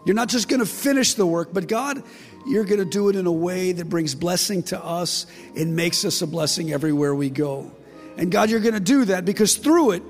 You're 0.05 0.15
not 0.15 0.29
just 0.29 0.47
going 0.47 0.59
to 0.59 0.65
finish 0.65 1.15
the 1.15 1.25
work, 1.25 1.49
but 1.51 1.67
God, 1.67 2.03
you're 2.45 2.63
going 2.63 2.79
to 2.79 2.85
do 2.85 3.09
it 3.09 3.15
in 3.15 3.25
a 3.25 3.31
way 3.31 3.71
that 3.71 3.89
brings 3.89 4.13
blessing 4.13 4.63
to 4.63 4.83
us 4.83 5.25
and 5.55 5.75
makes 5.75 6.05
us 6.05 6.21
a 6.21 6.27
blessing 6.27 6.71
everywhere 6.71 7.13
we 7.13 7.29
go. 7.29 7.71
And 8.17 8.31
God, 8.31 8.49
you're 8.49 8.59
going 8.59 8.75
to 8.75 8.79
do 8.79 9.05
that 9.05 9.25
because 9.25 9.57
through 9.57 9.91
it, 9.91 10.03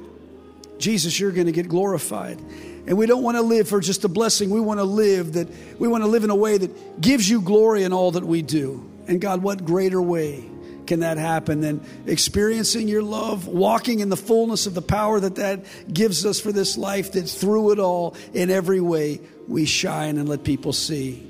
Jesus, 0.78 1.20
you're 1.20 1.32
going 1.32 1.48
to 1.48 1.54
get 1.54 1.70
glorified. 1.70 2.40
And 2.88 2.98
we 2.98 3.06
don't 3.08 3.24
want 3.24 3.38
to 3.38 3.42
live 3.42 3.68
for 3.68 3.80
just 3.80 4.04
a 4.04 4.10
blessing. 4.10 4.50
We 4.50 4.60
want 4.60 4.80
to 4.80 4.84
live 4.84 5.34
that 5.34 5.50
we 5.80 5.88
want 5.88 6.04
to 6.04 6.08
live 6.08 6.24
in 6.24 6.30
a 6.30 6.36
way 6.36 6.58
that 6.58 7.02
gives 7.02 7.28
you 7.28 7.42
glory 7.42 7.84
in 7.84 7.94
all 7.94 8.12
that 8.12 8.24
we 8.24 8.42
do. 8.42 8.88
And 9.08 9.20
God, 9.20 9.42
what 9.42 9.66
greater 9.66 10.02
way 10.02 10.50
can 10.86 11.00
that 11.00 11.18
happen 11.18 11.62
than 11.62 11.84
experiencing 12.06 12.88
your 12.88 13.02
love, 13.02 13.48
walking 13.48 14.02
in 14.02 14.10
the 14.10 14.18
fullness 14.18 14.68
of 14.68 14.76
the 14.76 14.82
power 14.84 15.20
that 15.20 15.36
that 15.36 15.66
gives 15.92 16.26
us 16.26 16.40
for 16.40 16.52
this 16.52 16.78
life, 16.78 17.14
that 17.14 17.28
through 17.28 17.72
it 17.72 17.80
all, 17.80 18.16
in 18.34 18.52
every 18.52 18.82
way, 18.82 19.20
we 19.48 19.66
shine 19.66 20.18
and 20.18 20.28
let 20.28 20.44
people 20.44 20.74
see 20.74 21.26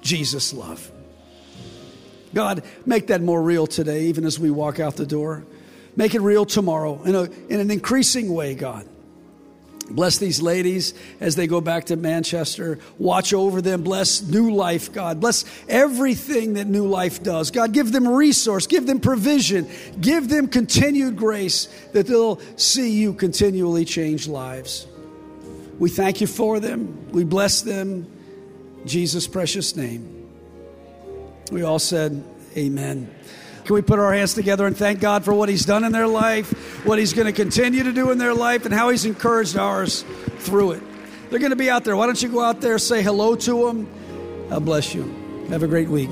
Jesus' 0.00 0.52
love. 0.52 0.90
God, 2.34 2.62
make 2.86 3.08
that 3.08 3.20
more 3.22 3.42
real 3.42 3.66
today, 3.66 4.04
even 4.04 4.24
as 4.24 4.38
we 4.38 4.50
walk 4.50 4.78
out 4.80 4.96
the 4.96 5.06
door. 5.06 5.44
Make 5.96 6.14
it 6.14 6.20
real 6.20 6.46
tomorrow 6.46 7.02
in, 7.02 7.14
a, 7.14 7.22
in 7.48 7.60
an 7.60 7.70
increasing 7.70 8.32
way, 8.32 8.54
God. 8.54 8.86
Bless 9.90 10.18
these 10.18 10.40
ladies 10.40 10.94
as 11.18 11.34
they 11.34 11.48
go 11.48 11.60
back 11.60 11.86
to 11.86 11.96
Manchester. 11.96 12.78
Watch 12.98 13.34
over 13.34 13.60
them. 13.60 13.82
Bless 13.82 14.22
New 14.22 14.54
Life, 14.54 14.92
God. 14.92 15.20
Bless 15.20 15.44
everything 15.68 16.54
that 16.54 16.68
New 16.68 16.86
Life 16.86 17.22
does. 17.24 17.50
God, 17.50 17.72
give 17.72 17.90
them 17.90 18.06
resource, 18.06 18.68
give 18.68 18.86
them 18.86 19.00
provision, 19.00 19.68
give 20.00 20.28
them 20.28 20.46
continued 20.46 21.16
grace 21.16 21.66
that 21.92 22.06
they'll 22.06 22.40
see 22.56 22.92
you 22.92 23.12
continually 23.12 23.84
change 23.84 24.28
lives. 24.28 24.86
We 25.80 25.88
thank 25.88 26.20
you 26.20 26.28
for 26.28 26.60
them. 26.60 27.10
We 27.10 27.24
bless 27.24 27.62
them. 27.62 28.06
In 28.82 28.86
Jesus' 28.86 29.26
precious 29.26 29.74
name. 29.74 30.28
We 31.50 31.62
all 31.62 31.80
said, 31.80 32.22
Amen. 32.56 33.12
Can 33.64 33.74
we 33.74 33.82
put 33.82 33.98
our 33.98 34.12
hands 34.12 34.34
together 34.34 34.66
and 34.66 34.76
thank 34.76 35.00
God 35.00 35.24
for 35.24 35.32
what 35.32 35.48
He's 35.48 35.64
done 35.64 35.84
in 35.84 35.92
their 35.92 36.06
life, 36.06 36.84
what 36.84 36.98
He's 36.98 37.12
going 37.12 37.26
to 37.26 37.32
continue 37.32 37.82
to 37.82 37.92
do 37.92 38.10
in 38.10 38.18
their 38.18 38.34
life, 38.34 38.66
and 38.66 38.74
how 38.74 38.90
He's 38.90 39.04
encouraged 39.04 39.56
ours 39.56 40.04
through 40.40 40.72
it? 40.72 40.82
They're 41.30 41.38
going 41.38 41.50
to 41.50 41.56
be 41.56 41.70
out 41.70 41.84
there. 41.84 41.96
Why 41.96 42.06
don't 42.06 42.20
you 42.20 42.28
go 42.28 42.42
out 42.42 42.60
there, 42.60 42.78
say 42.78 43.02
hello 43.02 43.34
to 43.36 43.66
them? 43.66 43.88
God 44.50 44.64
bless 44.64 44.94
you. 44.94 45.46
Have 45.48 45.62
a 45.62 45.68
great 45.68 45.88
week. 45.88 46.10